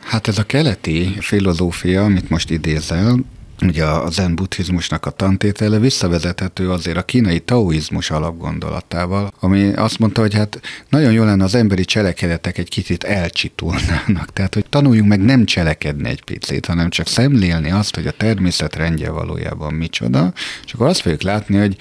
Hát 0.00 0.28
ez 0.28 0.38
a 0.38 0.42
keleti 0.42 1.14
filozófia, 1.18 2.04
amit 2.04 2.30
most 2.30 2.50
idézel, 2.50 3.16
ugye 3.62 3.84
a 3.84 4.10
zen 4.10 4.34
buddhizmusnak 4.34 5.06
a 5.06 5.10
tantétele 5.10 5.78
visszavezethető 5.78 6.70
azért 6.70 6.96
a 6.96 7.02
kínai 7.02 7.40
taoizmus 7.40 8.10
alapgondolatával, 8.10 9.32
ami 9.40 9.72
azt 9.72 9.98
mondta, 9.98 10.20
hogy 10.20 10.34
hát 10.34 10.60
nagyon 10.88 11.12
jó 11.12 11.24
lenne 11.24 11.44
az 11.44 11.54
emberi 11.54 11.84
cselekedetek 11.84 12.58
egy 12.58 12.68
kicsit 12.68 13.04
elcsitulnának. 13.04 14.32
Tehát, 14.34 14.54
hogy 14.54 14.66
tanuljunk 14.68 15.08
meg 15.08 15.20
nem 15.20 15.44
cselekedni 15.44 16.08
egy 16.08 16.24
picit, 16.24 16.66
hanem 16.66 16.90
csak 16.90 17.06
szemlélni 17.06 17.70
azt, 17.70 17.94
hogy 17.94 18.06
a 18.06 18.10
természet 18.10 18.76
rendje 18.76 19.10
valójában 19.10 19.74
micsoda, 19.74 20.32
és 20.64 20.72
akkor 20.72 20.86
azt 20.86 21.00
fogjuk 21.00 21.22
látni, 21.22 21.56
hogy 21.56 21.76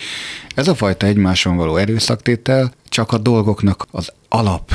ez 0.56 0.68
a 0.68 0.76
fajta 0.76 1.06
egymáson 1.06 1.56
való 1.56 1.76
erőszaktétel 1.76 2.74
csak 2.90 3.12
a 3.12 3.18
dolgoknak 3.18 3.88
az 3.92 4.12
alap 4.30 4.72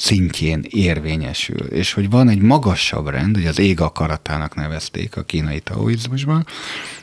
szintjén 0.00 0.64
érvényesül, 0.68 1.66
és 1.66 1.92
hogy 1.92 2.10
van 2.10 2.28
egy 2.28 2.40
magasabb 2.40 3.08
rend, 3.08 3.36
hogy 3.36 3.46
az 3.46 3.58
ég 3.58 3.80
akaratának 3.80 4.54
nevezték 4.54 5.16
a 5.16 5.22
kínai 5.22 5.60
taoizmusban, 5.60 6.46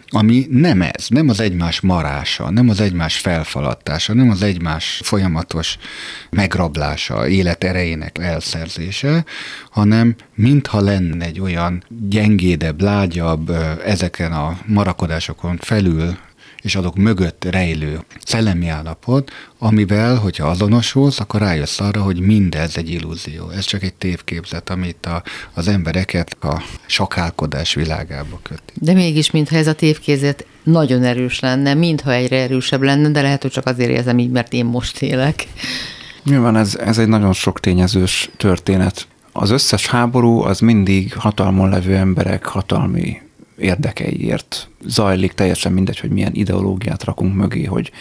ami 0.09 0.45
nem 0.49 0.81
ez, 0.81 1.07
nem 1.07 1.29
az 1.29 1.39
egymás 1.39 1.79
marása, 1.79 2.49
nem 2.49 2.69
az 2.69 2.79
egymás 2.79 3.17
felfalattása, 3.17 4.13
nem 4.13 4.29
az 4.29 4.41
egymás 4.41 5.01
folyamatos 5.03 5.77
megrablása, 6.29 7.27
élet 7.27 7.63
erejének 7.63 8.17
elszerzése, 8.17 9.25
hanem 9.71 10.15
mintha 10.35 10.79
lenne 10.79 11.25
egy 11.25 11.39
olyan 11.39 11.83
gyengédebb, 12.09 12.81
lágyabb, 12.81 13.49
ezeken 13.85 14.31
a 14.33 14.57
marakodásokon 14.65 15.57
felül 15.57 16.17
és 16.67 16.75
azok 16.75 16.95
mögött 16.95 17.47
rejlő 17.49 17.99
szellemi 18.25 18.67
állapot, 18.67 19.31
amivel, 19.59 20.15
hogyha 20.15 20.47
azonosulsz, 20.47 21.19
akkor 21.19 21.39
rájössz 21.39 21.79
arra, 21.79 22.01
hogy 22.01 22.19
mindez 22.19 22.77
egy 22.77 22.89
illúzió. 22.89 23.49
Ez 23.49 23.65
csak 23.65 23.83
egy 23.83 23.93
tévképzet, 23.93 24.69
amit 24.69 25.05
a, 25.05 25.23
az 25.53 25.67
embereket 25.67 26.37
a 26.43 26.61
sakálkodás 26.85 27.73
világába 27.73 28.39
köti. 28.43 28.73
De 28.73 28.93
mégis, 28.93 29.31
mintha 29.31 29.55
ez 29.55 29.67
a 29.67 29.73
tévképzet 29.73 30.45
nagyon 30.63 31.03
erős 31.03 31.39
lenne, 31.39 31.73
mintha 31.73 32.13
egyre 32.13 32.41
erősebb 32.41 32.81
lenne, 32.81 33.09
de 33.09 33.21
lehet, 33.21 33.41
hogy 33.41 33.51
csak 33.51 33.65
azért 33.65 33.89
érzem 33.89 34.19
így, 34.19 34.31
mert 34.31 34.53
én 34.53 34.65
most 34.65 35.01
élek. 35.01 35.47
Nyilván 36.23 36.55
ez, 36.55 36.75
ez 36.75 36.97
egy 36.97 37.07
nagyon 37.07 37.33
sok 37.33 37.59
tényezős 37.59 38.29
történet. 38.37 39.07
Az 39.31 39.49
összes 39.49 39.87
háború 39.87 40.41
az 40.41 40.59
mindig 40.59 41.13
hatalmon 41.13 41.69
levő 41.69 41.95
emberek 41.95 42.45
hatalmi 42.45 43.25
érdekeiért 43.57 44.69
zajlik, 44.85 45.31
teljesen 45.31 45.71
mindegy, 45.71 45.99
hogy 45.99 46.09
milyen 46.09 46.33
ideológiát 46.33 47.03
rakunk 47.03 47.35
mögé, 47.35 47.63
hogy 47.63 47.91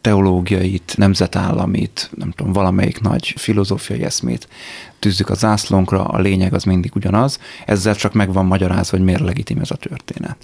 teológiait, 0.00 0.94
nemzetállamit, 0.96 2.10
nem 2.16 2.30
tudom, 2.30 2.52
valamelyik 2.52 3.00
nagy 3.00 3.34
filozófiai 3.36 4.02
eszmét 4.02 4.48
tűzzük 4.98 5.28
a 5.28 5.34
zászlónkra, 5.34 6.04
a 6.04 6.20
lényeg 6.20 6.54
az 6.54 6.64
mindig 6.64 6.90
ugyanaz, 6.94 7.38
ezzel 7.66 7.94
csak 7.94 8.12
meg 8.12 8.32
van 8.32 8.46
magyarázva, 8.46 8.96
hogy 8.96 9.06
miért 9.06 9.20
legitim 9.20 9.58
ez 9.58 9.70
a 9.70 9.76
történet. 9.76 10.36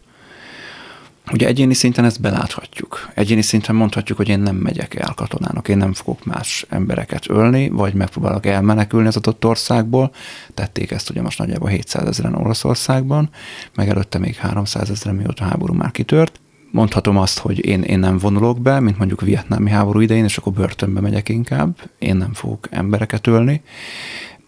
Ugye 1.32 1.46
egyéni 1.46 1.74
szinten 1.74 2.04
ezt 2.04 2.20
beláthatjuk. 2.20 3.10
Egyéni 3.14 3.42
szinten 3.42 3.74
mondhatjuk, 3.74 4.18
hogy 4.18 4.28
én 4.28 4.40
nem 4.40 4.56
megyek 4.56 4.94
el 4.94 5.12
katonának, 5.14 5.68
én 5.68 5.76
nem 5.76 5.92
fogok 5.92 6.24
más 6.24 6.66
embereket 6.68 7.30
ölni, 7.30 7.68
vagy 7.68 7.94
megpróbálok 7.94 8.46
elmenekülni 8.46 9.06
az 9.06 9.16
adott 9.16 9.44
országból. 9.44 10.12
Tették 10.54 10.90
ezt 10.90 11.10
ugye 11.10 11.22
most 11.22 11.38
nagyjából 11.38 11.68
700 11.68 12.06
ezeren 12.06 12.34
Oroszországban, 12.34 13.30
meg 13.74 13.88
előtte 13.88 14.18
még 14.18 14.36
300 14.36 14.90
ezeren, 14.90 15.16
mióta 15.16 15.44
a 15.44 15.48
háború 15.48 15.74
már 15.74 15.90
kitört. 15.90 16.40
Mondhatom 16.70 17.16
azt, 17.16 17.38
hogy 17.38 17.64
én, 17.66 17.82
én 17.82 17.98
nem 17.98 18.18
vonulok 18.18 18.60
be, 18.60 18.80
mint 18.80 18.98
mondjuk 18.98 19.22
a 19.22 19.24
vietnámi 19.24 19.70
háború 19.70 20.00
idején, 20.00 20.24
és 20.24 20.36
akkor 20.36 20.52
börtönbe 20.52 21.00
megyek 21.00 21.28
inkább, 21.28 21.76
én 21.98 22.16
nem 22.16 22.32
fogok 22.32 22.66
embereket 22.70 23.26
ölni. 23.26 23.62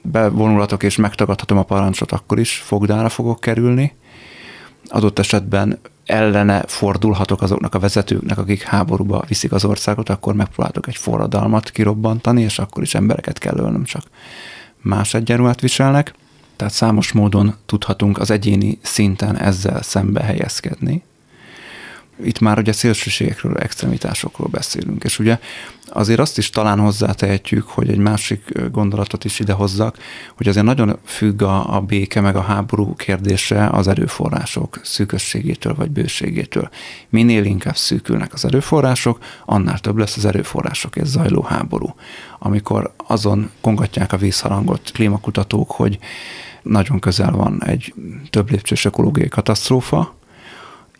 Bevonulatok 0.03 0.83
és 0.83 0.97
megtagadhatom 0.97 1.59
a 1.59 1.63
parancsot, 1.63 2.13
akkor 2.13 2.39
is 2.39 2.57
fogdára 2.57 3.09
fogok 3.09 3.41
kerülni. 3.41 3.95
Adott 4.89 5.19
esetben 5.19 5.79
ellene 6.09 6.65
fordulhatok 6.67 7.43
azoknak 7.43 7.75
a 7.75 7.79
vezetőknek, 7.79 8.39
akik 8.39 8.63
háborúba 8.63 9.25
viszik 9.29 9.53
az 9.53 9.65
országot, 9.65 10.09
akkor 10.09 10.35
megpróbáltok 10.35 10.89
egy 10.89 10.97
forradalmat 10.97 11.71
kirobbantani, 11.71 12.43
és 12.43 12.59
akkor 12.59 12.83
is 12.83 12.95
embereket 12.95 13.39
kell 13.39 13.59
ölnöm, 13.59 13.85
csak 13.85 14.03
más 14.83 15.15
egyenruhát 15.15 15.61
viselnek. 15.61 16.15
Tehát 16.57 16.75
számos 16.75 17.13
módon 17.13 17.55
tudhatunk 17.67 18.19
az 18.19 18.31
egyéni 18.31 18.79
szinten 18.83 19.39
ezzel 19.39 19.83
szembe 19.83 20.23
helyezkedni 20.23 21.03
itt 22.23 22.41
már 22.41 22.59
ugye 22.59 22.73
szélsőségekről, 22.73 23.57
extremitásokról 23.57 24.49
beszélünk, 24.49 25.05
és 25.05 25.19
ugye 25.19 25.39
azért 25.91 26.21
azt 26.21 26.39
is 26.39 26.51
talán 26.51 26.79
hozzátehetjük, 26.79 27.69
hogy 27.69 27.89
egy 27.89 27.99
másik 27.99 28.71
gondolatot 28.71 29.25
is 29.25 29.41
idehozzak, 29.41 29.99
hogy 30.37 30.49
azért 30.49 30.65
nagyon 30.65 30.99
függ 31.05 31.43
a, 31.43 31.77
a 31.77 31.81
béke 31.81 32.21
meg 32.21 32.37
a 32.37 32.41
háború 32.41 32.95
kérdése 32.95 33.69
az 33.69 33.89
erőforrások 33.89 34.81
szűkösségétől 34.83 35.75
vagy 35.75 35.91
bőségétől. 35.91 36.69
Minél 37.09 37.45
inkább 37.45 37.77
szűkülnek 37.77 38.33
az 38.33 38.45
erőforrások, 38.45 39.19
annál 39.45 39.79
több 39.79 39.97
lesz 39.97 40.17
az 40.17 40.25
erőforrások 40.25 40.97
és 40.97 41.07
zajló 41.07 41.43
háború. 41.43 41.95
Amikor 42.39 42.95
azon 43.07 43.51
kongatják 43.61 44.13
a 44.13 44.17
vízharangot 44.17 44.91
klímakutatók, 44.93 45.71
hogy 45.71 45.99
nagyon 46.63 46.99
közel 46.99 47.33
van 47.33 47.65
egy 47.65 47.95
több 48.31 48.51
lépcsős 48.51 48.85
ökológiai 48.85 49.29
katasztrófa, 49.29 50.18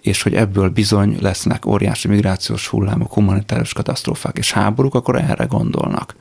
és 0.01 0.23
hogy 0.23 0.35
ebből 0.35 0.69
bizony 0.69 1.17
lesznek 1.21 1.67
óriási 1.67 2.09
migrációs 2.09 2.69
hullámok, 2.69 3.13
humanitárius 3.13 3.73
katasztrófák 3.73 4.39
és 4.39 4.53
háborúk, 4.53 4.95
akkor 4.95 5.17
erre 5.17 5.45
gondolnak. 5.45 6.15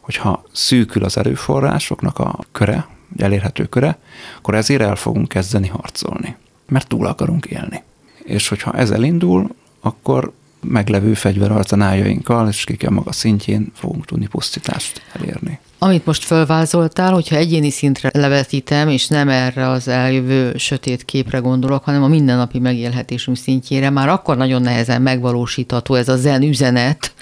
Hogyha 0.00 0.44
szűkül 0.52 1.04
az 1.04 1.16
erőforrásoknak 1.16 2.18
a 2.18 2.38
köre, 2.52 2.86
elérhető 3.18 3.64
köre, 3.64 3.98
akkor 4.38 4.54
ezért 4.54 4.82
el 4.82 4.96
fogunk 4.96 5.28
kezdeni 5.28 5.68
harcolni, 5.68 6.36
mert 6.68 6.88
túl 6.88 7.06
akarunk 7.06 7.46
élni. 7.46 7.82
És 8.24 8.48
hogyha 8.48 8.72
ez 8.72 8.90
elindul, 8.90 9.54
akkor 9.80 10.32
meglevő 10.60 11.14
fegyverarcenájainkkal 11.14 12.48
és 12.48 12.64
ki 12.64 12.76
kell 12.76 12.90
maga 12.90 13.12
szintjén 13.12 13.72
fogunk 13.74 14.04
tudni 14.04 14.26
pusztítást 14.26 15.02
elérni. 15.12 15.58
Amit 15.84 16.06
most 16.06 16.24
fölvázoltál, 16.24 17.12
hogyha 17.12 17.36
egyéni 17.36 17.70
szintre 17.70 18.10
levetítem, 18.12 18.88
és 18.88 19.06
nem 19.06 19.28
erre 19.28 19.68
az 19.68 19.88
eljövő 19.88 20.56
sötét 20.56 21.04
képre 21.04 21.38
gondolok, 21.38 21.84
hanem 21.84 22.02
a 22.02 22.08
mindennapi 22.08 22.58
megélhetésünk 22.58 23.36
szintjére, 23.36 23.90
már 23.90 24.08
akkor 24.08 24.36
nagyon 24.36 24.62
nehezen 24.62 25.02
megvalósítható 25.02 25.94
ez 25.94 26.08
a 26.08 26.16
zen 26.16 26.42
üzenet, 26.42 27.12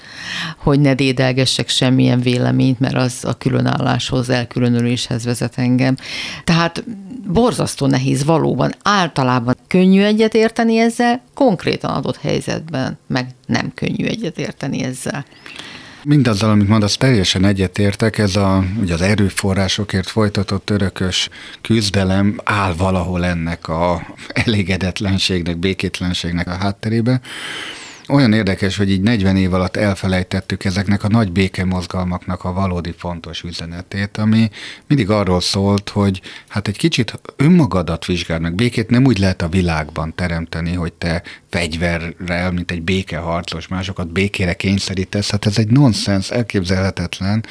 hogy 0.57 0.79
ne 0.79 0.93
dédelgessek 0.93 1.69
semmilyen 1.69 2.19
véleményt, 2.19 2.79
mert 2.79 2.95
az 2.95 3.19
a 3.21 3.33
különálláshoz, 3.33 4.29
elkülönüléshez 4.29 5.25
vezet 5.25 5.57
engem. 5.57 5.95
Tehát 6.43 6.83
borzasztó 7.27 7.85
nehéz 7.85 8.23
valóban. 8.23 8.73
Általában 8.83 9.55
könnyű 9.67 10.01
egyetérteni 10.01 10.77
ezzel, 10.77 11.21
konkrétan 11.33 11.91
adott 11.91 12.17
helyzetben 12.17 12.97
meg 13.07 13.27
nem 13.45 13.71
könnyű 13.75 14.05
egyetérteni 14.05 14.83
ezzel. 14.83 15.25
Mindazzal, 16.03 16.49
amit 16.49 16.67
mondasz, 16.67 16.97
teljesen 16.97 17.45
egyetértek, 17.45 18.17
ez 18.17 18.35
a, 18.35 18.63
ugye 18.81 18.93
az 18.93 19.01
erőforrásokért 19.01 20.09
folytatott 20.09 20.69
örökös 20.69 21.29
küzdelem 21.61 22.39
áll 22.43 22.73
valahol 22.73 23.25
ennek 23.25 23.67
a 23.67 24.15
elégedetlenségnek, 24.27 25.57
békétlenségnek 25.57 26.47
a 26.47 26.55
hátterébe 26.55 27.21
olyan 28.11 28.33
érdekes, 28.33 28.77
hogy 28.77 28.91
így 28.91 29.01
40 29.01 29.37
év 29.37 29.53
alatt 29.53 29.75
elfelejtettük 29.75 30.65
ezeknek 30.65 31.03
a 31.03 31.07
nagy 31.07 31.31
békemozgalmaknak 31.31 32.43
a 32.43 32.53
valódi 32.53 32.93
fontos 32.97 33.41
üzenetét, 33.41 34.17
ami 34.17 34.49
mindig 34.87 35.09
arról 35.09 35.41
szólt, 35.41 35.89
hogy 35.89 36.21
hát 36.47 36.67
egy 36.67 36.77
kicsit 36.77 37.19
önmagadat 37.35 38.05
vizsgáld 38.05 38.41
meg. 38.41 38.55
Békét 38.55 38.89
nem 38.89 39.05
úgy 39.05 39.17
lehet 39.17 39.41
a 39.41 39.49
világban 39.49 40.15
teremteni, 40.15 40.73
hogy 40.73 40.93
te 40.93 41.23
fegyverrel, 41.49 42.51
mint 42.51 42.71
egy 42.71 42.81
békeharcos, 42.81 43.67
másokat 43.67 44.11
békére 44.11 44.53
kényszerítesz. 44.53 45.31
Hát 45.31 45.45
ez 45.45 45.57
egy 45.57 45.69
nonsens, 45.69 46.31
elképzelhetetlen, 46.31 47.45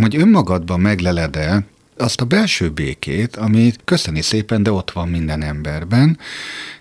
hogy 0.00 0.16
önmagadban 0.16 0.80
megleled 0.80 1.36
el 1.36 1.64
azt 2.00 2.20
a 2.20 2.24
belső 2.24 2.68
békét, 2.68 3.36
amit 3.36 3.80
köszöni 3.84 4.22
szépen, 4.22 4.62
de 4.62 4.72
ott 4.72 4.90
van 4.90 5.08
minden 5.08 5.42
emberben, 5.42 6.18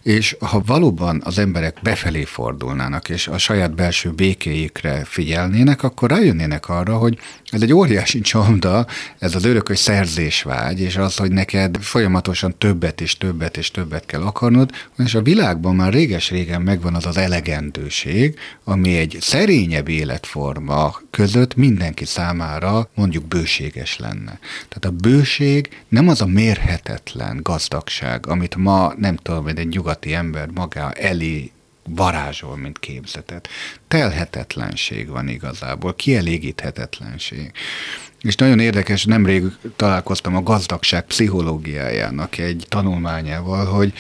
és 0.04 0.36
ha 0.40 0.62
valóban 0.66 1.22
az 1.26 1.38
emberek 1.38 1.78
befelé 1.84 2.24
fordulnának, 2.24 3.10
és 3.10 3.28
a 3.28 3.38
saját 3.38 3.76
belső 3.76 4.12
békéjükre 4.12 5.04
figyelnének, 5.06 5.84
akkor 5.84 6.10
rájönnének 6.10 6.70
arra, 6.70 6.98
hogy 6.98 7.18
ez 7.52 7.62
egy 7.62 7.74
óriási 7.74 8.22
csomda, 8.32 8.86
ez 9.20 9.36
az 9.36 9.46
örökös 9.46 9.80
szerzésvágy, 9.80 10.80
és 10.80 10.98
az, 10.98 11.16
hogy 11.16 11.32
neked 11.32 11.78
folyamatosan 11.82 12.58
többet 12.58 13.02
és 13.02 13.18
többet 13.18 13.58
és 13.58 13.72
többet 13.72 14.06
kell 14.06 14.22
akarnod, 14.22 14.72
és 14.98 15.16
a 15.16 15.22
világban 15.22 15.76
már 15.76 15.94
réges-régen 15.94 16.62
megvan 16.62 16.96
az 16.96 17.06
az 17.06 17.18
elegendőség, 17.18 18.40
ami 18.64 18.98
egy 18.98 19.18
szerényebb 19.20 19.88
életforma 19.88 21.00
között 21.10 21.56
mindenki 21.56 22.06
számára 22.06 22.90
mondjuk 22.96 23.26
bőséges 23.26 23.98
lenne. 23.98 24.40
Tehát 24.68 24.86
a 24.86 24.92
bőség 25.10 25.70
nem 25.88 26.08
az 26.08 26.22
a 26.22 26.26
mérhetetlen 26.26 27.40
gazdagság, 27.44 28.28
amit 28.28 28.56
ma 28.56 28.94
nem 28.98 29.16
tudom, 29.16 29.44
hogy 29.44 29.58
egy 29.58 29.68
nyugati 29.68 30.14
ember 30.14 30.50
maga 30.54 30.92
elé 30.92 31.52
varázsol, 31.84 32.58
mint 32.58 32.80
képzetet. 32.80 33.48
Telhetetlenség 33.88 35.08
van 35.08 35.28
igazából, 35.28 35.96
kielégíthetetlenség. 35.96 37.52
És 38.22 38.36
nagyon 38.36 38.60
érdekes, 38.60 39.06
nemrég 39.06 39.44
találkoztam 39.76 40.36
a 40.36 40.44
gazdagság 40.44 41.06
pszichológiájának 41.06 42.38
egy 42.38 42.66
tanulmányával, 42.68 43.66
hogy, 43.66 43.94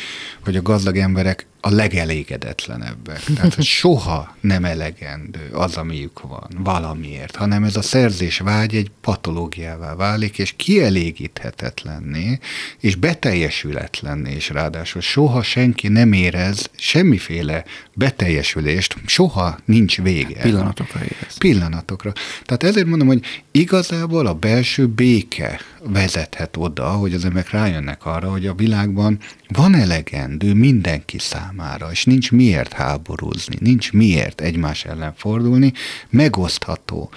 hogy 0.43 0.55
a 0.55 0.61
gazdag 0.61 0.97
emberek 0.97 1.45
a 1.61 1.69
legelégedetlenebbek. 1.69 3.23
Tehát 3.35 3.53
hogy 3.53 3.65
soha 3.65 4.35
nem 4.41 4.65
elegendő 4.65 5.49
az, 5.51 5.75
amiük 5.75 6.21
van, 6.21 6.47
valamiért, 6.57 7.35
hanem 7.35 7.63
ez 7.63 7.75
a 7.75 7.81
szerzés 7.81 8.39
vágy 8.39 8.75
egy 8.75 8.91
patológiává 9.01 9.95
válik, 9.95 10.39
és 10.39 10.53
kielégíthetetlenné, 10.57 12.39
és 12.79 12.95
beteljesületlenné, 12.95 14.33
és 14.33 14.49
ráadásul 14.49 15.01
soha 15.01 15.43
senki 15.43 15.87
nem 15.87 16.13
érez 16.13 16.69
semmiféle 16.75 17.63
beteljesülést, 17.93 18.95
soha 19.05 19.57
nincs 19.65 20.01
vége. 20.01 20.41
Pillanatokra 20.41 20.99
érez. 20.99 21.37
Pillanatokra. 21.37 22.11
Tehát 22.43 22.63
ezért 22.63 22.87
mondom, 22.87 23.07
hogy 23.07 23.25
igazából 23.51 24.25
a 24.25 24.33
belső 24.33 24.87
béke 24.87 25.59
vezethet 25.83 26.57
oda, 26.57 26.89
hogy 26.89 27.13
az 27.13 27.25
emberek 27.25 27.49
rájönnek 27.49 28.05
arra, 28.05 28.31
hogy 28.31 28.47
a 28.47 28.53
világban 28.53 29.19
van 29.47 29.75
elegendő 29.75 30.53
mindenki 30.53 31.17
számára, 31.19 31.91
és 31.91 32.05
nincs 32.05 32.31
miért 32.31 32.73
háborúzni, 32.73 33.57
nincs 33.59 33.91
miért 33.91 34.41
egymás 34.41 34.85
ellen 34.85 35.13
fordulni, 35.15 35.73
megosztható. 36.09 37.09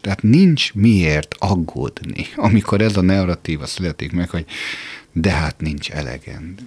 Tehát 0.00 0.22
nincs 0.22 0.74
miért 0.74 1.34
aggódni, 1.38 2.26
amikor 2.36 2.80
ez 2.80 2.96
a 2.96 3.02
narratíva 3.02 3.66
születik 3.66 4.12
meg, 4.12 4.30
hogy 4.30 4.44
de 5.12 5.30
hát 5.30 5.60
nincs 5.60 5.90
elegendő. 5.90 6.62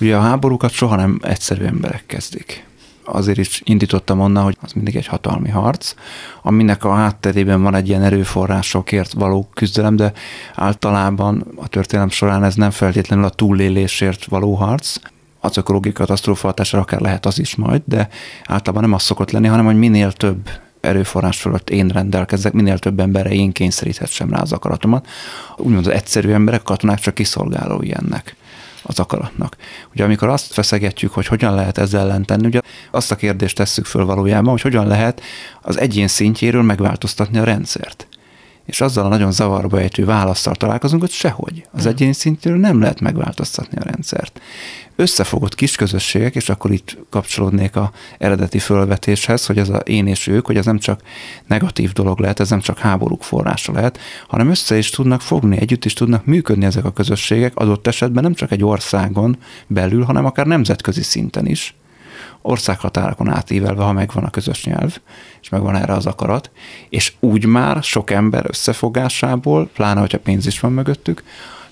Ugye 0.00 0.16
a 0.16 0.20
háborúkat 0.20 0.70
soha 0.70 0.96
nem 0.96 1.18
egyszerű 1.22 1.64
emberek 1.64 2.06
kezdik 2.06 2.66
azért 3.12 3.38
is 3.38 3.62
indítottam 3.64 4.20
onnan, 4.20 4.44
hogy 4.44 4.56
az 4.60 4.72
mindig 4.72 4.96
egy 4.96 5.06
hatalmi 5.06 5.48
harc, 5.48 5.94
aminek 6.42 6.84
a 6.84 6.94
hátterében 6.94 7.62
van 7.62 7.74
egy 7.74 7.88
ilyen 7.88 8.02
erőforrásokért 8.02 9.12
való 9.12 9.48
küzdelem, 9.54 9.96
de 9.96 10.12
általában 10.54 11.46
a 11.56 11.68
történelem 11.68 12.10
során 12.10 12.44
ez 12.44 12.54
nem 12.54 12.70
feltétlenül 12.70 13.24
a 13.24 13.30
túlélésért 13.30 14.24
való 14.24 14.54
harc, 14.54 14.96
az 15.40 15.56
ökológiai 15.56 15.94
katasztrófa 15.94 16.46
hatására 16.46 16.82
akár 16.82 17.00
lehet 17.00 17.26
az 17.26 17.38
is 17.38 17.56
majd, 17.56 17.82
de 17.84 18.08
általában 18.46 18.82
nem 18.82 18.92
az 18.92 19.02
szokott 19.02 19.30
lenni, 19.30 19.46
hanem 19.46 19.64
hogy 19.64 19.78
minél 19.78 20.12
több 20.12 20.50
erőforrás 20.80 21.40
fölött 21.40 21.70
én 21.70 21.88
rendelkezek, 21.88 22.52
minél 22.52 22.78
több 22.78 23.00
emberre 23.00 23.30
én 23.30 23.52
kényszeríthessem 23.52 24.30
rá 24.30 24.40
az 24.40 24.52
akaratomat. 24.52 25.06
Úgymond 25.56 25.86
az 25.86 25.92
egyszerű 25.92 26.30
emberek, 26.30 26.62
katonák 26.62 26.98
csak 26.98 27.14
kiszolgálói 27.14 27.92
ennek 27.94 28.36
az 28.88 28.98
akaratnak. 28.98 29.56
Ugye 29.92 30.04
amikor 30.04 30.28
azt 30.28 30.52
feszegetjük, 30.52 31.12
hogy 31.12 31.26
hogyan 31.26 31.54
lehet 31.54 31.78
ezzel 31.78 32.00
ellen 32.00 32.24
tenni, 32.24 32.46
ugye 32.46 32.60
azt 32.90 33.10
a 33.10 33.16
kérdést 33.16 33.56
tesszük 33.56 33.84
föl 33.84 34.04
valójában, 34.04 34.50
hogy 34.50 34.60
hogyan 34.60 34.86
lehet 34.86 35.22
az 35.62 35.78
egyén 35.78 36.08
szintjéről 36.08 36.62
megváltoztatni 36.62 37.38
a 37.38 37.44
rendszert. 37.44 38.06
És 38.68 38.80
azzal 38.80 39.04
a 39.04 39.08
nagyon 39.08 39.32
zavarba 39.32 39.80
ejtő 39.80 40.04
válaszsal 40.04 40.54
találkozunk, 40.54 41.00
hogy 41.00 41.10
sehogy. 41.10 41.66
Az 41.72 41.82
hmm. 41.82 41.90
egyéni 41.90 42.12
szintjéről 42.12 42.60
nem 42.60 42.80
lehet 42.80 43.00
megváltoztatni 43.00 43.78
a 43.78 43.84
rendszert 43.84 44.40
összefogott 44.96 45.54
kis 45.54 45.76
közösségek, 45.76 46.34
és 46.34 46.48
akkor 46.48 46.70
itt 46.70 46.98
kapcsolódnék 47.10 47.76
a 47.76 47.92
eredeti 48.18 48.58
fölvetéshez, 48.58 49.46
hogy 49.46 49.58
ez 49.58 49.68
a 49.68 49.76
én 49.76 50.06
és 50.06 50.26
ők, 50.26 50.46
hogy 50.46 50.56
ez 50.56 50.64
nem 50.64 50.78
csak 50.78 51.00
negatív 51.46 51.92
dolog 51.92 52.20
lehet, 52.20 52.40
ez 52.40 52.50
nem 52.50 52.60
csak 52.60 52.78
háborúk 52.78 53.22
forrása 53.22 53.72
lehet, 53.72 53.98
hanem 54.28 54.50
össze 54.50 54.76
is 54.76 54.90
tudnak 54.90 55.20
fogni, 55.20 55.58
együtt 55.58 55.84
is 55.84 55.92
tudnak 55.92 56.24
működni 56.24 56.64
ezek 56.64 56.84
a 56.84 56.92
közösségek, 56.92 57.56
adott 57.56 57.86
esetben 57.86 58.22
nem 58.22 58.34
csak 58.34 58.50
egy 58.50 58.64
országon 58.64 59.38
belül, 59.66 60.02
hanem 60.02 60.24
akár 60.24 60.46
nemzetközi 60.46 61.02
szinten 61.02 61.46
is 61.46 61.74
országhatárokon 62.42 63.28
átívelve, 63.28 63.84
ha 63.84 63.92
megvan 63.92 64.24
a 64.24 64.30
közös 64.30 64.64
nyelv, 64.64 64.98
és 65.40 65.48
megvan 65.48 65.76
erre 65.76 65.92
az 65.92 66.06
akarat, 66.06 66.50
és 66.88 67.12
úgy 67.20 67.46
már 67.46 67.82
sok 67.82 68.10
ember 68.10 68.44
összefogásából, 68.48 69.68
pláne, 69.74 70.00
hogyha 70.00 70.18
pénz 70.18 70.46
is 70.46 70.60
van 70.60 70.72
mögöttük, 70.72 71.22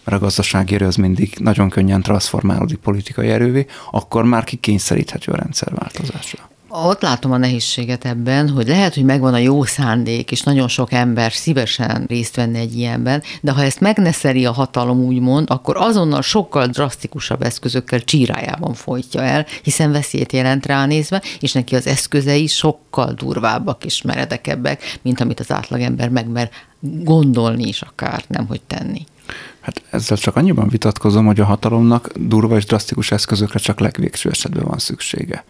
mert 0.04 0.16
a 0.16 0.24
gazdasági 0.24 0.74
erő 0.74 0.86
az 0.86 0.96
mindig 0.96 1.36
nagyon 1.38 1.68
könnyen 1.68 2.02
transformálódik 2.02 2.78
politikai 2.78 3.28
erővé, 3.28 3.66
akkor 3.90 4.24
már 4.24 4.44
kikényszeríthető 4.44 5.32
a 5.32 5.36
rendszerváltozásra. 5.36 6.48
Ott 6.84 7.02
látom 7.02 7.32
a 7.32 7.36
nehézséget 7.36 8.04
ebben, 8.04 8.48
hogy 8.48 8.68
lehet, 8.68 8.94
hogy 8.94 9.04
megvan 9.04 9.34
a 9.34 9.38
jó 9.38 9.64
szándék, 9.64 10.30
és 10.30 10.42
nagyon 10.42 10.68
sok 10.68 10.92
ember 10.92 11.32
szívesen 11.32 12.04
részt 12.08 12.36
venne 12.36 12.58
egy 12.58 12.76
ilyenben, 12.76 13.22
de 13.40 13.52
ha 13.52 13.62
ezt 13.62 13.80
megneszeri 13.80 14.46
a 14.46 14.52
hatalom 14.52 14.98
úgymond, 14.98 15.50
akkor 15.50 15.76
azonnal 15.76 16.22
sokkal 16.22 16.66
drasztikusabb 16.66 17.42
eszközökkel 17.42 18.00
csírájában 18.00 18.74
folytja 18.74 19.22
el, 19.22 19.46
hiszen 19.62 19.92
veszélyt 19.92 20.32
jelent 20.32 20.66
ránézve, 20.66 21.22
és 21.40 21.52
neki 21.52 21.76
az 21.76 21.86
eszközei 21.86 22.46
sokkal 22.46 23.12
durvábbak 23.12 23.84
és 23.84 24.02
meredekebbek, 24.02 24.98
mint 25.02 25.20
amit 25.20 25.40
az 25.40 25.52
átlagember 25.52 26.08
megmer 26.08 26.50
gondolni 26.80 27.68
is 27.68 27.82
akár, 27.82 28.24
nem 28.28 28.46
hogy 28.46 28.60
tenni. 28.66 29.06
Hát 29.60 29.82
ezzel 29.90 30.16
csak 30.16 30.36
annyiban 30.36 30.68
vitatkozom, 30.68 31.26
hogy 31.26 31.40
a 31.40 31.44
hatalomnak 31.44 32.10
durva 32.16 32.56
és 32.56 32.64
drasztikus 32.64 33.10
eszközökre 33.10 33.58
csak 33.58 33.80
legvégső 33.80 34.30
esetben 34.30 34.64
van 34.64 34.78
szüksége. 34.78 35.44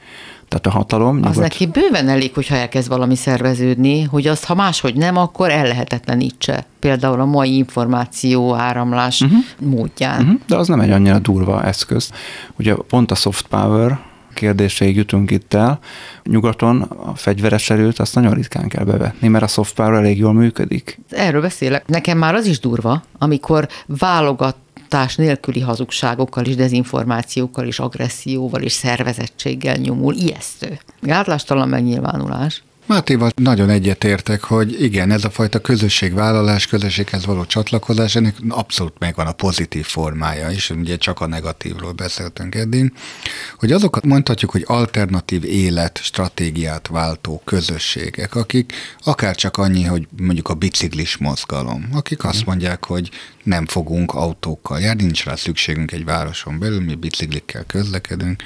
Tehát 0.49 0.67
a 0.67 0.71
hatalom... 0.71 1.21
Az 1.23 1.37
neki 1.37 1.67
bőven 1.67 2.09
elég, 2.09 2.35
hogyha 2.35 2.55
elkezd 2.55 2.89
valami 2.89 3.17
szerveződni, 3.17 4.03
hogy 4.03 4.27
azt, 4.27 4.45
ha 4.45 4.55
máshogy 4.55 4.95
nem, 4.95 5.17
akkor 5.17 5.51
ellehetetlenítse. 5.51 6.65
Például 6.79 7.21
a 7.21 7.25
mai 7.25 7.57
információ 7.57 8.55
áramlás 8.55 9.21
uh-huh. 9.21 9.39
módján. 9.61 10.23
Uh-huh. 10.23 10.41
De 10.47 10.57
az 10.57 10.69
nem 10.69 10.81
egy 10.81 10.91
annyira 10.91 11.19
durva 11.19 11.65
eszköz. 11.65 12.11
Ugye 12.59 12.75
pont 12.75 13.11
a 13.11 13.15
soft 13.15 13.47
power, 13.47 13.99
kérdéseig 14.35 14.97
jutunk 14.97 15.31
itt 15.31 15.55
el. 15.55 15.79
Nyugaton 16.25 16.83
a 16.83 17.15
fegyveres 17.15 17.71
erőt 17.71 17.99
azt 17.99 18.15
nagyon 18.15 18.35
ritkán 18.35 18.69
kell 18.69 18.85
bevetni, 18.85 19.29
mert 19.29 19.45
a 19.45 19.47
soft 19.47 19.75
power 19.75 19.93
elég 19.93 20.19
jól 20.19 20.33
működik. 20.33 20.99
Erről 21.11 21.41
beszélek. 21.41 21.87
Nekem 21.87 22.19
már 22.19 22.35
az 22.35 22.47
is 22.47 22.61
durva, 22.61 23.03
amikor 23.19 23.69
válogat 23.87 24.57
nélküli 25.17 25.61
hazugságokkal 25.61 26.45
és 26.45 26.55
dezinformációkkal 26.55 27.67
és 27.67 27.79
agresszióval 27.79 28.63
és 28.63 28.73
szervezettséggel 28.73 29.77
nyomul. 29.77 30.15
Ijesztő. 30.15 30.79
Gátlástalan 31.01 31.69
megnyilvánulás. 31.69 32.63
Mátéval 32.87 33.31
nagyon 33.37 33.71
egyetértek, 33.71 34.45
hogy 34.45 34.83
igen, 34.83 35.11
ez 35.11 35.25
a 35.25 35.31
fajta 35.31 35.61
közösségvállalás, 35.61 36.67
közösséghez 36.67 37.27
való 37.27 37.45
csatlakozás, 37.45 38.17
ennek 38.17 38.37
abszolút 38.49 38.99
megvan 38.99 39.27
a 39.27 39.33
pozitív 39.33 39.85
formája 39.85 40.51
is, 40.51 40.71
ugye 40.71 40.97
csak 40.97 41.21
a 41.21 41.27
negatívról 41.27 41.93
beszéltünk 41.93 42.55
eddig, 42.55 42.93
hogy 43.59 43.73
azokat 43.73 44.05
mondhatjuk, 44.05 44.51
hogy 44.51 44.65
alternatív 44.67 45.45
élet 45.45 46.01
stratégiát 46.03 46.87
váltó 46.87 47.43
közösségek, 47.45 48.35
akik 48.35 48.73
akár 49.05 49.35
csak 49.35 49.57
annyi, 49.57 49.83
hogy 49.83 50.09
mondjuk 50.19 50.49
a 50.49 50.55
biciklis 50.55 51.17
mozgalom, 51.17 51.89
akik 51.93 52.25
azt 52.25 52.41
mhm. 52.41 52.49
mondják, 52.49 52.85
hogy 52.85 53.11
nem 53.43 53.67
fogunk 53.67 54.15
autókkal 54.15 54.81
járni, 54.81 55.03
nincs 55.03 55.25
rá 55.25 55.35
szükségünk 55.35 55.93
egy 55.93 56.05
városon 56.05 56.59
belül, 56.59 56.81
mi 56.81 56.95
biciklikkel 56.95 57.65
közlekedünk, 57.67 58.43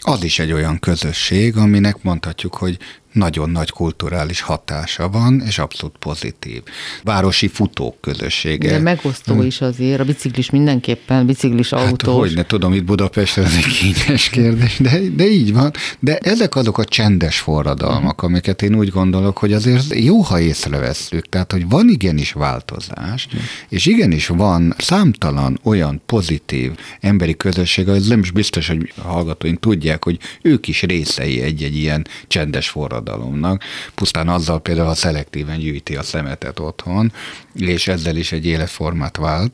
az 0.00 0.24
is 0.24 0.38
egy 0.38 0.52
olyan 0.52 0.78
közösség, 0.78 1.56
aminek 1.56 2.02
mondhatjuk, 2.02 2.54
hogy 2.54 2.78
nagyon 3.18 3.50
nagy 3.50 3.70
kulturális 3.70 4.40
hatása 4.40 5.08
van, 5.08 5.42
és 5.46 5.58
abszolút 5.58 5.96
pozitív. 5.98 6.62
Városi 7.02 7.48
futók 7.48 8.00
közössége. 8.00 8.70
De 8.70 8.78
megosztó 8.78 9.34
hmm. 9.34 9.46
is 9.46 9.60
azért, 9.60 10.00
a 10.00 10.04
biciklis 10.04 10.50
mindenképpen, 10.50 11.26
biciklis 11.26 11.70
hát 11.70 11.86
autós. 11.86 12.28
hogy 12.28 12.34
ne 12.34 12.44
tudom, 12.44 12.72
itt 12.72 12.84
Budapesten 12.84 13.44
ez 13.44 13.54
egy 13.54 13.66
kényes 13.66 14.28
kérdés, 14.28 14.76
de, 14.78 15.00
de 15.16 15.30
így 15.30 15.52
van. 15.52 15.72
De 15.98 16.18
ezek 16.18 16.56
azok 16.56 16.78
a 16.78 16.84
csendes 16.84 17.38
forradalmak, 17.38 18.20
hmm. 18.20 18.30
amiket 18.30 18.62
én 18.62 18.74
úgy 18.74 18.90
gondolok, 18.90 19.38
hogy 19.38 19.52
azért 19.52 19.94
jó, 19.94 20.20
ha 20.20 20.40
észrevesszük. 20.40 21.28
Tehát, 21.28 21.52
hogy 21.52 21.68
van 21.68 21.88
igenis 21.88 22.32
változás, 22.32 23.28
hmm. 23.30 23.40
és 23.68 23.86
igenis 23.86 24.26
van 24.26 24.74
számtalan 24.78 25.58
olyan 25.62 26.02
pozitív 26.06 26.72
emberi 27.00 27.36
közösség, 27.36 27.88
ez 27.88 28.06
nem 28.06 28.20
is 28.20 28.30
biztos, 28.30 28.68
hogy 28.68 28.92
hallgatóink 29.02 29.60
tudják, 29.60 30.04
hogy 30.04 30.18
ők 30.42 30.68
is 30.68 30.82
részei 30.82 31.40
egy-egy 31.40 31.76
ilyen 31.76 32.06
csendes 32.26 32.68
forradalom 32.68 33.07
forradalomnak, 33.08 33.62
pusztán 33.94 34.28
azzal 34.28 34.60
például, 34.60 34.86
ha 34.86 34.94
szelektíven 34.94 35.58
gyűjti 35.58 35.96
a 35.96 36.02
szemetet 36.02 36.58
otthon, 36.58 37.12
és 37.54 37.88
ezzel 37.88 38.16
is 38.16 38.32
egy 38.32 38.46
életformát 38.46 39.16
vált, 39.16 39.52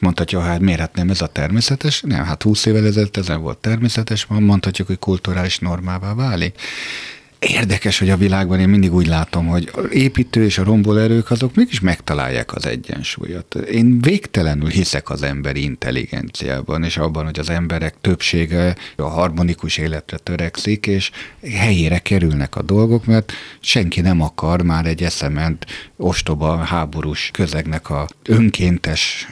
mondhatja, 0.00 0.40
hát 0.40 0.60
miért 0.60 0.80
hát 0.80 0.94
nem 0.94 1.10
ez 1.10 1.20
a 1.20 1.26
természetes? 1.26 2.00
Nem, 2.00 2.24
hát 2.24 2.42
20 2.42 2.66
évvel 2.66 2.86
ezelőtt 2.86 3.16
ez 3.16 3.26
nem 3.26 3.40
volt 3.40 3.58
természetes, 3.58 4.26
mondhatjuk, 4.26 4.86
hogy 4.86 4.98
kulturális 4.98 5.58
normává 5.58 6.14
válik. 6.14 6.60
Érdekes, 7.38 7.98
hogy 7.98 8.10
a 8.10 8.16
világban 8.16 8.60
én 8.60 8.68
mindig 8.68 8.94
úgy 8.94 9.06
látom, 9.06 9.46
hogy 9.46 9.70
építő 9.92 10.44
és 10.44 10.58
a 10.58 10.64
romboló 10.64 11.22
azok 11.28 11.54
mégis 11.54 11.80
megtalálják 11.80 12.54
az 12.54 12.66
egyensúlyot. 12.66 13.54
Én 13.54 14.00
végtelenül 14.00 14.68
hiszek 14.68 15.10
az 15.10 15.22
emberi 15.22 15.62
intelligenciában, 15.62 16.84
és 16.84 16.96
abban, 16.96 17.24
hogy 17.24 17.38
az 17.38 17.50
emberek 17.50 17.94
többsége 18.00 18.76
a 18.96 19.02
harmonikus 19.02 19.76
életre 19.76 20.16
törekszik, 20.16 20.86
és 20.86 21.10
helyére 21.52 21.98
kerülnek 21.98 22.56
a 22.56 22.62
dolgok, 22.62 23.04
mert 23.04 23.32
senki 23.60 24.00
nem 24.00 24.20
akar 24.20 24.62
már 24.62 24.86
egy 24.86 25.02
eszement, 25.02 25.66
ostoba, 25.96 26.56
háborús 26.56 27.30
közegnek 27.32 27.90
a 27.90 28.08
önkéntes 28.24 29.28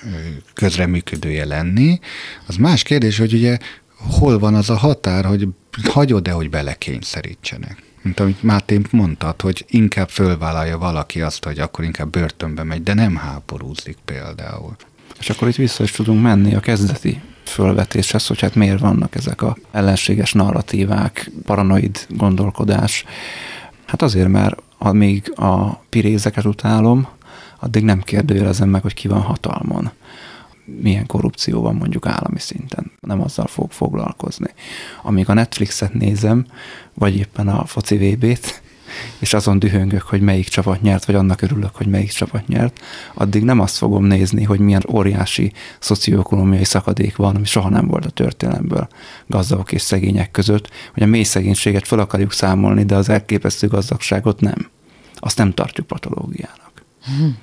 közreműködője 0.55 1.45
lenni. 1.45 1.99
Az 2.47 2.57
más 2.57 2.83
kérdés, 2.83 3.19
hogy 3.19 3.33
ugye 3.33 3.59
hol 3.97 4.39
van 4.39 4.55
az 4.55 4.71
a 4.71 4.77
határ, 4.77 5.25
hogy 5.25 5.49
hagyod-e, 5.83 6.31
hogy 6.31 6.51
belekényszerítsenek 6.51 7.83
mint 8.05 8.21
amit 8.21 8.43
Máté 8.43 8.81
mondtad, 8.91 9.41
hogy 9.41 9.65
inkább 9.69 10.09
fölvállalja 10.09 10.79
valaki 10.79 11.21
azt, 11.21 11.45
hogy 11.45 11.59
akkor 11.59 11.85
inkább 11.85 12.11
börtönbe 12.11 12.63
megy, 12.63 12.83
de 12.83 12.95
nem 12.95 13.17
háborúzik 13.17 13.97
például. 14.05 14.77
És 15.19 15.31
akkor 15.31 15.49
itt 15.49 15.55
vissza 15.55 15.83
is 15.83 15.91
tudunk 15.91 16.23
menni 16.23 16.55
a 16.55 16.61
kezdeti 16.61 17.21
fölvetéshez, 17.45 18.27
hogy 18.27 18.41
hát 18.41 18.55
miért 18.55 18.81
vannak 18.81 19.15
ezek 19.15 19.43
a 19.43 19.57
ellenséges 19.73 20.33
narratívák, 20.33 21.31
paranoid 21.45 22.07
gondolkodás. 22.09 23.05
Hát 23.87 24.03
azért, 24.03 24.29
mert 24.29 24.63
amíg 24.79 25.33
a 25.37 25.71
pirézeket 25.89 26.45
utálom, 26.45 27.09
addig 27.61 27.85
nem 27.85 28.01
kérdőjelezem 28.01 28.69
meg, 28.69 28.83
hogy 28.83 28.95
ki 28.95 29.09
van 29.09 29.21
hatalmon 29.21 29.91
milyen 30.65 31.07
korrupció 31.07 31.61
van 31.61 31.75
mondjuk 31.75 32.07
állami 32.07 32.39
szinten. 32.39 32.93
Nem 33.01 33.21
azzal 33.21 33.47
fog 33.47 33.73
foglalkozni. 33.73 34.51
Amíg 35.03 35.29
a 35.29 35.35
Netflixet 35.35 35.95
nézem, 35.95 36.47
vagy 36.95 37.17
éppen 37.17 37.49
a 37.49 37.65
foci 37.65 37.97
VB-t, 37.97 38.63
és 39.19 39.35
azon 39.35 39.59
dühöngök, 39.59 40.03
hogy 40.03 40.21
melyik 40.21 40.49
csapat 40.49 40.83
nyert, 40.83 41.05
vagy 41.05 41.15
annak 41.15 41.43
örülök, 41.43 41.77
hogy 41.77 41.87
melyik 41.87 42.11
csapat 42.11 42.49
nyert, 42.49 42.81
addig 43.15 43.43
nem 43.43 43.61
azt 43.61 43.77
fogom 43.77 44.05
nézni, 44.05 44.43
hogy 44.43 44.61
milyen 44.61 44.83
óriási 44.93 45.53
szocioekonomiai 45.79 46.65
szakadék 46.65 47.17
van, 47.17 47.37
ami 47.37 47.45
soha 47.45 47.69
nem 47.69 47.87
volt 47.87 48.05
a 48.05 48.11
történelemből 48.11 48.89
gazdagok 49.27 49.73
és 49.73 49.83
szegények 49.83 50.31
között, 50.31 50.71
hogy 50.93 51.03
a 51.03 51.07
mély 51.07 51.23
szegénységet 51.23 51.87
fel 51.87 51.99
akarjuk 51.99 52.33
számolni, 52.33 52.85
de 52.85 52.97
az 52.97 53.09
elképesztő 53.09 53.69
gazdagságot 53.69 54.41
nem. 54.41 54.69
Azt 55.15 55.39
nem 55.39 55.53
tartjuk 55.53 55.87
patológiának. 55.87 56.85
Hmm. 57.05 57.37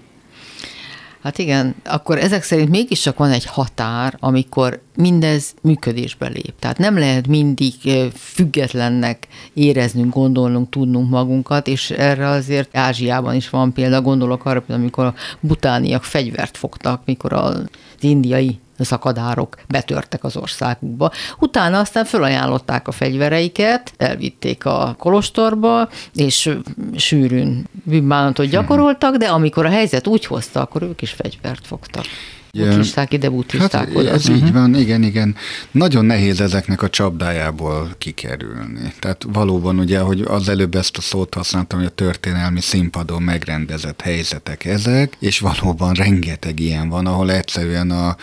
Hát 1.23 1.37
igen, 1.37 1.75
akkor 1.83 2.17
ezek 2.17 2.43
szerint 2.43 2.69
mégiscsak 2.69 3.17
van 3.17 3.31
egy 3.31 3.45
határ, 3.45 4.17
amikor 4.19 4.81
mindez 4.95 5.53
működésbe 5.61 6.27
lép. 6.27 6.53
Tehát 6.59 6.77
nem 6.77 6.97
lehet 6.97 7.27
mindig 7.27 7.73
függetlennek 8.13 9.27
éreznünk, 9.53 10.13
gondolnunk, 10.13 10.69
tudnunk 10.69 11.09
magunkat, 11.09 11.67
és 11.67 11.91
erre 11.91 12.27
azért 12.27 12.77
Ázsiában 12.77 13.35
is 13.35 13.49
van 13.49 13.73
példa, 13.73 14.01
gondolok 14.01 14.45
arra, 14.45 14.63
amikor 14.67 15.05
a 15.05 15.13
butániak 15.39 16.03
fegyvert 16.03 16.57
fogtak, 16.57 17.01
mikor 17.05 17.33
az 17.33 17.63
indiai 17.99 18.59
szakadárok 18.83 19.55
betörtek 19.67 20.23
az 20.23 20.37
országukba. 20.37 21.11
Utána 21.39 21.79
aztán 21.79 22.05
felajánlották 22.05 22.87
a 22.87 22.91
fegyvereiket, 22.91 23.93
elvitték 23.97 24.65
a 24.65 24.95
kolostorba, 24.99 25.89
és 26.13 26.49
sűrűn 26.95 27.65
bűnbánatot 27.83 28.45
gyakoroltak, 28.45 29.15
de 29.15 29.27
amikor 29.27 29.65
a 29.65 29.69
helyzet 29.69 30.07
úgy 30.07 30.25
hozta, 30.25 30.61
akkor 30.61 30.81
ők 30.81 31.01
is 31.01 31.11
fegyvert 31.11 31.67
fogtak. 31.67 32.05
Buddhisták 32.53 33.13
ide, 33.13 33.29
buddhisták 33.29 33.71
hát, 33.71 33.95
oda. 33.95 34.09
Ez 34.09 34.21
uh-huh. 34.21 34.35
így 34.37 34.43
mhm. 34.43 34.53
van, 34.53 34.75
igen, 34.75 35.03
igen. 35.03 35.35
Nagyon 35.71 36.05
nehéz 36.05 36.41
ezeknek 36.41 36.81
a 36.81 36.89
csapdájából 36.89 37.89
kikerülni. 37.97 38.93
Tehát 38.99 39.25
valóban 39.33 39.79
ugye, 39.79 39.99
hogy 39.99 40.21
az 40.21 40.49
előbb 40.49 40.75
ezt 40.75 40.97
a 40.97 41.01
szót 41.01 41.33
használtam, 41.33 41.79
hogy 41.79 41.87
a 41.87 41.95
történelmi 41.95 42.61
színpadon 42.61 43.21
megrendezett 43.21 44.01
helyzetek 44.01 44.65
ezek, 44.65 45.17
és 45.19 45.39
valóban 45.39 45.93
rengeteg 45.93 46.59
ilyen 46.59 46.89
van, 46.89 47.05
ahol 47.05 47.31
egyszerűen 47.31 47.91
a, 47.91 48.15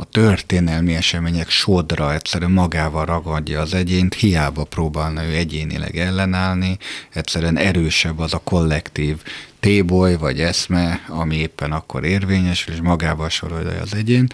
a 0.00 0.04
történelmi 0.04 0.94
események 0.94 1.50
sodra 1.50 2.14
egyszerűen 2.14 2.50
magával 2.50 3.04
ragadja 3.04 3.60
az 3.60 3.74
egyént, 3.74 4.14
hiába 4.14 4.64
próbálna 4.64 5.24
ő 5.24 5.34
egyénileg 5.34 5.96
ellenállni, 5.96 6.78
egyszerűen 7.12 7.56
erősebb 7.56 8.18
az 8.18 8.34
a 8.34 8.40
kollektív 8.44 9.16
téboly 9.60 10.16
vagy 10.16 10.40
eszme, 10.40 11.04
ami 11.08 11.36
éppen 11.36 11.72
akkor 11.72 12.04
érvényes, 12.04 12.66
és 12.66 12.80
magával 12.82 13.28
sorolja 13.28 13.80
az 13.80 13.94
egyén. 13.94 14.26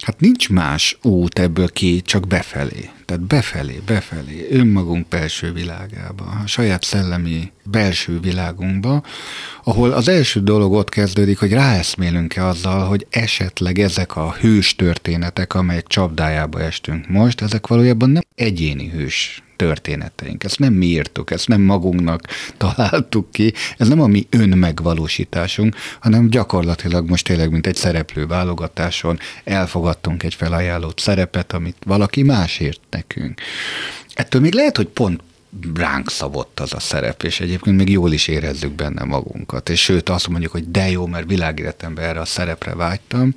Hát 0.00 0.20
nincs 0.20 0.48
más 0.48 0.98
út 1.02 1.38
ebből 1.38 1.68
ki, 1.68 2.00
csak 2.00 2.26
befelé. 2.26 2.90
Tehát 3.10 3.24
befelé, 3.24 3.80
befelé, 3.86 4.46
önmagunk 4.50 5.08
belső 5.08 5.52
világába, 5.52 6.24
a 6.24 6.46
saját 6.46 6.82
szellemi 6.82 7.50
belső 7.64 8.20
világunkba, 8.20 9.02
ahol 9.64 9.92
az 9.92 10.08
első 10.08 10.40
dolog 10.40 10.72
ott 10.72 10.88
kezdődik, 10.88 11.38
hogy 11.38 11.52
ráeszmélünk-e 11.52 12.46
azzal, 12.46 12.86
hogy 12.86 13.06
esetleg 13.10 13.78
ezek 13.78 14.16
a 14.16 14.32
hős 14.40 14.74
történetek, 14.76 15.54
amelyek 15.54 15.86
csapdájába 15.86 16.60
estünk 16.60 17.08
most, 17.08 17.40
ezek 17.40 17.66
valójában 17.66 18.10
nem 18.10 18.22
egyéni 18.34 18.88
hős 18.88 19.42
történeteink. 19.60 20.44
Ezt 20.44 20.58
nem 20.58 20.72
mi 20.72 20.86
írtuk, 20.86 21.30
ezt 21.30 21.48
nem 21.48 21.60
magunknak 21.60 22.22
találtuk 22.56 23.30
ki, 23.30 23.52
ez 23.76 23.88
nem 23.88 24.00
a 24.00 24.06
mi 24.06 24.26
önmegvalósításunk, 24.30 25.74
hanem 26.00 26.28
gyakorlatilag 26.28 27.08
most 27.08 27.24
tényleg, 27.24 27.50
mint 27.50 27.66
egy 27.66 27.74
szereplő 27.74 28.26
válogatáson 28.26 29.18
elfogadtunk 29.44 30.22
egy 30.22 30.34
felajánlott 30.34 30.98
szerepet, 30.98 31.52
amit 31.52 31.76
valaki 31.86 32.22
más 32.22 32.60
írt 32.60 32.80
nekünk. 33.00 33.40
Ettől 34.14 34.40
még 34.40 34.52
lehet, 34.52 34.76
hogy 34.76 34.86
pont 34.86 35.22
ránk 35.74 36.10
szabott 36.10 36.60
az 36.60 36.72
a 36.74 36.80
szerep, 36.80 37.22
és 37.22 37.40
egyébként 37.40 37.76
még 37.76 37.90
jól 37.90 38.12
is 38.12 38.28
érezzük 38.28 38.72
benne 38.72 39.04
magunkat. 39.04 39.68
És 39.68 39.82
sőt, 39.82 40.08
azt 40.08 40.28
mondjuk, 40.28 40.52
hogy 40.52 40.70
de 40.70 40.90
jó, 40.90 41.06
mert 41.06 41.26
világéletemben 41.26 42.04
erre 42.04 42.20
a 42.20 42.24
szerepre 42.24 42.74
vágytam. 42.74 43.34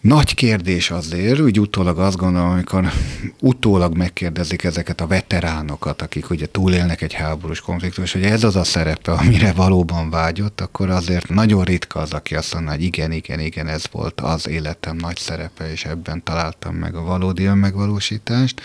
Nagy 0.00 0.34
kérdés 0.34 0.90
azért, 0.90 1.40
úgy 1.40 1.60
utólag 1.60 1.98
azt 1.98 2.16
gondolom, 2.16 2.50
amikor 2.50 2.92
utólag 3.40 3.96
megkérdezik 3.96 4.64
ezeket 4.64 5.00
a 5.00 5.06
veteránokat, 5.06 6.02
akik 6.02 6.30
ugye 6.30 6.46
túlélnek 6.50 7.02
egy 7.02 7.12
háborús 7.12 7.60
konfliktus, 7.60 8.12
hogy 8.12 8.22
ez 8.22 8.44
az 8.44 8.56
a 8.56 8.64
szerepe, 8.64 9.12
amire 9.12 9.52
valóban 9.52 10.10
vágyott, 10.10 10.60
akkor 10.60 10.90
azért 10.90 11.28
nagyon 11.28 11.64
ritka 11.64 12.00
az, 12.00 12.12
aki 12.12 12.34
azt 12.34 12.54
mondja, 12.54 12.72
hogy 12.72 12.82
igen, 12.82 13.12
igen, 13.12 13.40
igen, 13.40 13.68
ez 13.68 13.84
volt 13.92 14.20
az 14.20 14.48
életem 14.48 14.96
nagy 14.96 15.16
szerepe, 15.16 15.70
és 15.70 15.84
ebben 15.84 16.22
találtam 16.22 16.74
meg 16.74 16.94
a 16.94 17.02
valódi 17.02 17.44
önmegvalósítást 17.44 18.60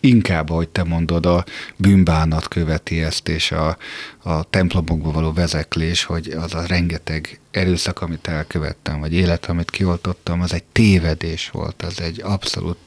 inkább, 0.00 0.50
ahogy 0.50 0.68
te 0.68 0.82
mondod, 0.82 1.26
a 1.26 1.44
bűnbánat 1.76 2.48
követi 2.48 3.02
ezt, 3.02 3.28
és 3.28 3.52
a, 3.52 3.76
a 4.22 4.42
templomokba 4.42 5.10
való 5.10 5.32
vezeklés, 5.32 6.04
hogy 6.04 6.28
az 6.28 6.54
a 6.54 6.66
rengeteg 6.66 7.40
erőszak, 7.50 8.00
amit 8.02 8.28
elkövettem, 8.28 9.00
vagy 9.00 9.14
élet, 9.14 9.46
amit 9.46 9.70
kioltottam, 9.70 10.40
az 10.40 10.52
egy 10.52 10.64
tévedés 10.64 11.50
volt, 11.50 11.82
az 11.82 12.00
egy 12.00 12.20
abszolút 12.22 12.78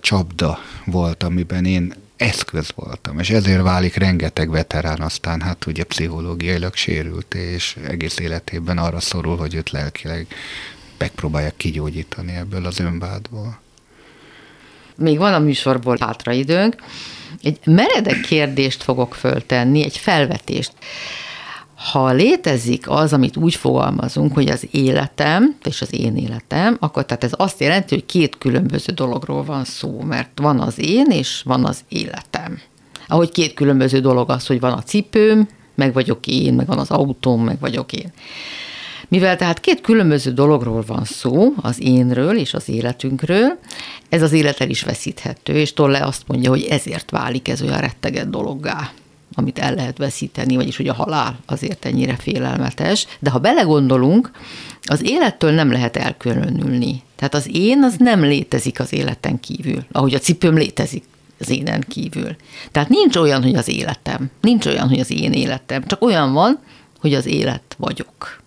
csapda 0.00 0.58
volt, 0.84 1.22
amiben 1.22 1.64
én 1.64 1.94
eszköz 2.16 2.72
voltam, 2.74 3.18
és 3.18 3.30
ezért 3.30 3.62
válik 3.62 3.94
rengeteg 3.94 4.50
veterán 4.50 5.00
aztán, 5.00 5.40
hát 5.40 5.66
ugye 5.66 5.84
pszichológiailag 5.84 6.74
sérült, 6.74 7.34
és 7.34 7.76
egész 7.88 8.18
életében 8.18 8.78
arra 8.78 9.00
szorul, 9.00 9.36
hogy 9.36 9.54
őt 9.54 9.70
lelkileg 9.70 10.26
megpróbálják 10.98 11.56
kigyógyítani 11.56 12.32
ebből 12.32 12.66
az 12.66 12.78
önvádból. 12.78 13.61
Még 15.02 15.18
van 15.18 15.34
a 15.34 15.38
műsorból 15.38 15.96
hátraidőnk. 16.00 16.76
Egy 17.42 17.58
meredek 17.64 18.20
kérdést 18.20 18.82
fogok 18.82 19.14
föltenni, 19.14 19.84
egy 19.84 19.96
felvetést. 19.96 20.72
Ha 21.74 22.10
létezik 22.10 22.90
az, 22.90 23.12
amit 23.12 23.36
úgy 23.36 23.54
fogalmazunk, 23.54 24.34
hogy 24.34 24.48
az 24.48 24.68
életem 24.70 25.56
és 25.64 25.82
az 25.82 25.94
én 25.94 26.16
életem, 26.16 26.76
akkor 26.80 27.06
tehát 27.06 27.24
ez 27.24 27.32
azt 27.36 27.60
jelenti, 27.60 27.94
hogy 27.94 28.06
két 28.06 28.38
különböző 28.38 28.92
dologról 28.92 29.44
van 29.44 29.64
szó, 29.64 30.00
mert 30.00 30.38
van 30.40 30.60
az 30.60 30.78
én 30.78 31.06
és 31.10 31.42
van 31.44 31.64
az 31.64 31.80
életem. 31.88 32.60
Ahogy 33.06 33.30
két 33.30 33.54
különböző 33.54 34.00
dolog 34.00 34.30
az, 34.30 34.46
hogy 34.46 34.60
van 34.60 34.72
a 34.72 34.82
cipőm, 34.82 35.48
meg 35.74 35.92
vagyok 35.92 36.26
én, 36.26 36.54
meg 36.54 36.66
van 36.66 36.78
az 36.78 36.90
autóm, 36.90 37.44
meg 37.44 37.60
vagyok 37.60 37.92
én. 37.92 38.12
Mivel 39.12 39.36
tehát 39.36 39.60
két 39.60 39.80
különböző 39.80 40.32
dologról 40.32 40.82
van 40.86 41.04
szó, 41.04 41.52
az 41.56 41.80
énről 41.80 42.36
és 42.38 42.54
az 42.54 42.68
életünkről, 42.68 43.58
ez 44.08 44.22
az 44.22 44.32
életel 44.32 44.68
is 44.68 44.82
veszíthető, 44.82 45.52
és 45.52 45.72
Tolle 45.72 46.04
azt 46.04 46.22
mondja, 46.26 46.50
hogy 46.50 46.62
ezért 46.62 47.10
válik 47.10 47.48
ez 47.48 47.62
olyan 47.62 47.80
retteget 47.80 48.30
dologgá 48.30 48.92
amit 49.34 49.58
el 49.58 49.74
lehet 49.74 49.98
veszíteni, 49.98 50.56
vagyis 50.56 50.76
hogy 50.76 50.88
a 50.88 50.94
halál 50.94 51.38
azért 51.46 51.84
ennyire 51.84 52.16
félelmetes. 52.16 53.06
De 53.18 53.30
ha 53.30 53.38
belegondolunk, 53.38 54.30
az 54.82 55.02
élettől 55.02 55.50
nem 55.50 55.72
lehet 55.72 55.96
elkülönülni. 55.96 57.02
Tehát 57.16 57.34
az 57.34 57.48
én 57.52 57.82
az 57.82 57.94
nem 57.98 58.20
létezik 58.20 58.80
az 58.80 58.92
életen 58.92 59.40
kívül, 59.40 59.84
ahogy 59.92 60.14
a 60.14 60.18
cipőm 60.18 60.56
létezik 60.56 61.04
az 61.40 61.50
énen 61.50 61.84
kívül. 61.88 62.36
Tehát 62.72 62.88
nincs 62.88 63.16
olyan, 63.16 63.42
hogy 63.42 63.54
az 63.54 63.68
életem, 63.68 64.30
nincs 64.40 64.66
olyan, 64.66 64.88
hogy 64.88 65.00
az 65.00 65.10
én 65.10 65.32
életem, 65.32 65.86
csak 65.86 66.02
olyan 66.02 66.32
van, 66.32 66.58
hogy 67.00 67.14
az 67.14 67.26
élet 67.26 67.74
vagyok. 67.78 68.41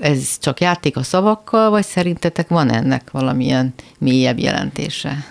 Ez 0.00 0.38
csak 0.38 0.60
játék 0.60 0.96
a 0.96 1.02
szavakkal, 1.02 1.70
vagy 1.70 1.84
szerintetek 1.84 2.48
van 2.48 2.72
ennek 2.72 3.10
valamilyen 3.10 3.74
mélyebb 3.98 4.38
jelentése? 4.38 5.26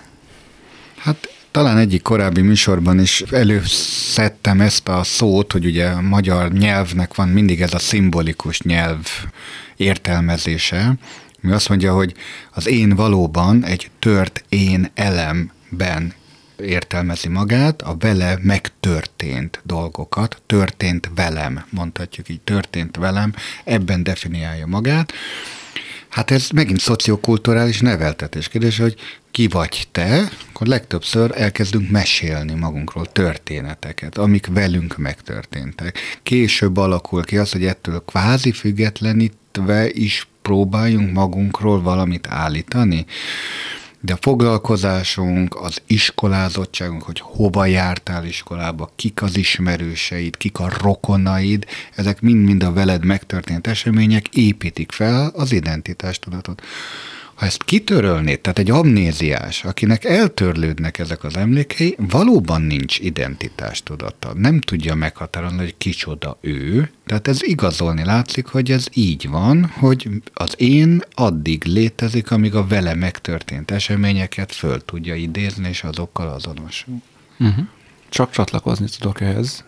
Hát 0.98 1.30
talán 1.52 1.78
egyik 1.78 2.02
korábbi 2.02 2.42
műsorban 2.42 3.00
is 3.00 3.22
előszedtem 3.22 4.62
ezt 4.62 4.88
a 4.88 5.04
szót, 5.04 5.52
hogy 5.52 5.66
ugye 5.66 5.88
a 5.88 6.02
magyar 6.02 6.52
nyelvnek 6.52 7.16
van 7.16 7.28
mindig 7.28 7.62
ez 7.62 7.74
a 7.74 7.80
szimbolikus 7.80 8.62
nyelv 8.62 9.08
értelmezése, 9.76 10.94
mi 11.42 11.52
azt 11.52 11.70
mondja, 11.70 11.94
hogy 11.94 12.14
az 12.54 12.68
én 12.68 12.96
valóban 12.96 13.66
egy 13.66 13.90
tört 14.00 14.44
én 14.50 14.92
elemben 14.94 16.14
értelmezi 16.62 17.28
magát, 17.28 17.82
a 17.82 17.96
vele 18.00 18.38
megtörtént 18.42 19.62
dolgokat, 19.64 20.42
történt 20.46 21.10
velem, 21.16 21.66
mondhatjuk 21.70 22.30
így, 22.30 22.42
történt 22.42 22.98
velem, 22.98 23.34
ebben 23.64 24.04
definiálja 24.04 24.66
magát. 24.66 25.14
Hát 26.10 26.32
ez 26.32 26.50
megint 26.50 26.80
szociokulturális 26.80 27.80
neveltetés 27.80 28.48
kérdés, 28.48 28.78
hogy 28.78 28.96
ki 29.32 29.48
vagy 29.48 29.88
te, 29.92 30.30
akkor 30.50 30.68
legtöbbször 30.68 31.32
elkezdünk 31.36 31.90
mesélni 31.90 32.54
magunkról 32.54 33.06
történeteket, 33.06 34.18
amik 34.18 34.48
velünk 34.48 34.98
megtörténtek. 34.98 35.98
Később 36.24 36.78
alakul 36.78 37.24
ki 37.24 37.38
az, 37.38 37.52
hogy 37.52 37.66
ettől 37.66 38.04
kvázi 38.06 38.52
függetlenítve 38.52 39.90
is 39.90 40.28
próbáljunk 40.42 41.12
magunkról 41.14 41.82
valamit 41.82 42.28
állítani 42.28 43.06
de 44.02 44.14
a 44.14 44.18
foglalkozásunk, 44.22 45.56
az 45.56 45.82
iskolázottságunk, 45.88 47.04
hogy 47.04 47.20
hova 47.20 47.66
jártál 47.66 48.26
iskolába, 48.26 48.92
kik 48.96 49.22
az 49.22 49.38
ismerőseid, 49.38 50.38
kik 50.38 50.60
a 50.60 50.70
rokonaid, 50.82 51.66
ezek 51.96 52.22
mind-mind 52.22 52.64
a 52.64 52.74
veled 52.74 53.06
megtörtént 53.06 53.68
események 53.68 54.28
építik 54.28 54.92
fel 54.92 55.32
az 55.36 55.52
identitástudatot. 55.52 56.62
Ha 57.40 57.46
ezt 57.46 57.64
kitörölnéd, 57.64 58.40
tehát 58.40 58.60
egy 58.60 58.70
amnéziás, 58.70 59.64
akinek 59.64 60.04
eltörlődnek 60.04 61.00
ezek 61.00 61.24
az 61.24 61.36
emlékei, 61.36 61.96
valóban 61.98 62.62
nincs 62.62 63.00
identitástudata. 63.00 64.34
Nem 64.34 64.60
tudja 64.62 64.96
meghatározni, 64.96 65.58
hogy 65.58 65.78
kicsoda 65.78 66.38
ő. 66.42 66.92
Tehát 67.06 67.28
ez 67.28 67.44
igazolni 67.44 68.04
látszik, 68.04 68.46
hogy 68.46 68.72
ez 68.72 68.86
így 68.94 69.30
van, 69.30 69.66
hogy 69.66 70.10
az 70.34 70.54
én 70.58 71.02
addig 71.14 71.64
létezik, 71.64 72.32
amíg 72.32 72.56
a 72.56 72.68
vele 72.68 72.94
megtörtént 72.94 73.72
eseményeket 73.72 74.52
föl 74.52 74.86
tudja 74.86 75.16
idézni, 75.16 75.68
és 75.70 75.84
azokkal 75.84 76.28
azonosul. 76.28 77.02
Uh-huh. 77.40 77.66
Csak 78.10 78.32
csatlakozni 78.32 78.86
tudok 78.98 79.22
ehhez. 79.22 79.64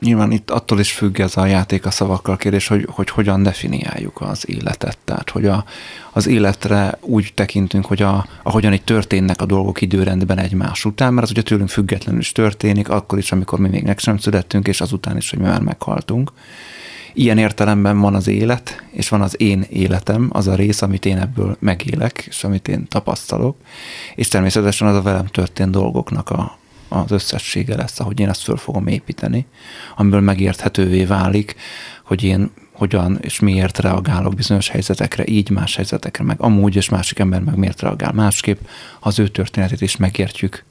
Nyilván 0.00 0.32
itt 0.32 0.50
attól 0.50 0.80
is 0.80 0.92
függ 0.92 1.20
ez 1.20 1.36
a 1.36 1.46
játék 1.46 1.86
a 1.86 1.90
szavakkal 1.90 2.36
kérdés, 2.36 2.66
hogy, 2.66 2.88
hogy 2.90 3.10
hogyan 3.10 3.42
definiáljuk 3.42 4.20
az 4.20 4.48
életet. 4.48 4.98
Tehát, 5.04 5.30
hogy 5.30 5.46
a, 5.46 5.64
az 6.12 6.26
életre 6.26 6.98
úgy 7.00 7.32
tekintünk, 7.34 7.86
hogy 7.86 8.02
a, 8.02 8.26
ahogyan 8.42 8.72
itt 8.72 8.84
történnek 8.84 9.40
a 9.40 9.46
dolgok 9.46 9.80
időrendben 9.80 10.38
egymás 10.38 10.84
után, 10.84 11.12
mert 11.14 11.24
az 11.24 11.30
ugye 11.30 11.42
tőlünk 11.42 11.68
függetlenül 11.68 12.20
is 12.20 12.32
történik, 12.32 12.88
akkor 12.88 13.18
is, 13.18 13.32
amikor 13.32 13.58
mi 13.58 13.68
még 13.68 13.84
meg 13.84 13.98
sem 13.98 14.18
születtünk, 14.18 14.68
és 14.68 14.80
azután 14.80 15.16
is, 15.16 15.30
hogy 15.30 15.38
mi 15.38 15.44
már 15.44 15.60
meghaltunk. 15.60 16.32
Ilyen 17.14 17.38
értelemben 17.38 18.00
van 18.00 18.14
az 18.14 18.28
élet, 18.28 18.82
és 18.90 19.08
van 19.08 19.20
az 19.20 19.40
én 19.40 19.66
életem, 19.70 20.28
az 20.32 20.46
a 20.46 20.54
rész, 20.54 20.82
amit 20.82 21.06
én 21.06 21.18
ebből 21.18 21.56
megélek, 21.60 22.24
és 22.28 22.44
amit 22.44 22.68
én 22.68 22.86
tapasztalok, 22.88 23.56
és 24.14 24.28
természetesen 24.28 24.88
az 24.88 24.96
a 24.96 25.02
velem 25.02 25.26
történt 25.26 25.70
dolgoknak 25.70 26.30
a, 26.30 26.58
az 26.88 27.10
összessége 27.10 27.76
lesz, 27.76 28.00
ahogy 28.00 28.20
én 28.20 28.28
ezt 28.28 28.42
föl 28.42 28.56
fogom 28.56 28.86
építeni, 28.86 29.46
amiből 29.96 30.20
megérthetővé 30.20 31.04
válik, 31.04 31.54
hogy 32.04 32.22
én 32.22 32.50
hogyan 32.72 33.18
és 33.20 33.40
miért 33.40 33.78
reagálok 33.78 34.34
bizonyos 34.34 34.68
helyzetekre, 34.68 35.26
így 35.26 35.50
más 35.50 35.76
helyzetekre, 35.76 36.24
meg 36.24 36.40
amúgy, 36.40 36.76
és 36.76 36.88
másik 36.88 37.18
ember 37.18 37.40
meg 37.40 37.56
miért 37.56 37.80
reagál 37.80 38.12
másképp, 38.12 38.60
az 39.00 39.18
ő 39.18 39.28
történetét 39.28 39.80
is 39.80 39.96
megértjük. 39.96 40.64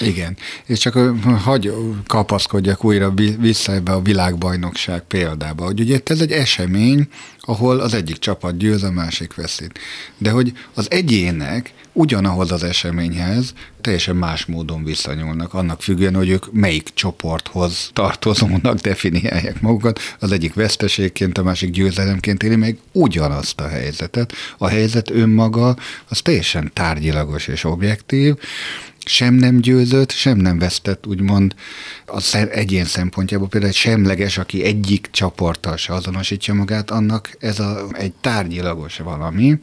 Igen, 0.00 0.36
és 0.66 0.78
csak 0.78 0.98
hagy 1.44 1.72
kapaszkodjak 2.06 2.84
újra 2.84 3.14
vissza 3.38 3.72
ebbe 3.72 3.92
a 3.92 4.02
világbajnokság 4.02 5.02
példába, 5.02 5.64
hogy 5.64 5.80
ugye 5.80 6.00
ez 6.04 6.20
egy 6.20 6.32
esemény, 6.32 7.08
ahol 7.40 7.80
az 7.80 7.94
egyik 7.94 8.18
csapat 8.18 8.56
győz, 8.56 8.82
a 8.82 8.90
másik 8.90 9.34
veszít. 9.34 9.78
De 10.18 10.30
hogy 10.30 10.52
az 10.74 10.90
egyének 10.90 11.72
ugyanahoz 11.92 12.52
az 12.52 12.62
eseményhez 12.62 13.52
teljesen 13.80 14.16
más 14.16 14.44
módon 14.44 14.84
viszonyulnak, 14.84 15.54
annak 15.54 15.82
függően, 15.82 16.14
hogy 16.14 16.28
ők 16.28 16.52
melyik 16.52 16.88
csoporthoz 16.94 17.90
tartozónak 17.92 18.78
definiálják 18.78 19.60
magukat. 19.60 20.00
Az 20.18 20.32
egyik 20.32 20.54
veszteségként, 20.54 21.38
a 21.38 21.42
másik 21.42 21.70
győzelemként 21.70 22.42
éli 22.42 22.56
meg 22.56 22.78
ugyanazt 22.92 23.60
a 23.60 23.68
helyzetet. 23.68 24.32
A 24.58 24.68
helyzet 24.68 25.10
önmaga 25.10 25.76
az 26.08 26.20
teljesen 26.20 26.70
tárgyilagos 26.72 27.46
és 27.46 27.64
objektív, 27.64 28.34
sem 29.08 29.34
nem 29.34 29.60
győzött, 29.60 30.10
sem 30.10 30.38
nem 30.38 30.58
vesztett, 30.58 31.06
úgymond 31.06 31.54
az 32.06 32.34
egyén 32.50 32.84
szempontjából 32.84 33.48
például 33.48 33.72
egy 33.72 33.78
semleges, 33.78 34.38
aki 34.38 34.64
egyik 34.64 35.08
csoporttal 35.10 35.76
se 35.76 35.92
azonosítja 35.92 36.54
magát, 36.54 36.90
annak 36.90 37.36
ez 37.38 37.58
a, 37.58 37.86
egy 37.92 38.12
tárgyilagos 38.12 38.96
valami. 38.96 39.58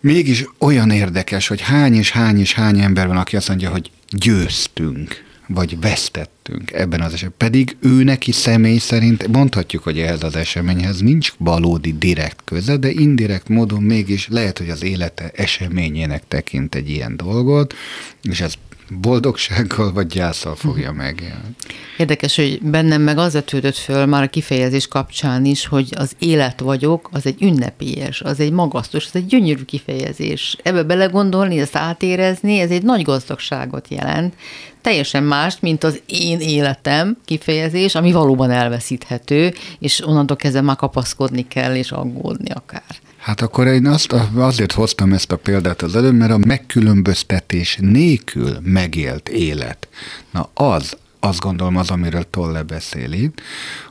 Mégis 0.00 0.44
olyan 0.58 0.90
érdekes, 0.90 1.48
hogy 1.48 1.60
hány 1.60 1.94
és 1.94 2.10
hány 2.10 2.38
és 2.40 2.54
hány 2.54 2.80
ember 2.80 3.06
van, 3.06 3.16
aki 3.16 3.36
azt 3.36 3.48
mondja, 3.48 3.70
hogy 3.70 3.90
győztünk, 4.08 5.24
vagy 5.48 5.80
vesztettünk 5.80 6.72
ebben 6.72 7.00
az 7.00 7.12
esetben. 7.12 7.48
Pedig 7.48 7.76
ő 7.80 8.02
neki 8.02 8.32
személy 8.32 8.78
szerint 8.78 9.26
mondhatjuk, 9.28 9.82
hogy 9.82 9.98
ehhez 9.98 10.22
az 10.22 10.36
eseményhez 10.36 11.00
nincs 11.00 11.32
valódi 11.38 11.98
direkt 11.98 12.40
köze, 12.44 12.76
de 12.76 12.90
indirekt 12.90 13.48
módon 13.48 13.82
mégis 13.82 14.28
lehet, 14.28 14.58
hogy 14.58 14.70
az 14.70 14.82
élete 14.82 15.30
eseményének 15.34 16.22
tekint 16.28 16.74
egy 16.74 16.90
ilyen 16.90 17.16
dolgot, 17.16 17.74
és 18.22 18.40
ez 18.40 18.54
boldogsággal 18.90 19.92
vagy 19.92 20.06
gyászsal 20.06 20.54
fogja 20.54 20.90
mhm. 20.90 20.98
megélni. 20.98 21.56
Érdekes, 21.96 22.36
hogy 22.36 22.58
bennem 22.62 23.02
meg 23.02 23.18
az 23.18 23.32
vetődött 23.32 23.76
föl 23.76 24.06
már 24.06 24.22
a 24.22 24.28
kifejezés 24.28 24.88
kapcsán 24.88 25.44
is, 25.44 25.66
hogy 25.66 25.88
az 25.96 26.12
élet 26.18 26.60
vagyok, 26.60 27.08
az 27.12 27.26
egy 27.26 27.42
ünnepélyes, 27.42 28.20
az 28.20 28.40
egy 28.40 28.52
magasztos, 28.52 29.06
az 29.06 29.16
egy 29.16 29.26
gyönyörű 29.26 29.62
kifejezés. 29.62 30.56
Ebbe 30.62 30.82
belegondolni, 30.82 31.58
ezt 31.58 31.76
átérezni, 31.76 32.58
ez 32.58 32.70
egy 32.70 32.82
nagy 32.82 33.02
gazdagságot 33.02 33.88
jelent. 33.88 34.34
Teljesen 34.80 35.22
más, 35.22 35.56
mint 35.60 35.84
az 35.84 36.02
én 36.06 36.40
életem 36.40 37.16
kifejezés, 37.24 37.94
ami 37.94 38.12
valóban 38.12 38.50
elveszíthető, 38.50 39.54
és 39.78 40.06
onnantól 40.06 40.36
kezdve 40.36 40.60
már 40.60 40.76
kapaszkodni 40.76 41.48
kell, 41.48 41.74
és 41.74 41.90
aggódni 41.90 42.50
akár. 42.50 43.04
Hát 43.26 43.40
akkor 43.40 43.66
én 43.66 43.86
azt, 43.86 44.12
azért 44.34 44.72
hoztam 44.72 45.12
ezt 45.12 45.32
a 45.32 45.36
példát 45.36 45.82
az 45.82 45.96
előbb, 45.96 46.14
mert 46.14 46.32
a 46.32 46.38
megkülönböztetés 46.38 47.78
nélkül 47.80 48.58
megélt 48.62 49.28
élet, 49.28 49.88
na 50.30 50.50
az 50.54 50.96
azt 51.20 51.40
gondolom 51.40 51.76
az, 51.76 51.90
amiről 51.90 52.30
Tolle 52.30 52.62
beszél 52.62 53.12
itt, 53.12 53.40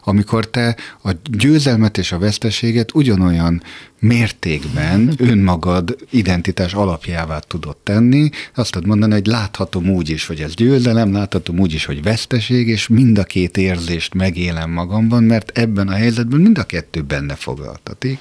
amikor 0.04 0.50
te 0.50 0.76
a 1.04 1.12
győzelmet 1.24 1.98
és 1.98 2.12
a 2.12 2.18
veszteséget 2.18 2.94
ugyanolyan 2.94 3.64
mértékben 4.00 5.14
önmagad 5.32 5.96
identitás 6.10 6.74
alapjává 6.74 7.40
tudod 7.40 7.78
tenni, 7.78 8.30
azt 8.54 8.72
tudod 8.72 8.88
mondani, 8.88 9.14
hogy 9.14 9.28
láthatom 9.28 9.90
úgy 9.90 10.10
is, 10.10 10.26
hogy 10.26 10.42
ez 10.42 10.54
győzelem, 10.54 11.14
láthatom 11.14 11.60
úgy 11.60 11.74
is, 11.74 11.86
hogy 11.86 12.04
veszteség, 12.04 12.68
és 12.68 12.88
mind 12.88 13.18
a 13.18 13.24
két 13.24 13.58
érzést 13.58 14.14
megélem 14.14 14.72
magamban, 14.72 15.24
mert 15.24 15.58
ebben 15.58 15.88
a 15.88 15.96
helyzetben 15.96 16.40
mind 16.40 16.58
a 16.58 16.64
kettő 16.64 17.02
benne 17.02 17.36
foglaltatik 17.36 18.20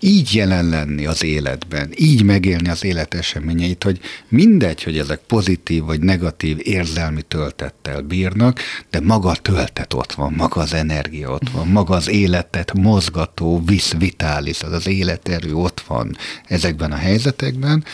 így 0.00 0.34
jelen 0.34 0.68
lenni 0.68 1.06
az 1.06 1.24
életben, 1.24 1.92
így 1.96 2.22
megélni 2.22 2.68
az 2.68 2.84
élet 2.84 3.14
eseményeit, 3.14 3.82
hogy 3.84 4.00
mindegy, 4.28 4.82
hogy 4.82 4.98
ezek 4.98 5.20
pozitív 5.20 5.82
vagy 5.82 6.00
negatív 6.00 6.58
érzelmi 6.62 7.22
töltettel 7.22 8.00
bírnak, 8.00 8.60
de 8.90 9.00
maga 9.00 9.28
a 9.28 9.36
töltet 9.36 9.94
ott 9.94 10.12
van, 10.12 10.32
maga 10.32 10.60
az 10.60 10.74
energia 10.74 11.30
ott 11.30 11.50
van, 11.50 11.66
maga 11.66 11.94
az 11.94 12.08
életet 12.08 12.72
mozgató, 12.72 13.62
visz 13.64 13.94
vitális, 13.98 14.62
az 14.62 14.72
az 14.72 14.86
életerő 14.86 15.54
ott 15.54 15.80
van 15.86 16.16
ezekben 16.44 16.92
a 16.92 16.96
helyzetekben, 16.96 17.84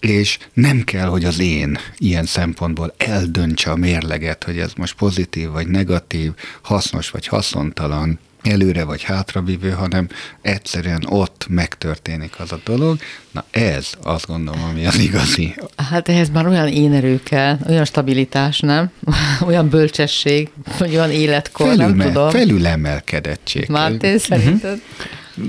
és 0.00 0.38
nem 0.52 0.82
kell, 0.84 1.06
hogy 1.06 1.24
az 1.24 1.38
én 1.38 1.78
ilyen 1.96 2.26
szempontból 2.26 2.94
eldöntse 2.96 3.70
a 3.70 3.76
mérleget, 3.76 4.44
hogy 4.44 4.58
ez 4.58 4.72
most 4.76 4.94
pozitív 4.94 5.48
vagy 5.50 5.66
negatív, 5.66 6.32
hasznos 6.62 7.10
vagy 7.10 7.26
haszontalan, 7.26 8.18
előre 8.42 8.84
vagy 8.84 9.02
hátrabívő, 9.02 9.70
hanem 9.70 10.08
egyszerűen 10.42 11.04
ott 11.08 11.46
megtörténik 11.48 12.40
az 12.40 12.52
a 12.52 12.60
dolog. 12.64 12.98
Na 13.30 13.44
ez 13.50 13.90
azt 14.02 14.26
gondolom, 14.26 14.62
ami 14.62 14.86
az 14.86 14.98
igazi. 14.98 15.54
Hát 15.90 16.08
ehhez 16.08 16.30
már 16.30 16.46
olyan 16.46 16.68
énerő 16.68 17.20
kell, 17.22 17.58
olyan 17.68 17.84
stabilitás, 17.84 18.60
nem? 18.60 18.90
olyan 19.48 19.68
bölcsesség, 19.68 20.50
vagy 20.78 20.94
olyan 20.94 21.10
életkor, 21.10 21.66
Felülme, 21.66 21.94
nem 22.04 22.12
tudom. 22.12 22.30
Felülemelkedettség. 22.30 23.68
Márté, 23.68 24.18
szerinted? 24.18 24.80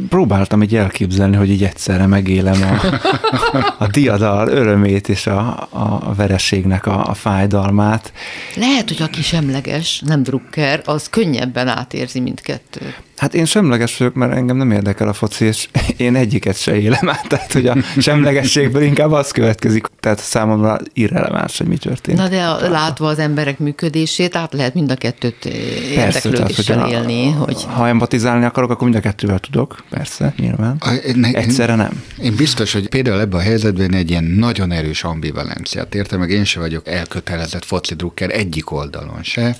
Próbáltam 0.10 0.64
így 0.64 0.76
elképzelni, 0.76 1.36
hogy 1.36 1.50
így 1.50 1.64
egyszerre 1.64 2.06
megélem 2.06 2.62
a, 2.62 3.76
a 3.78 3.88
diadal 3.88 4.48
örömét 4.48 5.10
és 5.10 5.28
a, 5.28 5.68
a 5.70 6.14
vereségnek 6.16 6.86
a, 6.86 7.08
a 7.08 7.14
fájdalmát. 7.14 8.14
Lehet, 8.56 8.88
hogy 8.88 9.02
aki 9.02 9.22
semleges, 9.22 10.02
nem 10.06 10.24
drukker, 10.24 10.82
az 10.86 11.10
könnyebben 11.10 11.68
átérzi 11.68 12.20
mindkettőt. 12.20 13.02
Hát 13.24 13.34
én 13.34 13.46
semleges 13.46 13.98
vagyok, 13.98 14.14
mert 14.14 14.34
engem 14.34 14.58
nem 14.58 14.72
érdekel 14.72 15.08
a 15.08 15.14
foci, 15.14 15.46
és 15.46 15.68
én 15.98 16.16
egyiket 16.16 16.58
se 16.58 16.76
élem 16.76 17.10
át, 17.10 17.28
tehát 17.28 17.54
hogy 17.54 17.68
a 17.68 17.76
semlegességből 17.98 18.82
inkább 18.82 19.12
az 19.12 19.32
következik, 19.32 19.88
tehát 20.00 20.20
számomra 20.20 20.78
irreleváns, 20.94 21.58
hogy 21.58 21.68
mi 21.68 21.78
történt. 21.78 22.18
Na 22.18 22.28
de 22.28 22.44
a, 22.44 22.70
látva 22.70 23.08
az 23.08 23.20
emberek 23.20 23.60
működését, 23.60 24.36
át 24.36 24.54
lehet 24.54 24.74
mind 24.74 24.92
a 24.92 24.96
kettőt 24.96 25.46
érdeklődéssel 25.46 26.76
tehát, 26.76 26.92
élni. 26.92 27.32
Hogy... 27.32 27.64
Ha 27.64 27.88
empatizálni 27.88 28.46
akarok, 28.46 28.70
akkor 28.70 28.84
mind 28.84 28.96
a 28.98 29.02
kettővel 29.02 29.40
tudok, 29.40 29.84
persze, 29.90 30.34
nyilván. 30.38 30.76
A, 30.80 31.00
ne, 31.16 31.32
Egyszerre 31.32 31.76
nem. 31.76 32.04
Én 32.22 32.36
biztos, 32.36 32.74
hogy 32.74 32.90
például 32.90 33.20
ebben 33.20 33.40
a 33.40 33.44
helyzetben 33.44 33.94
egy 33.94 34.10
ilyen 34.10 34.24
nagyon 34.24 34.72
erős 34.72 35.04
ambivalenciát 35.04 35.96
értem, 35.96 36.20
meg 36.20 36.30
én 36.30 36.44
se 36.44 36.60
vagyok 36.60 36.88
elkötelezett 36.88 37.66
foci 37.66 37.96
drukker 37.96 38.30
egyik 38.30 38.72
oldalon 38.72 39.24
se. 39.24 39.56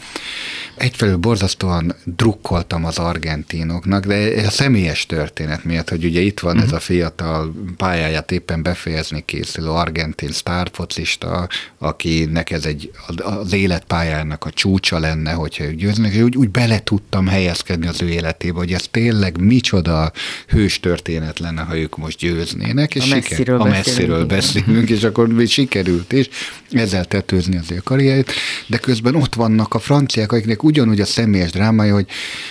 Egyfelől 0.76 1.18
borzasztóan 1.18 1.96
drukkoltam 2.06 2.86
az 2.86 2.98
argent 2.98 3.53
argentinoknak, 3.54 4.06
de 4.06 4.46
a 4.46 4.50
személyes 4.50 5.06
történet 5.06 5.64
miatt, 5.64 5.90
hogy 5.90 6.06
ugye 6.06 6.20
itt 6.20 6.40
van 6.40 6.52
uh-huh. 6.52 6.66
ez 6.66 6.70
mhm. 6.70 6.78
a 6.78 6.80
fiatal 6.80 7.54
pályáját 7.78 8.32
éppen 8.32 8.64
befejezni 8.64 9.24
készülő 9.26 9.68
argentin 9.68 10.32
sztárfocista, 10.32 11.48
akinek 11.78 12.52
ez 12.52 12.66
egy 12.66 12.92
az 13.18 13.54
életpályának 13.54 14.46
a 14.46 14.50
csúcsa 14.50 15.00
lenne, 15.00 15.32
hogyha 15.32 15.64
ők 15.64 15.76
győznek, 15.76 16.14
és 16.14 16.22
úgy, 16.22 16.38
úgy 16.38 16.50
bele 16.50 16.84
tudtam 16.84 17.28
helyezkedni 17.28 17.88
az 17.88 18.02
ő 18.02 18.10
életébe, 18.10 18.58
hogy 18.58 18.74
ez 18.74 18.86
tényleg 18.92 19.42
micsoda 19.42 20.12
hős 20.48 20.80
történet 20.80 21.40
lenne, 21.40 21.62
ha 21.62 21.78
ők 21.78 21.98
most 21.98 22.18
győznének, 22.18 22.96
és 22.96 23.12
a 23.12 23.16
messziről, 23.16 23.38
siker, 23.38 23.54
a 23.54 23.64
messziről 23.64 24.26
beszélünk, 24.26 24.90
és 24.90 25.04
akkor 25.04 25.30
sikerült 25.48 26.12
is 26.14 26.30
ezzel 26.72 27.06
tetőzni 27.06 27.58
az 27.58 27.72
ő 27.72 27.76
karrierjét, 27.84 28.32
de 28.68 28.78
közben 28.78 29.16
ott 29.16 29.36
vannak 29.36 29.74
a 29.74 29.80
franciák, 29.80 30.32
akiknek 30.32 30.64
ugyanúgy 30.64 31.02
a 31.02 31.06
személyes 31.06 31.52
drámája, 31.52 31.94
hogy 31.94 32.08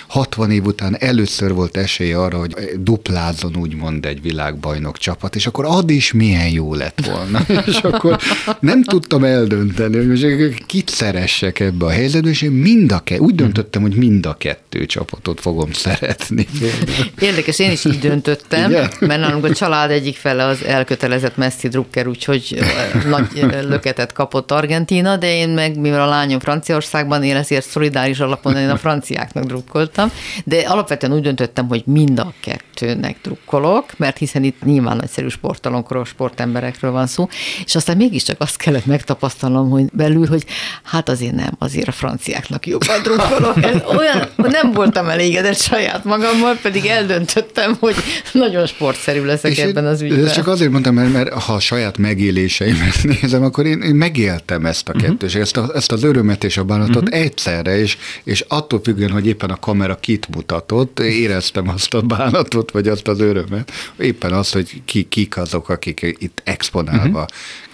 60 0.07 0.50
év 0.50 0.64
után 0.64 0.91
után 0.93 1.09
először 1.09 1.55
volt 1.55 1.76
esély 1.76 2.12
arra, 2.12 2.38
hogy 2.38 2.55
duplázzon 2.78 3.57
úgymond 3.57 4.07
egy 4.07 4.22
világbajnok 4.22 4.99
csapat, 4.99 5.34
és 5.34 5.47
akkor 5.47 5.64
ad 5.64 5.90
is 5.90 6.12
milyen 6.12 6.49
jó 6.49 6.74
lett 6.74 7.07
volna. 7.07 7.40
és 7.66 7.76
akkor 7.76 8.18
nem 8.61 8.82
tudtam 8.82 9.24
eldönteni, 9.24 9.97
hogy 9.97 10.09
most 10.09 10.66
kit 10.66 10.88
szeressek 10.88 11.61
ebbe 11.61 11.84
a 11.84 11.90
helyzetbe, 11.90 12.28
és 12.28 12.43
én 12.43 12.51
mind 12.51 12.93
a 12.93 12.99
ke- 12.99 13.20
úgy 13.20 13.34
döntöttem, 13.34 13.82
hogy 13.82 13.95
mind 13.95 14.26
a 14.26 14.34
kettő 14.34 14.86
csapatot 14.86 15.40
fogom 15.40 15.72
szeretni. 15.72 16.47
Érdekes, 17.18 17.59
én 17.59 17.70
is 17.70 17.84
így 17.84 17.99
döntöttem, 17.99 18.70
Igen? 18.70 18.90
mert 19.01 19.20
nálunk 19.20 19.45
a 19.45 19.55
család 19.55 19.90
egyik 19.90 20.16
fele 20.16 20.45
az 20.45 20.64
elkötelezett 20.64 21.36
Messi 21.36 21.68
drukker, 21.68 22.07
úgyhogy 22.07 22.59
nagy 23.09 23.26
löketet 23.68 24.12
kapott 24.12 24.51
Argentína, 24.51 25.16
de 25.16 25.34
én 25.34 25.49
meg, 25.49 25.78
mivel 25.78 26.03
a 26.03 26.07
lányom 26.07 26.40
Franciaországban 26.40 27.22
él, 27.22 27.36
ezért 27.36 27.68
szolidáris 27.68 28.20
alapon 28.20 28.57
én 28.57 28.70
a 28.70 28.76
franciáknak 28.76 29.45
drukkoltam, 29.45 30.11
de 30.45 30.61
alapvetően 30.73 31.12
úgy 31.12 31.23
döntöttem, 31.23 31.68
hogy 31.68 31.83
mind 31.87 32.18
a 32.18 32.33
kettőnek 32.41 33.16
drukkolok, 33.23 33.85
mert 33.97 34.18
hiszen 34.18 34.45
itt 34.45 34.62
nyilván 34.64 34.97
nagyszerű 34.97 35.29
sportalomkról, 35.29 36.05
sportemberekről 36.05 36.91
van 36.91 37.07
szó, 37.07 37.29
és 37.64 37.75
aztán 37.75 37.97
mégiscsak 37.97 38.41
azt 38.41 38.57
kellett 38.57 38.87
megtapasztalnom, 38.87 39.70
hogy 39.70 39.85
belül, 39.93 40.27
hogy 40.27 40.45
hát 40.83 41.09
azért 41.09 41.35
nem, 41.35 41.51
azért 41.59 41.89
a 41.89 41.93
franciáknak 41.93 42.66
jobban 42.66 43.03
drukkolok. 43.03 43.57
Olyan, 43.99 44.29
nem 44.37 44.73
voltam 44.73 45.09
elégedett 45.09 45.59
saját 45.59 46.05
magammal, 46.05 46.59
pedig 46.62 46.87
eldöntöttem, 46.87 47.77
hogy 47.81 47.95
nagyon 48.33 48.66
sportszerű 48.66 49.25
leszek 49.25 49.51
és 49.51 49.59
ebben 49.59 49.87
az 49.87 50.01
ügyben. 50.03 50.25
Ezt 50.25 50.35
csak 50.35 50.47
azért 50.47 50.70
mondtam, 50.70 50.95
mert, 50.95 51.12
mert 51.12 51.33
ha 51.33 51.53
a 51.53 51.61
saját 51.61 51.99
megéléseimet 51.99 53.03
nézem, 53.20 53.43
akkor 53.43 53.66
én, 53.66 53.81
én 53.81 53.95
megéltem 53.95 54.66
ezt 54.66 54.89
a 54.89 54.93
mhm. 54.93 55.05
kettős, 55.05 55.29
uh-huh. 55.29 55.43
ezt, 55.43 55.57
a, 55.57 55.70
ezt 55.75 55.93
az 55.93 56.03
örömet 56.03 56.45
és 56.45 56.57
a 56.57 56.64
bánatot 56.64 57.03
uh-huh. 57.03 57.20
egyszerre, 57.20 57.79
és, 57.79 57.97
és 58.25 58.45
attól 58.49 58.81
függően, 58.85 59.11
hogy 59.11 59.27
éppen 59.27 59.51
a 59.51 59.57
kamera 59.57 59.97
kit 59.97 60.29
mutat, 60.35 60.62
bánatot, 60.67 61.01
éreztem 61.01 61.69
azt 61.69 61.95
a 61.95 62.01
bánatot, 62.01 62.71
vagy 62.71 62.89
azt 62.89 63.09
az 63.09 63.21
örömet, 63.21 63.73
éppen 63.99 64.33
az, 64.33 64.53
hogy 64.53 64.83
ki, 64.85 65.03
kik 65.03 65.37
azok, 65.37 65.69
akik 65.69 66.17
itt 66.19 66.41
exponálva 66.45 67.21
uh-huh. 67.21 67.27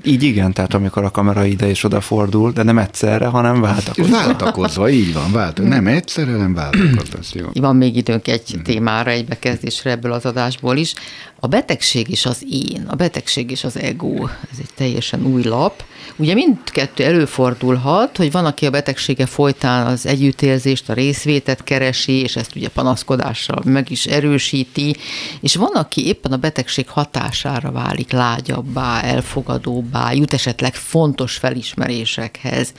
Így 0.04 0.22
igen, 0.22 0.52
tehát 0.52 0.74
amikor 0.74 1.04
a 1.04 1.10
kamera 1.10 1.44
ide 1.44 1.68
és 1.68 1.84
odafordul, 1.84 2.52
de 2.52 2.62
nem 2.62 2.78
egyszerre, 2.78 3.26
hanem 3.26 3.60
váltakozva. 3.60 4.16
Váltakozva, 4.16 4.88
így 4.88 5.12
van, 5.12 5.32
váltakozva. 5.32 5.74
Nem 5.74 5.86
egyszerre, 5.86 6.36
nem 6.36 6.54
váltakozva. 6.54 7.12
Jó. 7.32 7.46
Van 7.52 7.76
még 7.76 7.96
időnk 7.96 8.28
egy 8.28 8.42
uh-huh. 8.48 8.62
témára, 8.62 9.10
egy 9.10 9.24
bekezdésre 9.24 9.90
ebből 9.90 10.12
az 10.12 10.26
adásból 10.26 10.76
is. 10.76 10.94
A 11.40 11.46
betegség 11.46 12.10
és 12.10 12.26
az 12.26 12.44
én, 12.50 12.84
a 12.86 12.94
betegség 12.94 13.50
és 13.50 13.64
az 13.64 13.78
ego, 13.78 14.26
ez 14.52 14.58
egy 14.58 14.70
teljesen 14.74 15.26
új 15.26 15.42
lap. 15.42 15.84
Ugye 16.16 16.34
mindkettő 16.34 17.04
előfordulhat, 17.04 18.16
hogy 18.16 18.32
van, 18.32 18.44
aki 18.44 18.66
a 18.66 18.70
betegsége 18.70 19.26
folytán 19.26 19.86
az 19.86 20.06
együttérzést, 20.06 20.88
a 20.88 20.92
részvétet 20.92 21.64
keresi, 21.64 22.12
és 22.12 22.36
ezt 22.36 22.56
ugye 22.56 22.68
panaszkodással 22.78 23.62
meg 23.64 23.90
is 23.90 24.06
erősíti, 24.06 24.96
és 25.40 25.54
van, 25.54 25.74
aki 25.74 26.06
éppen 26.06 26.32
a 26.32 26.36
betegség 26.36 26.88
hatására 26.88 27.70
válik 27.70 28.12
lágyabbá, 28.12 29.00
elfogadóbbá, 29.00 30.12
jut 30.12 30.32
esetleg 30.32 30.74
fontos 30.74 31.36
felismerésekhez. 31.36 32.72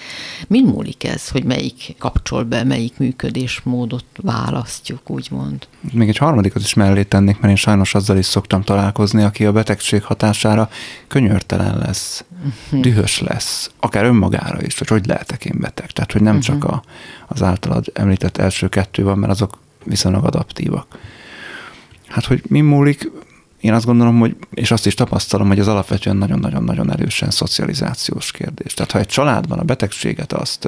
Min 0.48 0.66
múlik 0.66 1.04
ez, 1.04 1.30
hogy 1.30 1.44
melyik 1.44 1.96
kapcsol 1.98 2.44
be, 2.44 2.64
melyik 2.64 2.98
működésmódot 2.98 4.06
választjuk, 4.22 5.10
úgymond? 5.10 5.68
Még 5.92 6.10
egy 6.10 6.18
harmadikat 6.18 6.62
is 6.62 6.74
mellé 6.74 7.04
tennék, 7.04 7.40
mert 7.40 7.50
én 7.50 7.56
sajnos 7.56 7.96
azzal 7.96 8.18
is 8.18 8.26
szoktam 8.26 8.62
találkozni, 8.64 9.24
aki 9.24 9.46
a 9.46 9.52
betegség 9.52 10.04
hatására 10.04 10.70
könyörtelen 11.08 11.78
lesz, 11.78 12.24
uh-huh. 12.46 12.82
dühös 12.82 13.20
lesz, 13.20 13.72
akár 13.80 14.06
önmagára 14.06 14.62
is, 14.62 14.78
hogy 14.78 14.88
hogy 14.88 15.06
lehetek 15.06 15.46
én 15.46 15.58
beteg. 15.60 15.92
Tehát, 15.92 16.12
hogy 16.12 16.22
nem 16.22 16.38
uh-huh. 16.38 16.60
csak 16.60 16.72
a, 16.72 16.84
az 17.28 17.42
általad 17.44 17.86
említett 17.94 18.38
első 18.38 18.68
kettő 18.68 19.04
van, 19.04 19.18
mert 19.18 19.32
azok 19.32 19.58
viszonylag 19.84 20.26
adaptívak. 20.26 21.00
Hát, 22.08 22.26
hogy 22.26 22.42
mi 22.48 22.62
múlik, 22.62 23.12
én 23.60 23.74
azt 23.74 23.86
gondolom, 23.86 24.20
hogy, 24.20 24.36
és 24.54 24.72
azt 24.72 24.86
is 24.86 24.94
tapasztalom, 24.94 25.48
hogy 25.48 25.60
az 25.60 25.68
alapvetően 25.68 26.18
nagyon-nagyon-nagyon 26.18 26.92
erősen 26.92 27.30
szocializációs 27.30 28.32
kérdés. 28.32 28.74
Tehát 28.74 28.92
ha 28.92 29.00
egy 29.00 29.08
családban 29.08 29.60
a 29.60 29.64
betegséget 29.64 30.34
azt 30.34 30.68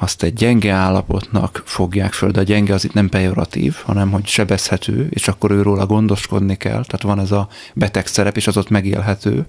azt 0.00 0.22
egy 0.22 0.34
gyenge 0.34 0.72
állapotnak 0.72 1.62
fogják 1.64 2.12
föl, 2.12 2.30
de 2.30 2.40
a 2.40 2.42
gyenge 2.42 2.74
az 2.74 2.84
itt 2.84 2.92
nem 2.92 3.08
pejoratív, 3.08 3.74
hanem 3.84 4.10
hogy 4.10 4.26
sebezhető, 4.26 5.06
és 5.10 5.28
akkor 5.28 5.50
őróla 5.50 5.86
gondoskodni 5.86 6.56
kell, 6.56 6.84
tehát 6.84 7.02
van 7.02 7.20
ez 7.20 7.32
a 7.32 7.48
beteg 7.74 8.06
szerep, 8.06 8.36
és 8.36 8.46
az 8.46 8.56
ott 8.56 8.68
megélhető, 8.68 9.46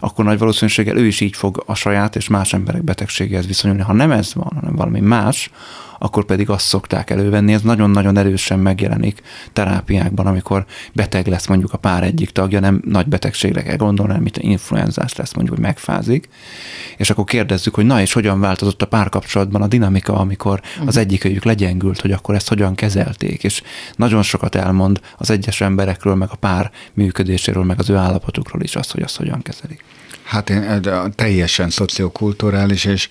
akkor 0.00 0.24
nagy 0.24 0.38
valószínűséggel 0.38 0.96
ő 0.96 1.06
is 1.06 1.20
így 1.20 1.36
fog 1.36 1.62
a 1.66 1.74
saját 1.74 2.16
és 2.16 2.28
más 2.28 2.52
emberek 2.52 2.82
betegségéhez 2.82 3.46
viszonyulni. 3.46 3.82
Ha 3.82 3.92
nem 3.92 4.10
ez 4.10 4.34
van, 4.34 4.52
hanem 4.54 4.76
valami 4.76 5.00
más, 5.00 5.50
akkor 5.98 6.24
pedig 6.24 6.50
azt 6.50 6.66
szokták 6.66 7.10
elővenni. 7.10 7.52
Ez 7.52 7.62
nagyon-nagyon 7.62 8.16
erősen 8.16 8.58
megjelenik 8.58 9.22
terápiákban, 9.52 10.26
amikor 10.26 10.64
beteg 10.92 11.26
lesz 11.26 11.46
mondjuk 11.46 11.72
a 11.72 11.76
pár 11.78 12.02
egyik 12.02 12.30
tagja, 12.30 12.60
nem 12.60 12.82
nagy 12.84 13.06
betegségre 13.06 13.62
kell 13.62 13.76
gondolni, 13.76 14.14
amit 14.14 14.38
influenzás 14.38 15.14
lesz 15.14 15.34
mondjuk, 15.34 15.56
hogy 15.56 15.66
megfázik, 15.66 16.28
és 16.96 17.10
akkor 17.10 17.24
kérdezzük, 17.24 17.74
hogy 17.74 17.86
na 17.86 18.00
és 18.00 18.12
hogyan 18.12 18.40
változott 18.40 18.82
a 18.82 18.86
párkapcsolatban 18.86 19.62
a 19.62 19.66
dinamika, 19.66 20.12
amikor 20.12 20.60
az 20.86 20.94
mhm. 20.94 20.98
egyik 20.98 21.44
legyengült, 21.44 22.00
hogy 22.00 22.12
akkor 22.12 22.34
ezt 22.34 22.48
hogyan 22.48 22.74
kezelték, 22.74 23.44
és 23.44 23.62
nagyon 23.96 24.22
sokat 24.22 24.54
elmond 24.54 25.00
az 25.16 25.30
egyes 25.30 25.60
emberekről, 25.60 26.14
meg 26.14 26.28
a 26.30 26.36
pár 26.36 26.70
működéséről, 26.94 27.64
meg 27.64 27.78
az 27.78 27.90
ő 27.90 27.96
állapotukról 27.96 28.62
is 28.62 28.76
azt, 28.76 28.92
hogy 28.92 29.02
azt 29.02 29.16
hogyan 29.16 29.42
kezelik. 29.42 29.84
Hát 30.28 30.50
én 30.50 30.82
teljesen 31.14 31.70
szociokulturális, 31.70 32.84
és 32.84 33.08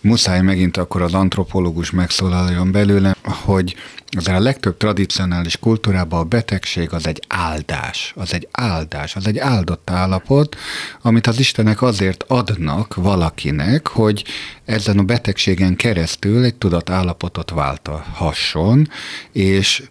muszáj 0.00 0.40
megint 0.40 0.76
akkor 0.76 1.02
az 1.02 1.14
antropológus 1.14 1.90
megszólaljon 1.90 2.72
belőle, 2.72 3.16
hogy 3.22 3.76
az 4.16 4.28
a 4.28 4.38
legtöbb 4.38 4.76
tradicionális 4.76 5.56
kultúrában 5.56 6.20
a 6.20 6.24
betegség 6.24 6.92
az 6.92 7.06
egy 7.06 7.22
áldás, 7.28 8.12
az 8.16 8.34
egy 8.34 8.48
áldás, 8.50 9.16
az 9.16 9.26
egy 9.26 9.38
áldott 9.38 9.90
állapot, 9.90 10.56
amit 11.02 11.26
az 11.26 11.38
Istenek 11.38 11.82
azért 11.82 12.24
adnak 12.28 12.94
valakinek, 12.94 13.86
hogy 13.86 14.24
ezen 14.64 14.98
a 14.98 15.02
betegségen 15.02 15.76
keresztül 15.76 16.44
egy 16.44 16.54
tudatállapotot 16.54 17.50
válthasson, 17.50 18.88
és 19.32 19.82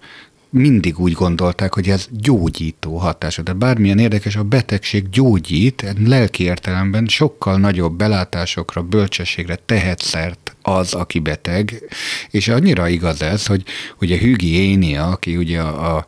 mindig 0.55 0.99
úgy 0.99 1.11
gondolták, 1.11 1.73
hogy 1.73 1.89
ez 1.89 2.07
gyógyító 2.11 2.97
hatású. 2.97 3.43
De 3.43 3.53
bármilyen 3.53 3.99
érdekes, 3.99 4.35
a 4.35 4.43
betegség 4.43 5.09
gyógyít, 5.09 5.93
lelki 6.05 6.43
értelemben 6.43 7.05
sokkal 7.05 7.57
nagyobb 7.57 7.97
belátásokra, 7.97 8.81
bölcsességre 8.81 9.55
tehet 9.55 10.01
szert 10.01 10.55
az, 10.61 10.93
aki 10.93 11.19
beteg, 11.19 11.83
és 12.31 12.47
annyira 12.47 12.87
igaz 12.87 13.21
ez, 13.21 13.45
hogy 13.45 13.63
ugye 14.01 14.17
Hügiénia, 14.17 15.07
aki 15.07 15.37
ugye 15.37 15.59
a, 15.61 15.95
a, 15.95 16.05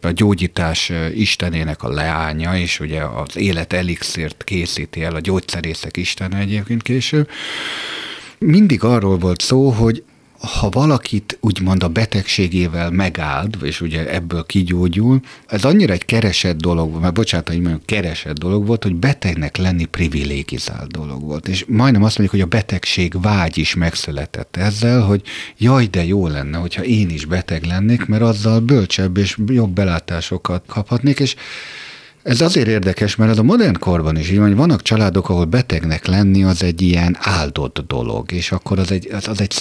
a 0.00 0.10
gyógyítás 0.10 0.92
istenének 1.14 1.82
a 1.82 1.88
leánya, 1.88 2.56
és 2.56 2.80
ugye 2.80 3.02
az 3.02 3.36
élet 3.36 3.72
elixírt 3.72 4.44
készíti 4.44 5.02
el, 5.02 5.14
a 5.14 5.20
gyógyszerészek 5.20 5.96
istene 5.96 6.38
egyébként 6.38 6.82
később, 6.82 7.28
mindig 8.38 8.84
arról 8.84 9.18
volt 9.18 9.40
szó, 9.40 9.70
hogy 9.70 10.04
ha 10.40 10.68
valakit 10.68 11.38
úgymond 11.40 11.82
a 11.82 11.88
betegségével 11.88 12.90
megáld, 12.90 13.56
és 13.62 13.80
ugye 13.80 14.14
ebből 14.14 14.44
kigyógyul, 14.46 15.20
ez 15.46 15.64
annyira 15.64 15.92
egy 15.92 16.04
keresett 16.04 16.56
dolog, 16.56 17.00
mert 17.00 17.14
bocsánat, 17.14 17.48
hogy 17.48 17.60
mondjuk 17.60 17.86
keresett 17.86 18.38
dolog 18.38 18.66
volt, 18.66 18.82
hogy 18.82 18.94
betegnek 18.94 19.56
lenni 19.56 19.84
privilégizált 19.84 20.90
dolog 20.92 21.22
volt. 21.22 21.48
És 21.48 21.64
majdnem 21.68 22.02
azt 22.02 22.18
mondjuk, 22.18 22.40
hogy 22.40 22.52
a 22.52 22.56
betegség 22.58 23.20
vágy 23.20 23.58
is 23.58 23.74
megszületett 23.74 24.56
ezzel, 24.56 25.00
hogy 25.00 25.22
jaj, 25.58 25.86
de 25.86 26.04
jó 26.04 26.26
lenne, 26.26 26.58
hogyha 26.58 26.84
én 26.84 27.10
is 27.10 27.24
beteg 27.24 27.64
lennék, 27.64 28.06
mert 28.06 28.22
azzal 28.22 28.60
bölcsebb 28.60 29.16
és 29.16 29.38
jobb 29.46 29.70
belátásokat 29.70 30.64
kaphatnék, 30.66 31.20
és 31.20 31.36
ez 32.22 32.40
azért 32.40 32.68
érdekes, 32.68 33.16
mert 33.16 33.30
ez 33.30 33.38
a 33.38 33.42
modern 33.42 33.78
korban 33.78 34.16
is 34.16 34.30
így 34.30 34.38
van, 34.38 34.54
vannak 34.54 34.82
családok, 34.82 35.28
ahol 35.28 35.44
betegnek 35.44 36.06
lenni 36.06 36.44
az 36.44 36.62
egy 36.62 36.82
ilyen 36.82 37.16
áldott 37.20 37.84
dolog, 37.86 38.32
és 38.32 38.52
akkor 38.52 38.78
az 38.78 38.90
egy, 38.90 39.08
az, 39.12 39.28
az 39.28 39.40
egy 39.40 39.52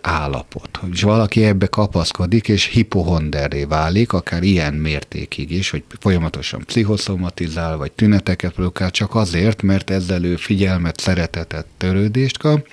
állapot. 0.00 0.80
És 0.92 1.02
valaki 1.02 1.44
ebbe 1.44 1.66
kapaszkodik, 1.66 2.48
és 2.48 2.64
hipohonderré 2.64 3.64
válik, 3.64 4.12
akár 4.12 4.42
ilyen 4.42 4.74
mértékig 4.74 5.50
is, 5.50 5.70
hogy 5.70 5.84
folyamatosan 6.00 6.64
pszichoszomatizál, 6.64 7.76
vagy 7.76 7.92
tüneteket 7.92 8.52
produkál, 8.52 8.90
csak 8.90 9.14
azért, 9.14 9.62
mert 9.62 9.90
ezzel 9.90 10.24
ő 10.24 10.36
figyelmet, 10.36 11.00
szeretetet, 11.00 11.66
törődést 11.76 12.38
kap, 12.38 12.66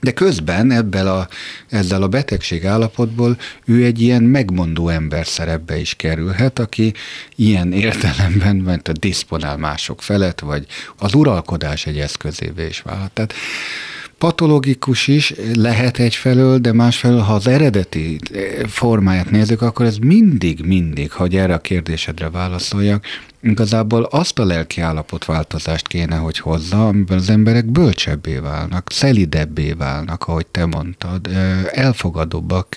de 0.00 0.12
közben 0.12 0.70
ebből 0.70 1.06
a, 1.06 1.28
ezzel 1.68 2.02
a 2.02 2.08
betegség 2.08 2.66
állapotból 2.66 3.38
ő 3.64 3.84
egy 3.84 4.00
ilyen 4.00 4.22
megmondó 4.22 4.88
ember 4.88 5.26
szerepbe 5.26 5.78
is 5.78 5.94
kerülhet, 5.94 6.58
aki 6.58 6.92
ilyen 7.36 7.72
értelemben 7.72 8.56
ment 8.56 8.88
a 8.88 8.92
diszponál 8.92 9.56
mások 9.56 10.02
felett, 10.02 10.40
vagy 10.40 10.66
az 10.96 11.14
uralkodás 11.14 11.86
egy 11.86 11.98
eszközévé 11.98 12.66
is 12.66 12.80
válhat. 12.80 13.10
Tehát 13.12 13.32
patológikus 14.20 15.08
is 15.08 15.34
lehet 15.54 15.98
egyfelől, 15.98 16.58
de 16.58 16.72
másfelől, 16.72 17.20
ha 17.20 17.34
az 17.34 17.46
eredeti 17.46 18.18
formáját 18.66 19.30
nézzük, 19.30 19.62
akkor 19.62 19.86
ez 19.86 19.96
mindig, 19.96 20.60
mindig, 20.64 21.12
hogy 21.12 21.36
erre 21.36 21.54
a 21.54 21.58
kérdésedre 21.58 22.30
válaszoljak, 22.30 23.04
igazából 23.42 24.02
azt 24.02 24.38
a 24.38 24.44
lelki 24.44 24.82
változást 25.26 25.86
kéne, 25.86 26.16
hogy 26.16 26.38
hozza, 26.38 26.86
amiben 26.86 27.18
az 27.18 27.30
emberek 27.30 27.66
bölcsebbé 27.66 28.36
válnak, 28.36 28.90
szelidebbé 28.92 29.72
válnak, 29.72 30.24
ahogy 30.24 30.46
te 30.46 30.66
mondtad, 30.66 31.28
elfogadóbbak 31.72 32.76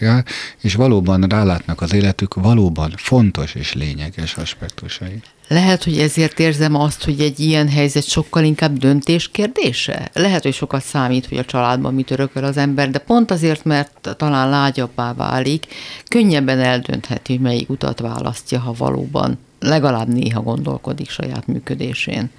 és 0.61 0.75
valóban 0.75 1.21
rálátnak 1.21 1.81
az 1.81 1.93
életük 1.93 2.33
valóban 2.33 2.93
fontos 2.97 3.55
és 3.55 3.73
lényeges 3.73 4.35
aspektusai. 4.35 5.21
Lehet, 5.47 5.83
hogy 5.83 5.97
ezért 5.97 6.39
érzem 6.39 6.75
azt, 6.75 7.03
hogy 7.03 7.19
egy 7.19 7.39
ilyen 7.39 7.69
helyzet 7.69 8.07
sokkal 8.07 8.43
inkább 8.43 8.77
döntés 8.77 9.29
kérdése. 9.31 10.09
Lehet, 10.13 10.43
hogy 10.43 10.53
sokat 10.53 10.83
számít, 10.83 11.25
hogy 11.25 11.37
a 11.37 11.45
családban 11.45 11.93
mit 11.93 12.11
örököl 12.11 12.43
az 12.43 12.57
ember, 12.57 12.89
de 12.89 12.99
pont 12.99 13.31
azért, 13.31 13.63
mert 13.63 14.15
talán 14.17 14.49
lágyabbá 14.49 15.13
válik, 15.13 15.65
könnyebben 16.07 16.59
eldöntheti, 16.59 17.33
hogy 17.33 17.41
melyik 17.41 17.69
utat 17.69 17.99
választja, 17.99 18.59
ha 18.59 18.73
valóban 18.77 19.39
legalább 19.63 20.07
néha 20.07 20.41
gondolkodik 20.41 21.09
saját 21.09 21.47
működésén. 21.47 22.29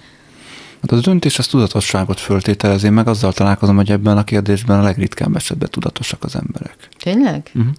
Hát 0.80 0.92
az 0.92 1.00
döntés 1.00 1.38
az 1.38 1.46
tudatosságot 1.46 2.20
föltételez. 2.20 2.84
Én 2.84 2.92
meg 2.92 3.08
azzal 3.08 3.32
találkozom, 3.32 3.76
hogy 3.76 3.90
ebben 3.90 4.16
a 4.16 4.24
kérdésben 4.24 4.78
a 4.78 4.82
legritkább 4.82 5.36
esetben 5.36 5.68
tudatosak 5.70 6.24
az 6.24 6.34
emberek. 6.36 6.88
Tényleg? 6.98 7.50
Uh-huh. 7.54 7.72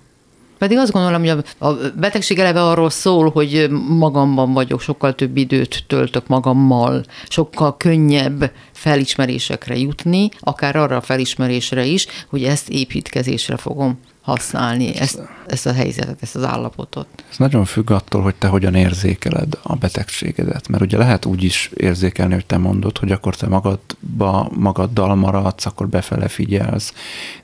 Pedig 0.57 0.77
azt 0.77 0.91
gondolom, 0.91 1.19
hogy 1.19 1.43
a, 1.57 1.65
a 1.67 1.77
betegség 1.97 2.39
eleve 2.39 2.63
arról 2.63 2.89
szól, 2.89 3.29
hogy 3.29 3.69
magamban 3.87 4.53
vagyok, 4.53 4.81
sokkal 4.81 5.15
több 5.15 5.37
időt 5.37 5.83
töltök 5.87 6.27
magammal, 6.27 7.03
sokkal 7.27 7.77
könnyebb 7.77 8.51
felismerésekre 8.75 9.77
jutni, 9.77 10.29
akár 10.39 10.75
arra 10.75 10.95
a 10.95 11.01
felismerésre 11.01 11.85
is, 11.85 12.07
hogy 12.27 12.43
ezt 12.43 12.69
építkezésre 12.69 13.57
fogom 13.57 13.99
használni 14.25 14.95
ezt, 14.95 15.21
ezt 15.47 15.65
a 15.65 15.73
helyzetet, 15.73 16.17
ezt 16.21 16.35
az 16.35 16.43
állapotot. 16.43 17.07
Ez 17.29 17.37
nagyon 17.37 17.65
függ 17.65 17.91
attól, 17.91 18.21
hogy 18.21 18.35
te 18.35 18.47
hogyan 18.47 18.75
érzékeled 18.75 19.59
a 19.63 19.75
betegségedet, 19.75 20.67
mert 20.67 20.83
ugye 20.83 20.97
lehet 20.97 21.25
úgy 21.25 21.43
is 21.43 21.71
érzékelni, 21.75 22.33
hogy 22.33 22.45
te 22.45 22.57
mondod, 22.57 22.97
hogy 22.97 23.11
akkor 23.11 23.35
te 23.35 23.47
magadba, 23.47 24.49
magaddal 24.55 25.15
maradsz, 25.15 25.65
akkor 25.65 25.87
befele 25.87 26.27
figyelsz, 26.27 26.93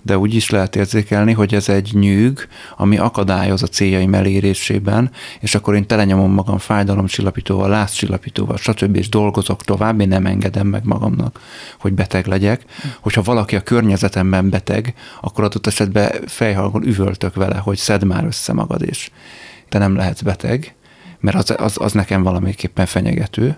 de 0.01 0.17
úgy 0.17 0.33
is 0.33 0.49
lehet 0.49 0.75
érzékelni, 0.75 1.31
hogy 1.31 1.53
ez 1.53 1.69
egy 1.69 1.89
nyűg, 1.93 2.47
ami 2.77 2.97
akadályoz 2.97 3.63
a 3.63 3.67
céljaim 3.67 4.13
elérésében, 4.13 5.11
és 5.39 5.55
akkor 5.55 5.75
én 5.75 5.87
telenyomom 5.87 6.31
magam 6.31 6.57
fájdalomcsillapítóval, 6.57 7.69
lázcsillapítóval, 7.69 8.57
stb. 8.57 8.95
és 8.95 9.09
dolgozok 9.09 9.63
tovább, 9.63 9.99
én 9.99 10.07
nem 10.07 10.25
engedem 10.25 10.67
meg 10.67 10.85
magamnak, 10.85 11.20
hogy 11.79 11.93
beteg 11.93 12.25
legyek. 12.25 12.61
Hogyha 12.99 13.21
valaki 13.21 13.55
a 13.55 13.61
környezetemben 13.61 14.49
beteg, 14.49 14.93
akkor 15.21 15.43
adott 15.43 15.67
esetben 15.67 16.11
fejhal 16.27 16.65
akkor 16.65 16.83
üvöltök 16.83 17.35
vele, 17.35 17.57
hogy 17.57 17.77
szedd 17.77 18.05
már 18.05 18.25
össze 18.25 18.53
magad, 18.53 18.81
és 18.83 19.09
te 19.69 19.77
nem 19.77 19.95
lehetsz 19.95 20.21
beteg, 20.21 20.75
mert 21.19 21.37
az, 21.37 21.55
az, 21.57 21.75
az 21.79 21.91
nekem 21.91 22.23
valamiképpen 22.23 22.85
fenyegető. 22.85 23.57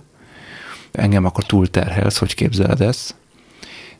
Engem 0.91 1.25
akkor 1.25 1.45
túlterhelsz, 1.45 2.17
hogy 2.17 2.33
képzeled 2.33 2.81
ezt. 2.81 3.15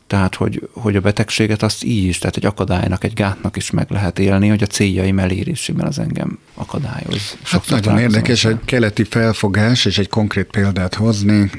Tehát, 0.07 0.35
hogy, 0.35 0.69
hogy 0.73 0.95
a 0.95 1.01
betegséget 1.01 1.63
azt 1.63 1.83
így 1.83 2.03
is, 2.03 2.17
tehát 2.17 2.37
egy 2.37 2.45
akadálynak, 2.45 3.03
egy 3.03 3.13
gátnak 3.13 3.57
is 3.57 3.71
meg 3.71 3.89
lehet 3.89 4.19
élni, 4.19 4.47
hogy 4.47 4.63
a 4.63 4.67
céljaim 4.67 5.19
elérésében 5.19 5.87
az 5.87 5.99
engem 5.99 6.39
akadályoz. 6.53 7.37
Hát 7.43 7.69
nagyon 7.69 7.99
érdekes, 7.99 8.45
egy 8.45 8.59
keleti 8.65 9.03
felfogás, 9.03 9.85
és 9.85 9.97
egy 9.97 10.09
konkrét 10.09 10.45
példát 10.45 10.95
hozni 10.95 11.51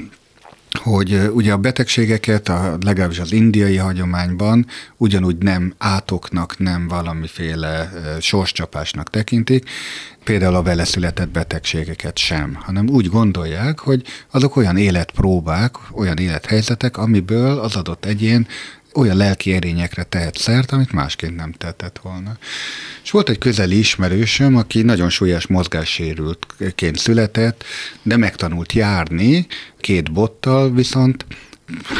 hogy 0.77 1.29
ugye 1.33 1.51
a 1.51 1.57
betegségeket, 1.57 2.49
a, 2.49 2.77
legalábbis 2.81 3.19
az 3.19 3.31
indiai 3.31 3.77
hagyományban 3.77 4.65
ugyanúgy 4.97 5.37
nem 5.37 5.73
átoknak, 5.77 6.57
nem 6.59 6.87
valamiféle 6.87 7.91
sorscsapásnak 8.19 9.09
tekintik, 9.09 9.69
például 10.23 10.55
a 10.55 10.61
vele 10.61 10.83
született 10.85 11.29
betegségeket 11.29 12.17
sem, 12.17 12.57
hanem 12.61 12.89
úgy 12.89 13.09
gondolják, 13.09 13.79
hogy 13.79 14.03
azok 14.31 14.55
olyan 14.55 14.77
életpróbák, 14.77 15.75
olyan 15.91 16.17
élethelyzetek, 16.17 16.97
amiből 16.97 17.59
az 17.59 17.75
adott 17.75 18.05
egyén 18.05 18.47
olyan 18.95 19.17
lelki 19.17 19.53
erényekre 19.53 20.03
tehet 20.03 20.37
szert, 20.37 20.71
amit 20.71 20.91
másként 20.91 21.35
nem 21.35 21.51
tehetett 21.51 21.99
volna. 22.01 22.37
És 23.03 23.11
volt 23.11 23.29
egy 23.29 23.37
közeli 23.37 23.77
ismerősöm, 23.77 24.55
aki 24.55 24.81
nagyon 24.81 25.09
súlyos 25.09 25.47
mozgássérültként 25.47 26.97
született, 26.97 27.63
de 28.01 28.17
megtanult 28.17 28.73
járni 28.73 29.47
két 29.79 30.11
bottal, 30.11 30.73
viszont 30.73 31.25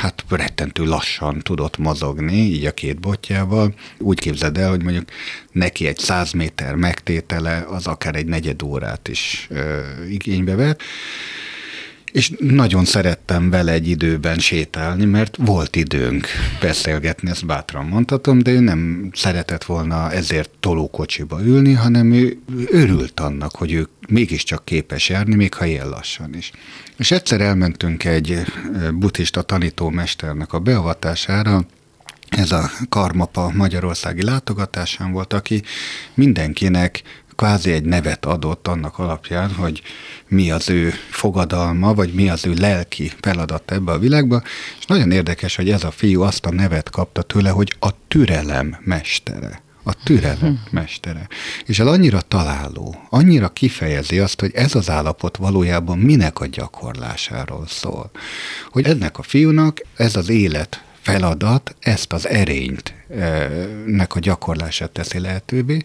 hát 0.01 0.23
rettentő 0.29 0.83
lassan 0.83 1.39
tudott 1.39 1.77
mozogni, 1.77 2.35
így 2.35 2.65
a 2.65 2.71
két 2.71 2.99
botjával. 2.99 3.73
Úgy 3.97 4.19
képzeld 4.19 4.57
el, 4.57 4.69
hogy 4.69 4.83
mondjuk 4.83 5.09
neki 5.51 5.87
egy 5.87 5.97
száz 5.97 6.31
méter 6.31 6.75
megtétele 6.75 7.65
az 7.69 7.87
akár 7.87 8.15
egy 8.15 8.25
negyed 8.25 8.63
órát 8.63 9.07
is 9.07 9.47
ö, 9.49 9.81
igénybe 10.09 10.55
vett 10.55 10.81
és 12.15 12.31
nagyon 12.39 12.85
szerettem 12.85 13.49
vele 13.49 13.71
egy 13.71 13.87
időben 13.87 14.37
sétálni, 14.37 15.05
mert 15.05 15.37
volt 15.39 15.75
időnk 15.75 16.27
beszélgetni, 16.61 17.29
ezt 17.29 17.45
bátran 17.45 17.85
mondhatom, 17.85 18.39
de 18.39 18.51
ő 18.51 18.59
nem 18.59 19.09
szeretett 19.13 19.63
volna 19.63 20.11
ezért 20.11 20.49
tolókocsiba 20.59 21.41
ülni, 21.43 21.73
hanem 21.73 22.11
ő 22.11 22.37
örült 22.71 23.19
annak, 23.19 23.55
hogy 23.55 23.73
ő 23.73 23.87
mégiscsak 24.07 24.65
képes 24.65 25.09
járni, 25.09 25.35
még 25.35 25.53
ha 25.53 25.65
ilyen 25.65 25.89
lassan 25.89 26.35
is. 26.35 26.51
És 26.97 27.11
egyszer 27.11 27.41
elmentünk 27.41 28.03
egy 28.03 28.39
buddhista 28.93 29.41
tanítómesternek 29.41 30.53
a 30.53 30.59
beavatására, 30.59 31.65
ez 32.29 32.51
a 32.51 32.69
Karmapa 32.89 33.51
magyarországi 33.53 34.23
látogatásán 34.23 35.11
volt, 35.11 35.33
aki 35.33 35.61
mindenkinek 36.13 37.01
kvázi 37.35 37.71
egy 37.71 37.83
nevet 37.83 38.25
adott 38.25 38.67
annak 38.67 38.99
alapján, 38.99 39.53
hogy 39.53 39.81
mi 40.27 40.51
az 40.51 40.69
ő 40.69 40.93
fogadalma, 41.09 41.93
vagy 41.93 42.13
mi 42.13 42.29
az 42.29 42.45
ő 42.45 42.53
lelki 42.53 43.11
feladat 43.21 43.71
ebbe 43.71 43.91
a 43.91 43.99
világba, 43.99 44.41
és 44.79 44.85
nagyon 44.85 45.11
érdekes, 45.11 45.55
hogy 45.55 45.69
ez 45.69 45.83
a 45.83 45.91
fiú 45.91 46.21
azt 46.21 46.45
a 46.45 46.51
nevet 46.51 46.89
kapta 46.89 47.21
tőle, 47.21 47.49
hogy 47.49 47.75
a 47.79 47.89
türelem 48.07 48.77
mestere 48.83 49.63
a 49.87 49.93
türelem 50.03 50.63
mestere. 50.71 51.27
És 51.65 51.79
ez 51.79 51.87
annyira 51.87 52.21
találó, 52.21 52.95
annyira 53.09 53.49
kifejezi 53.49 54.19
azt, 54.19 54.39
hogy 54.39 54.51
ez 54.53 54.75
az 54.75 54.89
állapot 54.89 55.37
valójában 55.37 55.97
minek 55.97 56.39
a 56.39 56.45
gyakorlásáról 56.45 57.65
szól. 57.67 58.11
Hogy 58.71 58.85
ennek 58.85 59.17
a 59.17 59.23
fiúnak 59.23 59.81
ez 59.95 60.15
az 60.15 60.29
élet 60.29 60.83
feladat, 61.01 61.75
ezt 61.79 62.13
az 62.13 62.27
erényt 62.27 62.93
eh, 63.09 63.67
nek 63.85 64.15
a 64.15 64.19
gyakorlását 64.19 64.91
teszi 64.91 65.19
lehetővé, 65.19 65.81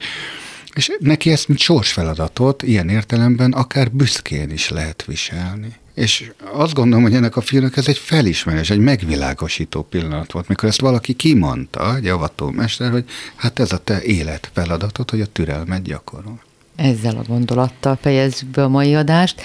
és 0.74 0.96
neki 0.98 1.30
ezt, 1.30 1.48
mint 1.48 1.60
sorsfeladatot 1.60 2.62
ilyen 2.62 2.88
értelemben 2.88 3.52
akár 3.52 3.90
büszkén 3.90 4.50
is 4.50 4.68
lehet 4.68 5.04
viselni. 5.04 5.72
És 5.94 6.32
azt 6.52 6.74
gondolom, 6.74 7.04
hogy 7.04 7.14
ennek 7.14 7.36
a 7.36 7.40
filmnek 7.40 7.76
ez 7.76 7.88
egy 7.88 7.98
felismerés, 7.98 8.70
egy 8.70 8.78
megvilágosító 8.78 9.82
pillanat 9.82 10.32
volt, 10.32 10.48
mikor 10.48 10.68
ezt 10.68 10.80
valaki 10.80 11.12
kimondta, 11.12 11.96
egy 11.96 12.06
avatómester, 12.06 12.90
hogy 12.90 13.04
hát 13.34 13.58
ez 13.58 13.72
a 13.72 13.78
te 13.78 14.02
élet 14.02 14.50
feladatod, 14.52 15.10
hogy 15.10 15.20
a 15.20 15.26
türelmet 15.26 15.82
gyakorol. 15.82 16.40
Ezzel 16.76 17.16
a 17.16 17.22
gondolattal 17.22 17.98
fejezzük 18.00 18.48
be 18.48 18.64
a 18.64 18.68
mai 18.68 18.94
adást. 18.94 19.40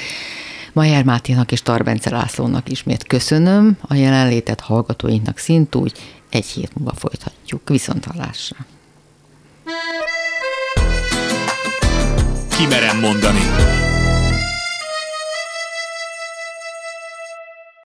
Majer 0.74 1.04
Máténak 1.04 1.52
és 1.52 1.62
Tarbence 1.62 2.10
Lászlónak 2.10 2.70
ismét 2.70 3.08
köszönöm, 3.08 3.78
a 3.82 3.94
jelenlétet 3.94 4.60
hallgatóinknak 4.60 5.38
szintúgy 5.38 5.92
egy 6.30 6.46
hét 6.46 6.76
múlva 6.76 6.94
folytatjuk. 6.94 7.70
Viszont 7.70 8.06
hallásra! 8.06 8.58
Kimerem 12.58 13.00
mondani. 13.00 13.85